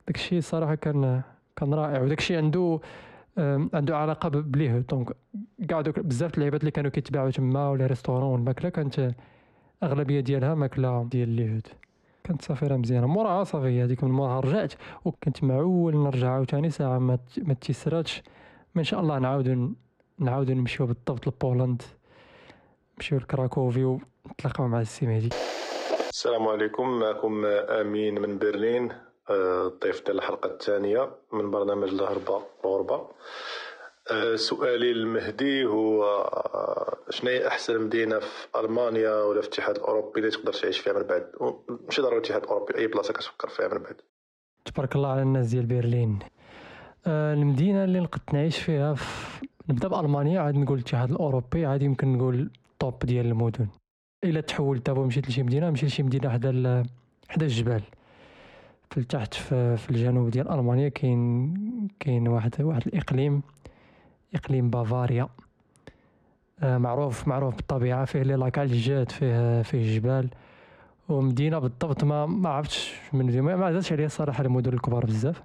داكشي 0.07 0.41
صراحة 0.41 0.75
كان 0.75 1.23
كان 1.57 1.75
رائع. 1.75 2.03
وداكشي 2.03 2.37
عنده 2.37 2.81
عنده 3.75 3.97
علاقة 3.97 4.29
باليهود 4.29 4.87
donc 4.87 5.17
كاع 5.69 5.81
دوك 5.81 6.01
بزاف 6.01 6.35
اللعيبات 6.35 6.61
اللي 6.61 6.71
كانوا 6.71 6.91
كيتباعوا 6.91 7.31
تما 7.31 7.69
ولا 7.69 7.87
restaurants 7.87 8.33
والماكلة 8.33 8.69
كانت 8.69 9.15
أغلبية 9.83 10.21
ديالها 10.21 10.55
ماكلة 10.55 11.05
ديال 11.05 11.29
اليهود 11.29 11.67
كانت 12.25 12.43
سفيره 12.43 12.77
مزيانة. 12.77 13.07
موراها 13.07 13.45
صافي 13.45 13.83
هذيك 13.83 14.05
من 14.05 14.11
موراها 14.11 14.41
رجعت 14.41 14.73
وكنت 15.05 15.45
معول. 15.45 15.97
نرجع 15.97 16.31
عاوتاني 16.31 16.71
ساعة 16.71 16.99
ما 16.99 17.19
ما 17.39 17.55
تيسراتش. 17.55 18.23
إن 18.77 18.85
شاء 18.85 19.01
الله 19.01 19.19
نعاودو 19.19 19.71
نعاودو 20.19 20.53
نمشيو 20.53 20.87
بالضبط 20.87 21.29
لبولند. 21.29 21.83
نمشيو 22.97 23.19
لكراكوفي 23.19 23.85
ونتلاقاو 23.85 24.69
مع 24.69 24.81
السي 24.81 25.07
مهدي. 25.07 25.29
السلام 26.15 26.49
عليكم. 26.49 26.89
معكم 27.01 27.45
أمين 27.81 28.21
من 28.21 28.39
برلين 28.39 28.93
الضيف 29.31 30.05
ديال 30.07 30.17
الحلقة 30.17 30.51
الثانية 30.51 31.11
من 31.33 31.51
برنامج 31.51 31.89
الهربة 31.89 32.43
الغربه 32.65 33.09
سؤالي 34.35 34.91
المهدي 34.91 35.65
هو 35.67 36.05
شنو 37.11 37.31
هي 37.31 37.47
أحسن 37.47 37.81
مدينة 37.81 38.19
في 38.19 38.47
ألمانيا 38.57 39.23
ولا 39.23 39.41
في 39.41 39.47
الاتحاد 39.47 39.77
الأوروبي 39.77 40.21
اللي 40.21 40.31
تقدر 40.31 40.53
تعيش 40.53 40.79
فيها 40.79 40.93
من 40.93 41.03
بعد؟ 41.03 41.31
ماشي 41.85 42.03
ضروري 42.03 42.17
الاتحاد 42.17 42.43
الأوروبي 42.43 42.79
أي 42.79 42.87
بلاصة 42.87 43.13
كتفكر 43.13 43.49
فيها 43.49 43.69
من 43.69 43.83
بعد. 43.83 43.97
تبارك 44.65 44.97
الله 44.97 45.09
على 45.09 45.23
الناس 45.23 45.47
ديال 45.47 45.67
برلين. 45.67 46.19
المدينة 47.07 47.85
اللي 47.85 48.01
نقدر 48.01 48.23
نعيش 48.33 48.59
فيها 48.59 48.95
في 48.95 49.47
نبدأ 49.69 49.89
بألمانيا 49.89 50.41
عاد 50.41 50.55
نقول 50.55 50.79
الاتحاد 50.79 51.11
الأوروبي 51.11 51.67
عاد 51.67 51.83
يمكن 51.83 52.17
نقول 52.17 52.51
توب 52.79 52.99
ديال 52.99 53.27
المدن. 53.27 53.69
إلا 54.25 54.41
تحولت 54.41 54.87
دابا 54.87 55.07
مشيت 55.07 55.29
لشي 55.29 55.43
مدينة 55.43 55.71
مشيت 55.71 55.89
لشي 55.89 56.03
مدينة 56.03 56.29
حدا 56.29 56.83
حدا 57.29 57.47
الجبال. 57.47 57.83
في 58.91 59.01
التحت 59.01 59.35
في, 59.35 59.77
في 59.77 59.91
الجنوب 59.91 60.31
ديال 60.31 60.51
ألمانيا 60.51 60.89
كاين 60.89 61.55
كاين 62.01 62.29
واحد 62.29 62.63
واحد 62.63 62.83
الإقليم 62.87 63.43
إقليم 64.35 64.71
بافاريا. 64.71 65.29
آه 66.63 66.79
معروف 66.79 67.29
معروف 67.29 67.57
بالطبيعة 67.57 68.05
فيه 68.05 68.23
les 68.23 68.35
lacs 68.35 68.59
على 68.59 68.73
الجهات 68.73 69.13
فيه 69.13 69.63
فيه 69.63 69.97
جبال. 69.97 70.29
ومدينة 71.09 71.59
بالضبط 71.59 72.05
ما 72.05 72.27
ما 72.27 72.49
عرفتش 72.49 72.93
من 73.13 73.41
ما 73.41 73.67
عزتش 73.67 73.93
عليها 73.93 74.07
الصراحه 74.07 74.45
المدن 74.45 74.73
الكبار 74.73 75.07
بزاف. 75.07 75.43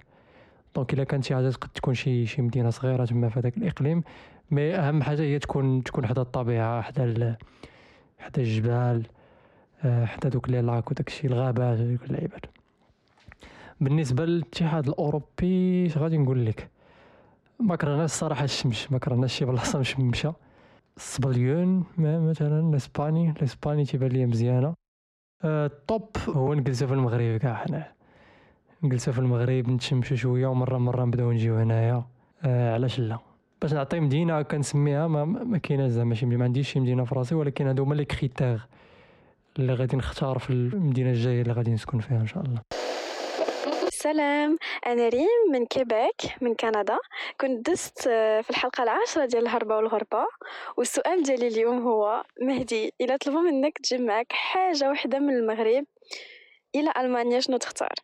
donc 0.74 0.94
إلا 0.94 1.04
كانت 1.04 1.24
شي 1.24 1.34
حاجة 1.34 1.50
تقد 1.50 1.68
تكون 1.68 1.94
شي 1.94 2.26
شي 2.26 2.42
مدينة 2.42 2.70
صغيرة 2.70 3.04
تما 3.04 3.28
في 3.28 3.38
هذاك 3.38 3.56
الإقليم. 3.56 4.02
mais 4.50 4.74
أهم 4.74 5.02
حاجة 5.02 5.22
هي 5.22 5.38
تكون 5.38 5.84
تكون 5.84 6.06
حدا 6.06 6.22
الطبيعة 6.22 6.82
حدا 6.82 7.36
حدا 8.20 8.42
الجبال 8.42 9.06
آه، 9.84 10.04
حدا 10.04 10.28
دوك 10.28 10.48
les 10.48 10.60
lacs 10.62 10.90
وداك 10.90 11.08
الشيء 11.08 11.30
الغابات 11.30 11.78
دوك 11.78 12.02
اللعيبات. 12.04 12.44
بالنسبة 13.80 14.24
للاتحاد 14.24 14.88
الأوروبي 14.88 15.86
اش 15.86 15.98
غادي 15.98 16.18
نقول 16.18 16.46
لك؟ 16.46 16.68
ما 17.60 17.76
كرهناش 17.76 18.04
الصراحة 18.10 18.44
الشمس 18.44 18.92
ما 18.92 18.98
كرهناش 18.98 19.34
شي 19.34 19.44
بلاصة 19.44 19.78
مشمشة. 19.84 20.34
الصبليون 20.96 21.84
مثلا 21.98 22.60
الإسباني 22.70 23.30
الإسباني 23.30 23.84
تيبان 23.84 24.10
لي 24.10 24.26
مزيانة. 24.26 24.74
le 25.44 25.73
top 25.73 26.16
آه، 26.28 26.30
هو 26.30 26.54
نجلسو 26.54 26.86
في 26.86 26.92
المغرب 26.94 27.36
كاع 27.36 27.54
حنا. 27.54 27.92
نجلسو 28.82 29.12
في 29.12 29.18
المغرب 29.18 29.68
نتشمشو 29.70 30.14
شوية 30.14 30.46
ومره 30.46 30.78
مرة 30.78 31.04
نبداو 31.04 31.32
نجيو 31.32 31.56
هنايا. 31.56 32.04
آه 32.44 32.74
علاش 32.74 33.00
لا؟ 33.00 33.18
باش 33.62 33.72
نعطي 33.72 34.00
مدينة 34.00 34.42
كنسميها 34.42 35.06
ما, 35.06 35.24
ما 35.24 35.58
كايناش 35.58 35.90
زعما 35.90 36.14
شي 36.14 36.26
ما 36.26 36.44
عنديش 36.44 36.72
شي 36.72 36.80
مدينة 36.80 37.04
في 37.04 37.14
راسي 37.14 37.34
ولكن 37.34 37.66
هادو 37.66 37.82
هما 37.82 37.94
les 37.94 38.04
critères 38.04 38.60
اللي 39.58 39.74
غادي 39.74 39.96
نختار 39.96 40.38
في 40.38 40.50
المدينة 40.50 41.10
الجاية 41.10 41.42
اللي 41.42 41.52
غادي 41.52 41.70
نسكن 41.70 42.00
فيها 42.00 42.20
إن 42.20 42.26
شاء 42.26 42.42
الله. 42.42 42.62
سلام. 43.88 44.58
أنا 44.86 45.08
ريم 45.08 45.52
من 45.52 45.66
كيبيك 45.66 46.20
من 46.40 46.54
كندا. 46.54 46.98
كنت 47.40 47.70
دست 47.70 48.08
آه، 48.08 48.40
في 48.40 48.50
الحلقة 48.50 48.82
العاشرة 48.82 49.26
ديال 49.26 49.42
الهربة 49.42 49.76
والغربة. 49.76 50.26
والسؤال 50.76 51.22
ديالي 51.22 51.48
اليوم 51.48 51.78
هو 51.82 52.22
مهدي 52.40 52.92
إلا 53.00 53.16
طلبوا 53.16 53.40
منك 53.40 53.78
تجيب 53.78 54.00
معك 54.00 54.26
حاجة 54.32 54.90
وحدة 54.90 55.18
من 55.18 55.34
المغرب 55.36 55.84
إلى 56.74 56.92
ألمانيا 56.96 57.40
شنو 57.40 57.56
تختار؟ 57.56 57.94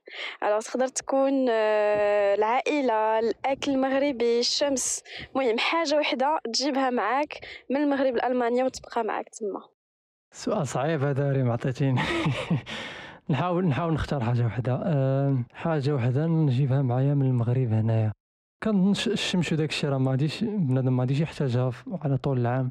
alors 0.42 0.60
تقدر 0.60 0.88
تكون 0.88 1.46
آه، 1.50 2.34
العائلة 2.34 3.18
الأكل 3.18 3.70
المغربي 3.70 4.38
الشمس. 4.38 5.02
المهم 5.36 5.58
حاجة 5.58 5.96
وحدة 5.96 6.38
تجيبها 6.44 6.90
معاك 6.90 7.46
من 7.70 7.76
المغرب 7.76 8.14
لألمانيا 8.14 8.64
وتبقى 8.64 9.04
معاك 9.04 9.28
تما. 9.28 9.62
سؤال 10.32 10.66
صعيب 10.66 11.02
هذا 11.02 11.32
ريم 11.32 11.50
عطيتيني. 11.50 12.00
نحاول 13.30 13.66
نحاول 13.66 13.92
نختار 13.92 14.24
حاجة 14.24 14.46
وحدة. 14.46 14.76
حاجة 15.52 15.94
وحدة 15.94 16.26
نجيبها 16.26 16.82
معايا 16.82 17.14
من 17.14 17.26
المغرب 17.26 17.72
هنايا. 17.72 18.12
كنظن 18.62 19.12
الشمس 19.12 19.52
وداك 19.52 19.70
الشيء 19.70 19.90
راه 19.90 19.98
ما 19.98 20.10
غاديش 20.10 20.44
بنادم 20.44 20.96
ما 20.96 21.02
غاديش 21.02 21.20
يحتاجها 21.20 21.72
على 22.02 22.16
طول 22.16 22.38
العام. 22.38 22.70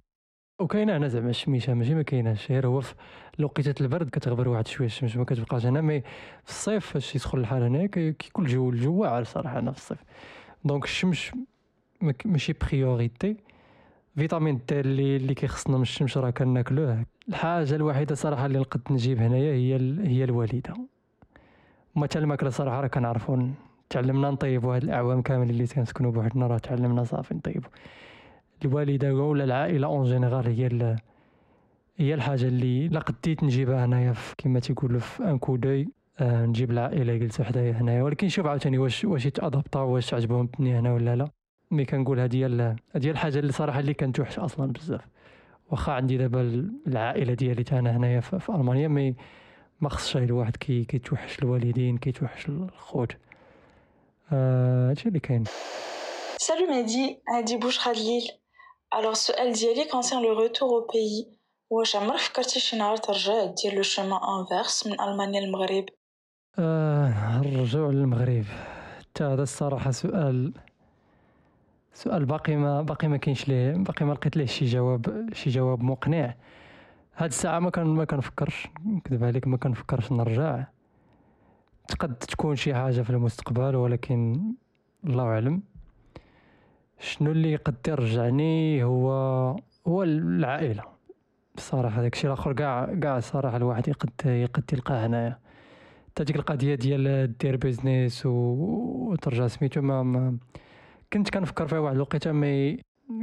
وكاينة 0.60 0.98
هنا 0.98 1.08
زعما 1.08 1.30
الشميشه 1.30 1.74
ماشي 1.74 1.96
ما 1.96 2.02
كايناش 2.02 2.52
غير 2.52 2.68
هو 2.68 2.82
في 2.82 2.94
لوقيته 3.40 3.84
البرد 3.84 4.10
كتغبر 4.10 4.48
واحد 4.50 4.68
شوية 4.68 4.88
الشمس 4.88 5.16
ما 5.16 5.24
كتبقاش. 5.26 5.66
هنا 5.66 5.82
mais 5.82 6.02
في 6.44 6.50
الصيف 6.50 6.86
فاش 6.86 7.16
يدخل 7.16 7.38
الحال 7.38 7.64
هنا 7.64 7.86
كيكون 7.86 8.46
الجو 8.46 8.70
الجو 8.70 8.94
واعر 9.02 9.24
صراحة 9.24 9.60
هنا 9.60 9.72
في 9.72 9.78
الصيف. 9.78 9.98
donc 10.66 10.84
الشمس 10.84 11.32
ماشي 12.26 12.54
priorité 12.54 13.38
vitamine 14.16 14.60
D 14.70 14.80
اللي 14.80 15.16
اللي 15.16 15.34
كيخصنا 15.34 15.76
من 15.76 15.82
الشمس 15.82 16.18
راه 16.18 16.30
كناكلوه. 16.30 17.06
الحاجة 17.30 17.76
الوحيدة 17.76 18.16
صراحة 18.16 18.46
اللي 18.46 18.60
نقد 18.60 18.82
نجيب 18.92 19.20
هنايا 19.22 19.54
هي 19.54 19.76
هي 20.08 20.24
الوالدة. 20.24 20.74
مثلا 21.96 22.24
الماكلة 22.24 22.50
صراحة 22.50 22.82
راه 22.82 22.88
كنعرفوا 22.88 23.48
تعلمنا 23.90 24.32
نطيبوا 24.32 24.76
هاد 24.76 24.84
الأعوام 24.84 25.22
كامل 25.22 25.50
اللي 25.50 25.68
كنسكنوا 25.68 26.12
بوحدنا 26.12 26.48
راه 26.48 26.58
تعلمنا 26.58 27.04
صافي 27.04 27.34
نطيبوا 27.34 27.70
الوالدة 28.66 29.14
ولا 29.16 29.44
العائلة 29.44 29.88
en 29.88 30.04
général 30.04 30.48
هي 30.48 30.96
هي 31.98 32.14
الحاجة 32.14 32.48
اللي 32.48 32.88
لا 32.88 33.00
قديت 33.00 33.44
نجيبها 33.44 33.86
هنايا 33.86 34.14
كما 34.38 34.60
تيقولوا 34.60 35.00
في 35.00 35.24
un 35.24 35.38
coup 35.38 35.56
d'œil 35.56 35.88
آه 36.20 36.46
نجيب 36.46 36.72
العائلة 36.72 37.18
جلسوا 37.18 37.46
حدايا 37.46 37.72
هنايا. 37.72 38.04
ولكن 38.04 38.30
شوف 38.30 38.46
عاوتاني 38.46 38.78
واش 38.78 39.06
واش 39.06 39.26
يت 39.26 39.39
adapta 39.39 39.80
واش 39.82 40.14
عجبهم 40.14 40.46
الدنيا 40.46 40.80
هنا 40.80 40.94
ولا 40.94 41.16
لا. 41.16 41.28
mais 41.72 41.86
كنقول 41.86 42.20
هذه 42.20 42.46
هي 43.06 43.12
الحاجة 43.12 43.40
اللي 43.40 43.52
صراحة 43.52 43.80
اللي 43.80 43.94
كنتوحش 43.94 44.40
أصلا 44.40 44.72
بزاف. 44.72 45.02
واخا 45.72 45.94
عندي 45.94 46.18
دابا 46.18 46.42
ال- 46.42 46.72
العائلة 46.88 47.34
ديالي 47.34 47.64
تا 47.64 47.80
أنا 47.80 47.98
هنايا 47.98 48.20
في, 48.20 48.40
ألمانيا 48.56 48.88
mais 48.88 49.16
ما 49.82 49.90
خصش 49.90 50.18
الواحد 50.18 50.56
كي 50.56 50.84
كيتوحش 50.84 51.40
الوالدين 51.40 51.98
كيتوحش 51.98 52.50
الخوت. 52.50 53.12
آه، 54.32 54.90
هادشي 54.90 55.08
اللي 55.08 55.20
كاين. 55.20 55.44
Salut 56.46 56.70
Mehdi, 56.70 57.34
هادي 57.36 57.58
بوشرا 57.58 57.94
ليل 57.94 58.24
Alors 58.94 59.12
السؤال 59.12 59.54
ديالي 59.54 59.86
concerne 59.90 60.24
le 60.24 60.34
retour 60.34 60.72
au 60.72 60.82
pays. 60.94 61.36
واش 61.70 61.96
عمرك 61.96 62.20
فكرتي 62.20 62.60
شي 62.60 62.78
نهار 62.78 62.98
ترجع 62.98 63.46
دير 63.46 63.74
le 63.76 63.82
chemin 63.82 64.20
inverse 64.40 64.88
من 64.88 65.02
المانيا 65.02 65.42
للمغرب 65.42 65.86
آه 66.60 67.42
الرجوع 67.42 67.90
للمغرب. 67.90 68.46
حتى 69.00 69.24
هذا 69.24 69.44
الصراحة 69.44 69.92
سؤال 69.92 70.54
سؤال 71.94 72.26
باقي 72.26 72.56
ما 72.56 72.82
باقي 72.82 73.08
ما 73.08 73.18
كاينش 73.18 73.48
ليه 73.48 73.72
باقي 73.72 74.06
ما 74.06 74.14
لقيت 74.14 74.38
ليه 74.38 74.46
شي 74.46 74.66
جواب 74.66 75.30
شي 75.34 75.50
جواب 75.50 75.84
مقنع. 75.84 76.36
هاد 77.16 77.30
الساعة 77.30 77.60
ما 77.60 77.70
كان 77.70 77.86
ما 77.86 78.06
كنفكرش 78.06 78.68
نكذب 78.86 79.24
عليك 79.24 79.48
ما 79.48 79.58
كنفكرش 79.58 80.12
نرجع. 80.12 80.64
تقد 81.88 82.16
تكون 82.16 82.56
شي 82.56 82.74
حاجة 82.74 83.02
في 83.02 83.10
المستقبل 83.10 83.76
ولكن 83.76 84.42
الله 85.04 85.24
أعلم. 85.24 85.64
شنو 87.00 87.32
اللي 87.32 87.52
يقد 87.52 87.76
يرجعني 87.88 88.84
هو 88.84 89.10
هو 89.88 90.04
العائلة. 90.04 90.84
بصراحة 91.56 92.02
داكشي 92.02 92.28
الآخر 92.28 92.54
كاع 92.54 92.94
كاع 93.02 93.18
الصراحة 93.18 93.58
الواحد 93.58 93.88
يقد 93.88 94.10
يقد 94.26 94.64
يلقاه 94.74 95.06
هنايا. 95.06 95.40
حتى 96.10 96.24
ديك 96.24 96.36
القضية 96.36 96.76
ديال 96.76 97.38
دير 97.38 97.56
business 97.58 98.26
و... 98.26 98.30
وترجع 99.12 99.48
سميتو 99.48 99.82
ما, 99.82 100.38
كنت 101.14 101.30
كنفكر 101.30 101.68
فيها 101.68 101.80
واحد 101.80 101.96
الوقيتة 101.96 102.32
mais 102.32 102.80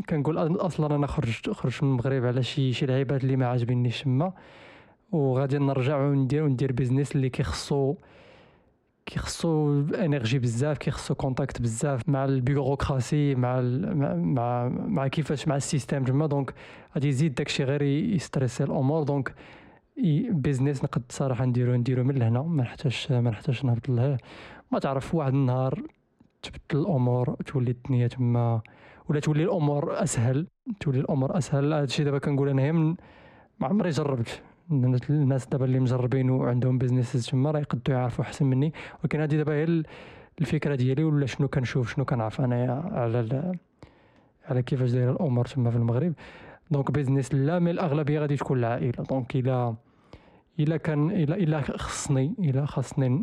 كنقول 0.08 0.56
أصلا 0.56 0.94
أنا 0.94 1.06
خرجت 1.06 1.50
خرجت 1.50 1.82
من 1.82 1.90
المغرب 1.90 2.24
على 2.24 2.42
شي 2.42 2.72
شي 2.72 2.86
لعيبات 2.86 3.24
اللي 3.24 3.36
ما 3.36 3.46
عاجبينيش 3.46 4.02
تما. 4.02 4.32
وغادي 5.12 5.58
نرجع 5.58 5.96
وندير 5.96 6.42
وندير 6.44 6.72
business 6.72 7.16
اللي 7.16 7.28
كيخصو 7.28 7.94
كيخصو 9.06 9.80
énergie 9.80 10.38
بزاف 10.38 10.78
كيخصو 10.78 11.14
contact 11.14 11.62
بزاف 11.62 12.08
مع 12.08 12.24
ال 12.24 12.33
bureaucratie 12.33 13.34
مع 13.34 13.58
ال... 13.58 13.96
مع, 14.34 14.68
مع 14.68 15.08
كيفاش 15.08 15.48
مع 15.48 15.56
ال 15.56 15.62
système 15.62 16.04
تما 16.04 16.26
donc 16.26 16.54
غادي 16.94 17.08
يزيد 17.08 17.34
داكشي 17.34 17.64
غير 17.64 17.82
ي 17.82 17.91
stresser 17.91 18.64
الأمور. 18.64 19.02
donc 19.02 19.34
business 20.30 20.84
نقد 20.84 21.02
صراحة 21.08 21.44
نديرو 21.44 21.74
نديرو 21.74 22.04
من 22.04 22.14
لهنا. 22.14 22.42
ما 22.42 22.62
نحتاجش 22.62 23.12
ما 23.12 23.30
نحتاجش 23.30 23.64
نهبط 23.64 23.88
لهيه 23.88 24.16
ما 24.70 24.78
تعرف 24.78 25.14
واحد 25.14 25.32
النهار 25.32 25.82
تبدل 26.42 26.80
الأمور 26.80 27.34
تولي 27.34 27.70
الدنيا 27.70 28.08
تما 28.08 28.60
ولا 29.08 29.20
تولي 29.20 29.44
الأمور 29.44 30.02
اسهل. 30.02 30.46
تولي 30.80 31.00
الأمور 31.00 31.38
اسهل. 31.38 31.72
هادشي 31.72 32.04
دابا 32.04 32.18
كنقول 32.18 32.48
انايا 32.48 32.72
من 32.72 32.96
ما 33.60 33.68
عمري 33.68 33.90
جربت. 33.90 34.42
الناس- 34.72 35.46
دابا 35.46 35.64
اللي 35.64 35.80
مجربين 35.80 36.30
وعندهم 36.30 36.78
businesses 36.78 37.26
تما 37.26 37.50
راه 37.50 37.60
يقدروا 37.60 37.98
يعرفوا 37.98 38.24
أحسن 38.24 38.46
مني. 38.46 38.72
ولكن 39.02 39.20
هذه 39.20 39.36
دابا 39.36 39.52
هي 39.52 39.64
ال- 39.64 39.86
الفكرة 40.40 40.74
ديالي 40.74 41.04
ولا 41.04 41.26
شنو 41.26 41.48
كنشوف 41.48 41.94
شنو 41.94 42.04
كنعرف 42.04 42.40
انايا 42.40 42.72
على 42.92 43.52
على 44.48 44.62
كيفاش 44.62 44.90
دايرة 44.90 45.12
الأمور 45.12 45.46
تما 45.46 45.70
في 45.70 45.76
المغرب. 45.76 46.12
donc 46.70 46.90
business 46.90 47.34
لا 47.34 47.58
mais 47.58 47.70
الأغلبية 47.70 48.20
غادي 48.20 48.36
تكون 48.36 48.58
العائلة. 48.58 49.04
donc 49.10 49.36
الا 49.36 49.74
إلا 50.60 50.76
كان 50.76 51.10
الا 51.10 51.36
إلا 51.36 51.60
خصني 51.60 52.34
إلا 52.38 52.66
خصني 52.66 53.20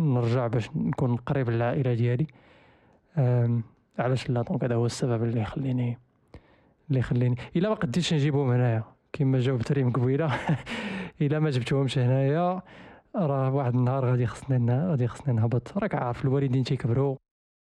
نرجع 0.00 0.46
باش 0.46 0.70
نكون 0.76 1.16
قريب 1.16 1.50
للعائلة 1.50 1.94
ديالي. 1.94 2.26
علاش 3.98 4.30
لا؟ 4.30 4.42
دونك 4.42 4.64
هذا 4.64 4.74
هو 4.74 4.86
السبب 4.86 5.22
اللي 5.22 5.40
يخليني 5.40 5.98
اللي 6.88 6.98
يخليني 7.00 7.36
إلا 7.56 7.68
ما 7.68 7.74
قديتش 7.74 8.14
نجيبهم 8.14 8.50
هنايا. 8.50 8.84
كما 9.12 9.38
جاوبت 9.40 9.72
ريم 9.72 9.92
قبيلة. 9.92 10.40
إلا 11.20 11.38
ما 11.38 11.50
جبتهمش 11.50 11.98
هنايا 11.98 12.62
راه 13.16 13.54
واحد 13.54 13.74
النهار 13.74 14.04
غادي 14.04 14.26
خصني 14.26 14.58
ن- 14.58 14.90
غادي 14.90 15.08
خصني 15.08 15.34
نهبط. 15.34 15.78
راك 15.78 15.94
عارف 15.94 16.24
الوالدين 16.24 16.64
تيكبروا 16.64 17.16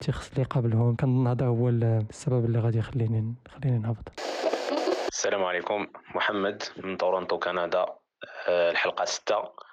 تيخص 0.05 0.39
لي 0.39 0.45
قبلهم 0.45 0.97
كنظن 0.97 1.27
هذا 1.27 1.47
هو 1.47 1.69
ال- 1.69 2.05
السبب 2.11 2.45
اللي 2.45 2.59
غادي 2.59 2.79
يخليني 2.79 3.35
خليني 3.49 3.79
نهبط. 3.79 4.09
السلام 5.09 5.45
عليكم. 5.45 5.87
محمد 6.15 6.63
من 6.85 6.97
تورونتو 6.97 7.39
كندا. 7.39 7.87
آه، 8.49 8.75
ستة. 9.05 9.69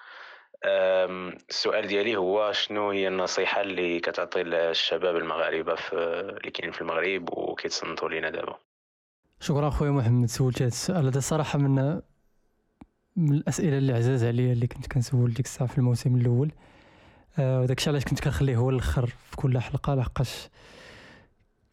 آم، 0.65 1.37
السؤال 1.49 1.87
ديالي 1.87 2.15
هو 2.17 2.51
شنو 2.51 2.89
هي 2.89 3.07
النصيحة 3.07 3.61
اللي 3.61 3.99
كتعطي 3.99 4.43
للشباب 4.43 5.15
المغاربة 5.15 5.75
في 5.75 5.93
اللي 6.37 6.51
كاينين 6.51 6.71
في 6.73 6.81
المغرب 6.81 7.29
وكيتصنتوا 7.37 8.09
لينا 8.09 8.29
دابا؟ 8.29 8.55
شكرا 9.39 9.69
خويا 9.69 9.91
محمد 9.91 10.29
سولت 10.29 10.61
هذا 10.61 10.67
السؤال. 10.67 11.05
هذا 11.05 11.19
صراحة 11.19 11.59
من 11.59 12.01
من 13.15 13.33
الأسئلة 13.33 13.77
اللي 13.77 13.93
عزاز 13.93 14.23
عليا 14.23 14.53
اللي 14.53 14.67
كنت 14.67 14.87
كنسول 14.87 15.33
ديك 15.33 15.45
الساعة 15.45 15.69
في 15.69 15.77
الموسم 15.77 16.15
الأول. 16.15 16.51
آه، 17.39 17.61
وداك 17.61 17.77
الشيء 17.77 17.93
علاش 17.93 18.05
كنت 18.05 18.19
كنخليه 18.19 18.57
هو 18.57 18.69
الآخر 18.69 19.05
في 19.05 19.35
كل 19.35 19.59
حلقة 19.59 19.95
لحقاش 19.95 20.49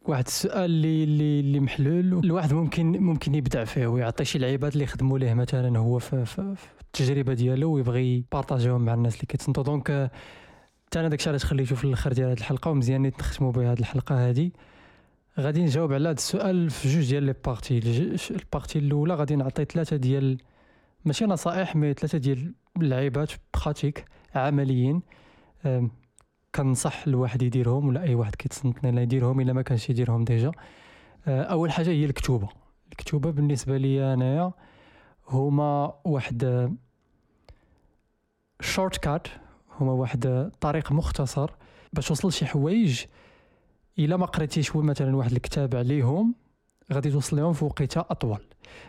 واحد 0.03 0.27
السؤال 0.27 0.65
اللي 0.65 1.05
اللي 1.05 1.41
اللي 1.41 1.61
محلول. 1.61 2.25
الواحد 2.25 2.53
ممكن 2.53 2.87
ممكن 2.87 3.35
يبدع 3.35 3.65
فيه 3.65 3.87
ويعطي 3.87 4.25
شي 4.25 4.39
لعيبات 4.39 4.73
اللي 4.73 4.85
يخدموا 4.85 5.19
ليه 5.19 5.35
مثلا 5.35 5.79
هو 5.79 5.99
في, 5.99 6.25
في, 6.25 6.55
في 6.57 6.81
التجربة 6.81 7.35
ديالو 7.35 7.73
ويبغي 7.73 8.17
يpartageيهم 8.17 8.85
مع 8.85 8.95
الناس 8.95 9.15
اللي 9.15 9.27
كيتصنتوا 9.27 9.63
donc 9.63 9.91
آه، 9.91 10.11
حتى 10.87 11.01
أنا 11.01 11.09
داكشي 11.09 11.29
علاش 11.29 11.45
خليته 11.45 11.77
في 11.77 11.85
الأخر 11.85 12.13
ديال 12.13 12.27
هذه 12.29 12.39
الحلقة 12.39 12.71
ومزيان 12.71 13.03
نختموا 13.03 13.53
بها 13.53 13.73
هذه 13.73 13.81
الحلقة 13.81 14.31
هذه 14.31 14.51
غادي 15.41 15.63
نجاوب 15.63 15.93
على 15.93 16.09
هذا 16.09 16.17
السؤال 16.17 16.71
في 16.71 16.89
جوج 16.89 17.11
ديال 17.11 17.23
les 17.23 17.35
parties. 17.45 17.79
ال 18.31 18.38
partie 18.38 18.79
الأولى 18.79 19.15
غادي 19.15 19.37
نعطي 19.37 19.65
ثلاثة 19.65 19.97
ديال 19.97 20.39
ماشي 21.05 21.25
نصائح 21.25 21.77
mais 21.77 21.95
ثلاثة 21.95 22.19
ديال 22.19 22.55
اللعيبات 22.77 23.33
pratiques 23.55 24.05
عمليين. 24.35 25.03
كنصح 26.55 27.07
الواحد 27.07 27.43
يديرهم 27.43 27.89
ولا 27.89 28.03
أي 28.03 28.15
واحد 28.15 28.35
كيتصنت 28.35 28.85
لا 28.87 29.03
يديرهم 29.03 29.41
إلا 29.41 29.53
ما 29.53 29.63
كانش 29.63 29.91
يديرهم 29.91 30.25
déjà. 30.25 30.53
أه، 31.27 31.43
أول 31.43 31.73
حاجة 31.73 31.91
هي 31.91 32.05
الكتوبة. 32.05 32.49
الكتوبة 32.93 33.31
بالنسبة 33.31 33.77
لي 33.77 34.15
أنايا 34.15 34.53
هما 35.29 35.95
واحد 36.05 36.71
shortcut 38.61 39.29
هما 39.81 39.93
واحد 39.93 40.51
طريق 40.61 40.93
مختصر 40.93 41.51
باش 41.93 42.09
توصل 42.09 42.29
لشي 42.29 42.47
حوايج 42.47 43.05
إلا 43.99 44.17
ما 44.17 44.27
قريتيش 44.27 44.77
مثلا 44.77 45.17
واحد 45.17 45.33
الكتاب 45.33 45.77
عليهم 45.77 46.35
غادي 46.93 47.11
توصل 47.11 47.37
لهم 47.37 47.53
في 47.53 47.65
وقيته 47.65 48.01
أطول. 48.01 48.41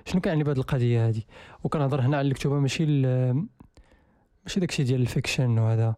شنو 0.06 0.22
كيعني 0.22 0.44
بهذه 0.44 0.58
القضية 0.58 1.08
هذه 1.08 1.22
وكنهضر 1.64 2.02
هنا 2.02 2.18
على 2.18 2.28
الكتوبة 2.28 2.60
ماشي 2.60 2.86
ماشي 4.46 4.60
داكشي 4.60 4.84
ديال 4.84 5.02
ال 5.02 5.09
fiction 5.09 5.58
وهذا. 5.60 5.96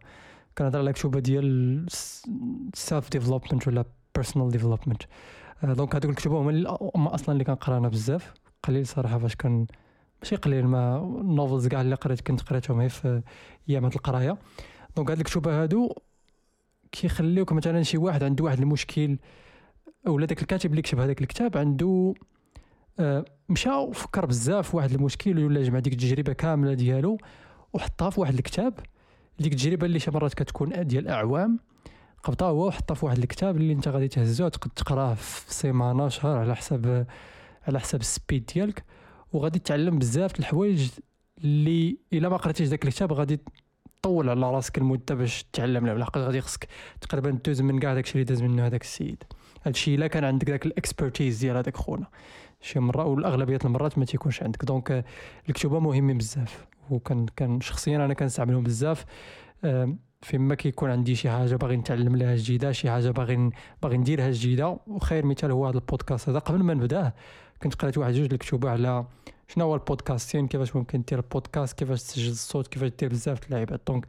كنهضر 0.58 0.78
على 0.78 0.92
كتوبه 0.92 1.20
ديال 1.20 1.86
self 2.74 3.10
development 3.10 3.68
ولا 3.68 3.84
personal 4.14 4.50
development 4.50 5.02
donc 5.62 5.94
هذوك 5.96 6.10
الكتب 6.10 6.32
هما 6.32 6.78
هما 6.96 7.14
أصلا 7.14 7.32
اللي 7.32 7.44
كنقرا 7.44 7.78
أنا 7.78 7.88
بزاف. 7.88 8.34
قليل 8.62 8.86
صراحة 8.86 9.18
فاش 9.18 9.36
كان 9.36 9.66
ماشي 10.22 10.36
قليل 10.36 10.66
ما 10.66 10.98
ال 10.98 11.08
novels 11.08 11.66
كاع 11.68 11.80
اللي 11.80 11.94
قريت 11.94 12.20
كنت 12.20 12.42
قريتهم 12.42 12.80
غير 12.80 12.88
في 12.88 13.22
ايامات 13.68 13.96
القراية. 13.96 14.38
دونك 14.96 15.10
هاد 15.10 15.18
الكتب 15.18 15.48
هادو 15.48 15.92
كيخليوك 16.92 17.52
مثلا 17.52 17.82
شي 17.82 17.98
واحد 17.98 18.24
عنده 18.24 18.44
واحد 18.44 18.58
المشكل 18.58 19.18
ولا 20.06 20.26
داك 20.26 20.42
الكاتب 20.42 20.70
اللي 20.70 20.82
كتب 20.82 21.00
هذاك 21.00 21.20
الكتاب 21.20 21.56
عنده 21.56 22.14
آه، 22.98 23.24
مشى 23.48 23.70
وفكر 23.70 24.26
بزاف 24.26 24.70
في 24.70 24.76
واحد 24.76 24.92
المشكل 24.92 25.44
ولا 25.44 25.62
جمع 25.62 25.78
ديك 25.78 25.92
التجربة 25.92 26.32
كاملة 26.32 26.74
ديالو 26.74 27.18
وحطها 27.72 28.10
في 28.10 28.20
واحد 28.20 28.34
الكتاب. 28.34 28.74
ديك 29.38 29.52
التجربة 29.52 29.86
اللي 29.86 29.98
شي 29.98 30.10
مرات 30.10 30.34
كتكون 30.34 30.86
ديال 30.86 31.08
أعوام 31.08 31.58
قبضها 32.24 32.48
هو 32.48 32.66
وحطها 32.66 32.94
في 32.94 33.06
واحد 33.06 33.18
الكتاب 33.18 33.56
اللي 33.56 33.72
انت 33.72 33.88
غادي 33.88 34.08
تهزو 34.08 34.48
تقد 34.48 34.70
تقراه 34.70 35.14
في 35.14 35.54
سيمانة 35.54 36.08
شهر 36.08 36.38
على 36.38 36.56
حسب 36.56 37.06
على 37.68 37.80
حسب 37.80 38.00
ال 38.00 38.08
speed 38.08 38.50
ديالك. 38.54 38.84
وغادي 39.32 39.58
تعلم 39.58 39.98
بزاف 39.98 40.40
الحوايج 40.40 40.90
اللي 41.44 41.98
إلا 42.12 42.28
ما 42.28 42.36
قريتيش 42.36 42.68
داك 42.68 42.84
الكتاب 42.84 43.12
غادي 43.12 43.40
طول 44.02 44.28
على 44.28 44.50
راسك 44.50 44.78
المده 44.78 45.14
باش 45.14 45.42
تتعلم 45.42 45.86
له 45.86 45.94
لحقاش 45.94 46.22
غادي 46.22 46.40
خصك 46.40 46.68
تقريبا 47.00 47.30
دوز 47.30 47.60
من 47.60 47.78
كاع 47.78 47.94
داكشي 47.94 48.12
اللي 48.12 48.24
داز 48.24 48.42
منه 48.42 48.66
هذاك 48.66 48.82
السيد. 48.82 49.22
هادشي 49.64 49.94
إلا 49.94 50.06
كان 50.06 50.24
عندك 50.24 50.50
داك 50.50 50.66
ال 50.66 50.73
expertise 50.73 51.38
ديال 51.38 51.56
هذاك 51.56 51.76
خونا. 51.76 52.06
شي 52.60 52.80
مرة 52.80 53.04
والاغلبيه 53.04 53.58
المرات 53.64 53.98
ما 53.98 54.04
تيكونش 54.04 54.42
عندك. 54.42 54.64
donc 54.64 54.90
آه، 54.90 55.04
الكتوبة 55.48 55.80
مهمين 55.80 56.18
بزاف. 56.18 56.66
وكان 56.90 57.26
كان 57.36 57.60
شخصيا 57.60 57.96
أنا 57.96 58.14
كنستعملهم 58.14 58.62
بزاف. 58.62 59.04
آم، 59.64 59.98
فيما 60.22 60.54
كيكون 60.54 60.90
عندي 60.90 61.14
شي 61.14 61.30
حاجة 61.30 61.56
باغي 61.56 61.76
نتعلم 61.76 62.16
لها 62.16 62.36
جديدة 62.36 62.72
شي 62.72 62.90
حاجة 62.90 63.10
باغي 63.10 63.50
باغي 63.82 63.96
نديرها 63.96 64.30
جديدة. 64.30 64.78
وخير 64.86 65.26
مثال 65.26 65.50
هو 65.50 65.66
هذا 65.66 65.78
البودكاست 65.78 66.28
هذا. 66.28 66.38
قبل 66.38 66.62
ما 66.62 66.74
نبداه 66.74 67.12
كنت 67.62 67.74
قريت 67.74 67.98
واحد 67.98 68.12
جوج 68.12 68.32
الكتوبه 68.32 68.70
على 68.70 69.06
شنو 69.48 69.64
هو 69.64 69.74
ال 69.74 69.80
podcasting؟ 69.80 70.48
كيفاش 70.48 70.76
ممكن 70.76 71.02
دير 71.02 71.18
البودكاست؟ 71.18 71.78
كيفاش 71.78 72.02
تسجل 72.02 72.30
الصوت؟ 72.30 72.66
كيفاش 72.66 72.90
دير 72.98 73.08
بزاف 73.08 73.46
اللعيبات 73.46 73.80
donc 73.86 74.06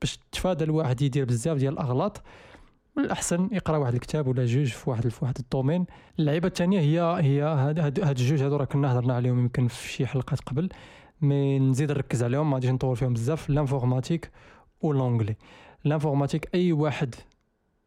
باش 0.00 0.18
تفادى 0.32 0.64
الواحد 0.64 1.02
يدير 1.02 1.24
بزاف 1.24 1.58
ديال 1.58 1.72
الأغلاط 1.72 2.22
من 2.96 3.04
الأحسن 3.04 3.48
يقرأ 3.52 3.76
واحد 3.76 3.94
الكتاب 3.94 4.26
ولا 4.26 4.44
جوج 4.46 4.66
في 4.66 4.90
واحد 4.90 5.08
في 5.08 5.24
واحد 5.24 5.38
ال 5.38 5.43
domaine. 5.43 5.86
اللعيبة 6.18 6.48
الثانية 6.48 6.80
هي 6.80 7.00
هي 7.24 7.42
هاد 7.42 7.78
هاد 7.78 7.98
الجوج 8.20 8.42
هادو 8.42 8.56
راه 8.56 8.64
كنا 8.64 8.92
هضرنا 8.92 9.14
عليهم 9.14 9.38
يمكن 9.38 9.68
في 9.68 9.88
شي 9.92 10.06
حلقات 10.06 10.40
قبل 10.40 10.68
mais 11.20 11.58
نزيد 11.58 11.92
نركز 11.92 12.22
عليهم 12.22 12.50
ما 12.50 12.54
غاديش 12.54 12.70
نطول 12.70 12.96
فيهم 12.96 13.12
بزاف. 13.12 13.50
l'informatique 13.50 14.30
و 14.80 14.86
l'anglais 14.86 15.36
l'informatique 15.84 16.54
أي 16.54 16.72
واحد 16.72 17.14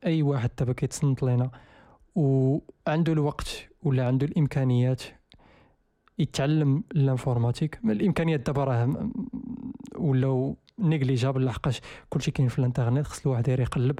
أي 0.05 0.21
واحد 0.21 0.49
دابا 0.59 0.73
كيتصنت 0.73 1.23
لينا 1.23 1.51
وعنده 2.15 3.13
الوقت 3.13 3.69
ولا 3.83 4.07
عنده 4.07 4.25
الإمكانيات 4.27 5.03
يتعلم 6.19 6.83
ال 6.95 7.02
informatique 7.02 7.79
الإمكانيات 7.85 8.39
دابا 8.45 8.63
راه 8.63 9.11
ولاو 9.95 10.57
négligeables 10.79 11.45
لحقاش 11.45 11.81
كلشي 12.09 12.31
كاين 12.31 12.47
في 12.49 12.59
الانترنت 12.59 13.07
خص 13.07 13.25
الواحد 13.25 13.49
غير 13.49 13.59
يقلب. 13.59 13.99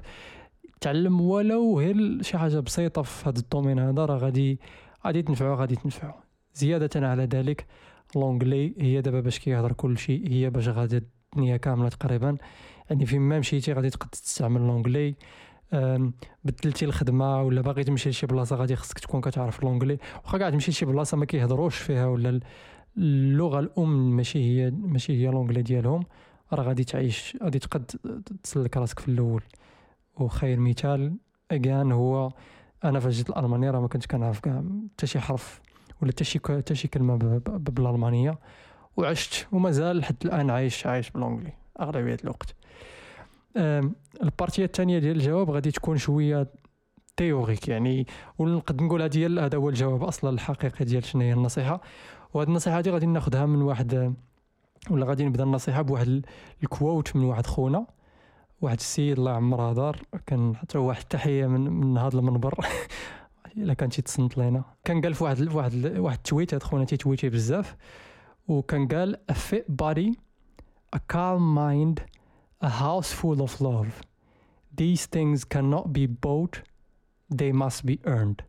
تعلم 0.81 1.21
ولو 1.21 1.79
غير 1.79 2.21
شي 2.21 2.37
حاجة 2.37 2.59
بسيطة 2.59 3.01
في 3.01 3.29
هذا 3.29 3.39
ال 3.39 3.44
domaine 3.44 3.79
هذا 3.79 4.05
راه 4.05 4.17
غادي 4.17 4.59
غادي 5.05 5.21
تنفعو 5.21 5.55
غادي 5.55 5.75
تنفعو. 5.75 6.13
زيادة 6.53 7.07
على 7.07 7.23
ذلك 7.23 7.65
l'anglais 8.15 8.75
هي 8.79 9.01
دابا 9.01 9.19
باش 9.19 9.39
كيهضر 9.39 9.71
كلشي 9.71 10.27
هي 10.27 10.49
باش 10.49 10.67
غادي 10.67 10.97
الدنيا 10.97 11.57
كاملة 11.57 11.89
تقريبا. 11.89 12.37
يعني 12.89 13.05
فين 13.05 13.21
ما 13.21 13.39
مشيتي 13.39 13.73
غادي 13.73 13.89
تقدر 13.89 14.09
تستعمل 14.11 14.61
l'anglais. 14.61 15.15
بدلتي 16.43 16.85
الخدمة 16.85 17.41
ولا 17.41 17.61
باغي 17.61 17.83
تمشي 17.83 18.09
لشي 18.09 18.27
بلاصة 18.27 18.55
غادي 18.55 18.75
خصك 18.75 18.99
تكون 18.99 19.21
كتعرف 19.21 19.63
l'anglais 19.63 19.97
واخا 20.23 20.37
كاع 20.37 20.49
تمشي 20.49 20.71
لشي 20.71 20.85
بلاصة 20.85 21.17
ما 21.17 21.25
كيهضروش 21.25 21.77
فيها 21.77 22.05
ولا 22.05 22.39
اللغة 22.97 23.59
الأم 23.59 24.15
ماشي 24.15 24.39
هي 24.39 24.71
ماشي 24.71 25.13
هي 25.13 25.31
l'anglais 25.31 25.61
ديالهم 25.61 26.03
راه 26.53 26.63
غادي 26.63 26.83
تعيش 26.83 27.37
غادي 27.43 27.59
تقد 27.59 27.91
تسلك 28.43 28.77
راسك 28.77 28.99
في 28.99 29.07
الأول. 29.07 29.43
وخير 30.17 30.59
مثال 30.59 31.17
again 31.51 31.91
هو 31.91 32.31
أنا 32.83 32.99
فاش 32.99 33.13
جيت 33.13 33.29
الالمانيا 33.29 33.71
راه 33.71 33.79
ما 33.79 33.87
كنتش 33.87 34.07
كنعرف 34.07 34.39
كاع 34.39 34.63
حتى 34.93 35.07
شي 35.07 35.19
حرف 35.19 35.61
ولا 36.01 36.11
حتى 36.11 36.23
شي 36.23 36.39
حتى 36.47 36.75
شي 36.75 36.87
كلمة 36.87 37.15
بالالمانيه 37.47 38.39
وعشت 38.97 39.47
ومازال 39.51 39.97
لحد 39.97 40.15
الآن 40.25 40.49
عايش 40.49 40.87
عايش 40.87 41.09
ب 41.09 41.14
l'anglais 41.14 41.53
أغلبية 41.79 42.17
الوقت. 42.23 42.55
ال 44.23 44.29
partie 44.29 44.65
الثانية 44.65 44.99
ديال 44.99 45.15
الجواب 45.15 45.51
غادي 45.51 45.71
تكون 45.71 45.97
شوية 45.97 46.47
théorique 47.17 47.67
يعني 47.67 48.07
ونقد 48.39 48.81
نقولها 48.81 49.07
ديال 49.07 49.39
هذا 49.39 49.57
هو 49.57 49.69
الجواب 49.69 50.03
أصلا 50.03 50.29
الحقيقي 50.29 50.85
ديال 50.85 51.05
شنو 51.05 51.21
هي 51.21 51.33
النصيحة. 51.33 51.81
وهاد 52.33 52.47
النصيحة 52.47 52.81
دي 52.81 52.89
غادي 52.89 53.05
ناخذها 53.05 53.45
من 53.45 53.61
واحد 53.61 54.15
ولا 54.89 55.05
غادي 55.05 55.25
نبدأ 55.25 55.43
النصيحة 55.43 55.81
بواحد 55.81 56.25
ال 56.63 56.72
quote 56.72 57.15
من 57.15 57.23
واحد 57.23 57.47
خونا 57.47 57.85
واحد 58.61 58.77
السيد 58.77 59.17
الله 59.17 59.31
يعمرها 59.31 59.73
دار 59.73 60.01
كان 60.25 60.55
حتى 60.55 60.77
واحد 60.77 61.01
التحية 61.01 61.47
من 61.47 61.69
من 61.69 61.97
هذا 61.97 62.17
المنبر. 62.19 62.55
إلا 63.57 63.73
كان 63.73 63.89
تيتصنت 63.89 64.37
لينا. 64.37 64.63
كان 64.83 65.01
قال 65.01 65.13
في 65.13 65.23
واحد 65.23 65.53
واحد 65.53 65.97
واحد 65.97 66.17
ال 66.17 66.23
tweet 66.23 66.53
هاد 66.53 66.63
خونا 66.63 66.85
تيtweetي 66.85 67.29
بزاف. 67.29 67.75
وكان 68.47 68.87
قال 68.87 69.17
a 69.31 69.35
fit 69.35 69.83
body 69.83 70.13
a 70.95 70.99
calm 71.13 71.55
mind 71.55 72.12
a 72.63 72.69
house 72.69 73.11
full 73.11 73.41
of 73.41 73.61
love. 73.61 73.91
These 74.81 75.05
things 75.15 75.43
cannot 75.43 75.85
be 75.93 76.05
bought 76.07 76.55
they 77.29 77.51
must 77.51 77.85
be 77.85 77.99
earned. 78.05 78.41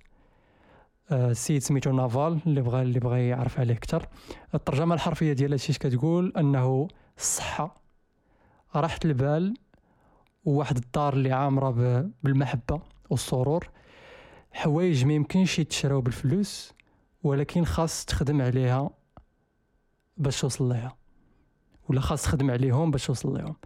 السيد 1.12 1.62
uh, 1.62 1.64
سميتو 1.64 1.92
نافال 1.92 2.40
اللي 2.46 2.60
بغى 2.60 2.82
اللي 2.82 3.00
بغى 3.00 3.28
يعرف 3.28 3.60
عليه 3.60 3.74
أكثر 3.74 4.08
الترجمة 4.54 4.94
الحرفية 4.94 5.32
ديال 5.32 5.50
هادشي 5.50 5.72
كتقول؟ 5.72 6.32
أنه 6.36 6.88
الصحه 7.18 7.80
راحه 8.74 8.98
البال 9.04 9.54
وواحد 10.44 10.76
الدار 10.76 11.12
اللي 11.12 11.32
عامرة 11.32 11.70
بالمحبة 12.22 12.80
والسرور. 13.10 13.68
حوايج 14.52 15.04
ما 15.04 15.12
يمكنش 15.12 15.58
يتشراو 15.58 16.00
بالفلوس 16.00 16.72
ولكن 17.22 17.64
خاص 17.64 18.04
تخدم 18.04 18.42
عليها 18.42 18.90
باش 20.16 20.40
توصل 20.40 20.68
لها 20.68 20.96
ولا 21.88 22.00
خاص 22.00 22.22
تخدم 22.22 22.50
عليهم 22.50 22.90
باش 22.90 23.06
توصل 23.06 23.38
لهم 23.38 23.56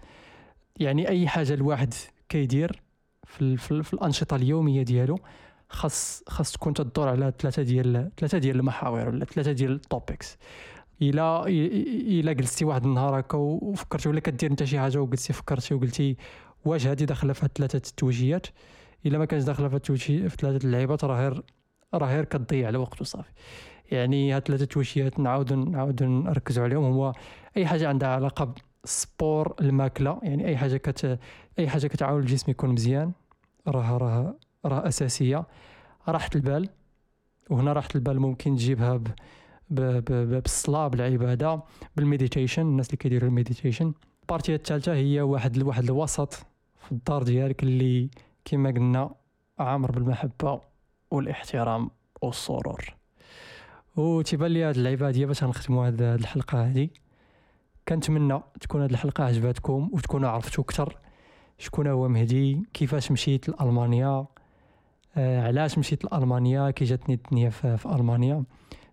يعني 0.81 1.09
أي 1.09 1.29
حاجة 1.29 1.55
الواحد 1.55 1.95
كيدير 2.29 2.83
في, 3.27 3.57
في, 3.57 3.83
في 3.83 3.95
الأنشطة 3.95 4.37
اليومية 4.37 4.83
ديالو 4.83 5.19
خاص 5.69 6.23
خاص 6.29 6.53
تكون 6.53 6.75
تدور 6.75 7.09
على 7.09 7.33
ثلاثة 7.39 7.63
ديال 7.63 8.11
ثلاثة 8.17 8.39
ديال 8.39 8.57
المحاور 8.57 9.09
ولا 9.09 9.25
ثلاثة 9.25 9.53
ديال 9.53 9.73
التوبكس 9.73 10.39
الا 11.03 11.47
إلا 11.47 12.33
جلستي 12.33 12.65
واحد 12.65 12.85
النهار 12.85 13.21
هكا 13.21 13.39
وفكرتي 13.39 14.09
ولا 14.09 14.21
كدير 14.21 14.51
أنت 14.51 14.65
شي 14.65 14.79
حاجة 14.79 14.99
وقلتي 14.99 15.33
فكرتي 15.33 15.75
وقلتي 15.75 16.17
واش 16.65 16.87
هادي 16.87 17.05
داخلة 17.05 17.33
في 17.33 17.49
ثلاثة 17.55 17.77
التوجيهات؟ 17.77 18.47
إلا 19.07 19.19
ما 19.19 19.25
كانش 19.25 19.45
داخلة 19.45 19.69
في 19.69 19.99
في 20.29 20.37
ثلاثة 20.39 20.67
اللعيبات 20.67 21.05
راه 21.05 21.21
غير 21.21 21.43
راه 21.95 22.07
غير 22.07 22.25
كتضيع 22.25 22.69
الوقت 22.69 23.01
وصافي. 23.01 23.31
يعني 23.91 24.33
هاد 24.33 24.43
ثلاثة 24.43 24.65
توجيهات 24.65 25.21
نعاودو 25.21 25.55
نعاودو 25.55 26.05
نركزوا 26.05 26.65
عليهم. 26.65 26.85
هو 26.85 27.13
أي 27.57 27.67
حاجة 27.67 27.89
عندها 27.89 28.09
علاقة 28.09 28.55
ب 28.83 28.95
sport 28.95 29.55
الماكلة 29.61 30.19
يعني 30.23 30.47
أي 30.47 30.57
حاجة 30.57 30.77
كت 30.77 31.19
أي 31.59 31.69
حاجة 31.69 31.87
كتعاون 31.87 32.21
الجسم 32.21 32.51
يكون 32.51 32.71
مزيان 32.71 33.13
راه 33.69 33.97
راه 33.97 34.35
راه 34.65 34.89
أساسية. 34.89 35.47
راحة 36.09 36.31
البال 36.35 36.69
وهنا 37.51 37.73
راحة 37.73 37.89
البال 37.95 38.21
ممكن 38.21 38.57
تجيبها 38.57 38.97
ب 38.97 39.11
بالصلاه 39.71 40.89
بالعبادة 40.89 41.63
بال 41.97 42.08
meditation 42.08 42.63
الناس 42.63 42.87
اللي 42.87 42.97
كيديروا 42.97 43.29
ال 43.29 43.35
meditation 43.35 43.93
ال 44.23 44.27
partie 44.27 44.55
الثالثه 44.55 44.95
هي 44.95 45.21
واحد 45.21 45.63
واحد 45.63 45.85
الوسط 45.85 46.35
في 46.77 46.93
الدار 46.93 47.23
ديالك 47.23 47.63
اللي 47.63 48.11
كما 48.45 48.71
قلنا 48.71 49.11
عامر 49.59 49.91
بالمحبة 49.91 50.61
والاحترام 51.11 51.91
والسرور. 52.23 52.95
وتيبان 53.97 54.51
لي 54.51 54.65
هاد 54.65 54.77
اللعيبة 54.77 55.09
هادي 55.09 55.27
باش 55.27 55.45
غنختموا 55.45 55.87
هاد 55.87 56.03
الحلقة 56.03 56.69
هادي. 56.69 56.93
كنتمنى 57.89 58.41
تكون 58.61 58.83
هاد 58.83 58.91
الحلقة 58.91 59.25
عجباتكم 59.25 59.91
وتكونوا 59.93 60.29
عرفتوا 60.29 60.65
أكثر 60.65 60.99
شكون 61.59 61.87
هو 61.87 62.09
مهدي 62.09 62.63
كيفاش 62.75 63.13
مشيت 63.13 63.49
لألمانيا 63.49 64.27
آه 65.17 65.47
علاش 65.47 65.79
مشيت 65.79 66.05
لألمانيا 66.05 66.71
كي 66.71 66.85
جاتني 66.85 67.15
الدنيا 67.15 67.51
في, 67.51 67.77
في 67.77 67.87
ألمانيا. 67.87 68.45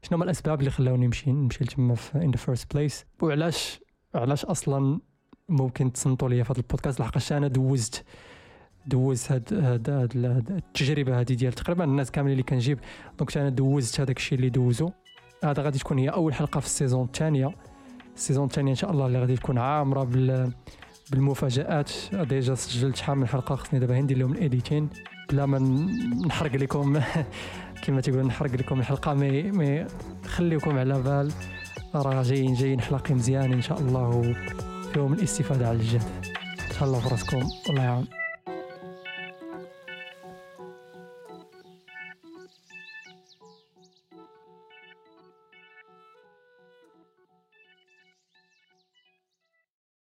شنو 0.02 0.18
هما 0.18 0.26
الأسباب 0.26 0.60
اللي 0.60 0.72
خلاوني 0.72 1.06
نمشي 1.06 1.32
نمشي 1.32 1.64
لتما 1.64 1.96
في 1.96 2.18
in 2.18 2.32
the 2.32 2.38
first 2.38 2.76
place 2.76 3.06
وعلاش 3.22 3.80
علاش 4.16 4.46
أصلا 4.46 5.00
ممكن 5.50 5.94
تصنتوا 5.94 6.30
ليا 6.30 6.44
في 6.44 6.54
هذا 6.54 6.60
البودكاست؟ 6.60 7.00
لحقاش 7.00 7.34
أنا 7.34 7.48
دوزت 7.48 8.06
دوزت 8.88 9.32
هاد 9.32 9.54
هاد, 9.54 9.90
هاد, 9.90 10.26
هاد 10.26 10.52
التجربة 10.52 11.20
هذه 11.20 11.34
ديال 11.34 11.54
تقريبا 11.54 11.84
الناس 11.84 12.12
كاملين 12.12 12.32
اللي 12.32 12.44
كنجيب. 12.44 12.80
دونك 13.20 13.38
أنا 13.38 13.50
دوزت 13.50 14.00
هذاك 14.00 14.18
الشيء 14.18 14.38
اللي 14.38 14.50
دوزو. 14.50 14.92
هذا 15.44 15.64
غادي 15.64 15.80
تكون 15.80 15.98
هي 15.98 16.10
أول 16.10 16.34
حلقة 16.34 16.60
في 16.60 16.66
ال 16.66 16.72
saison 16.72 17.06
الثانية. 17.06 17.56
ال 18.16 18.20
saison 18.20 18.46
الثانية 18.46 18.72
إن 18.72 18.76
شاء 18.76 18.92
الله 18.92 19.08
اللي 19.08 19.20
غادي 19.20 19.36
تكون 19.36 19.58
عامرة 19.58 20.04
بال 20.04 20.52
بالمفاجآت. 21.12 21.92
déjà 22.14 22.56
سجلت 22.56 22.96
شحال 22.96 23.18
من 23.18 23.28
حلقة 23.28 23.56
خصني 23.56 23.80
دابا 23.80 24.02
ندير 24.02 24.18
لهم 24.18 24.32
ال 24.32 24.39
editing 24.39 24.90
بلا 25.30 25.46
ما 25.46 25.60
نحرق 26.28 26.56
لكم 26.56 27.00
كما 27.84 28.02
تيقول 28.02 28.26
نحرق 28.26 28.52
لكم 28.52 28.80
الحلقة 28.80 29.14
مي 29.14 29.42
مي 29.52 29.86
خليكم 30.26 30.78
على 30.78 31.02
بال. 31.02 31.32
راه 31.96 32.24
جايين 32.24 32.54
جايين 32.54 32.82
حلقة 32.82 33.14
مزيان 33.14 33.54
إن 33.54 33.62
شاء 33.62 33.80
الله 33.80 34.36
فيهم 34.94 35.14
الاستفادة 35.14 35.68
على 35.68 35.78
الجد 35.78 36.04
تهلاو 36.70 37.00
في 37.00 37.10
راسكم 37.10 37.44
والله 37.68 37.84
يعاون. 37.84 38.25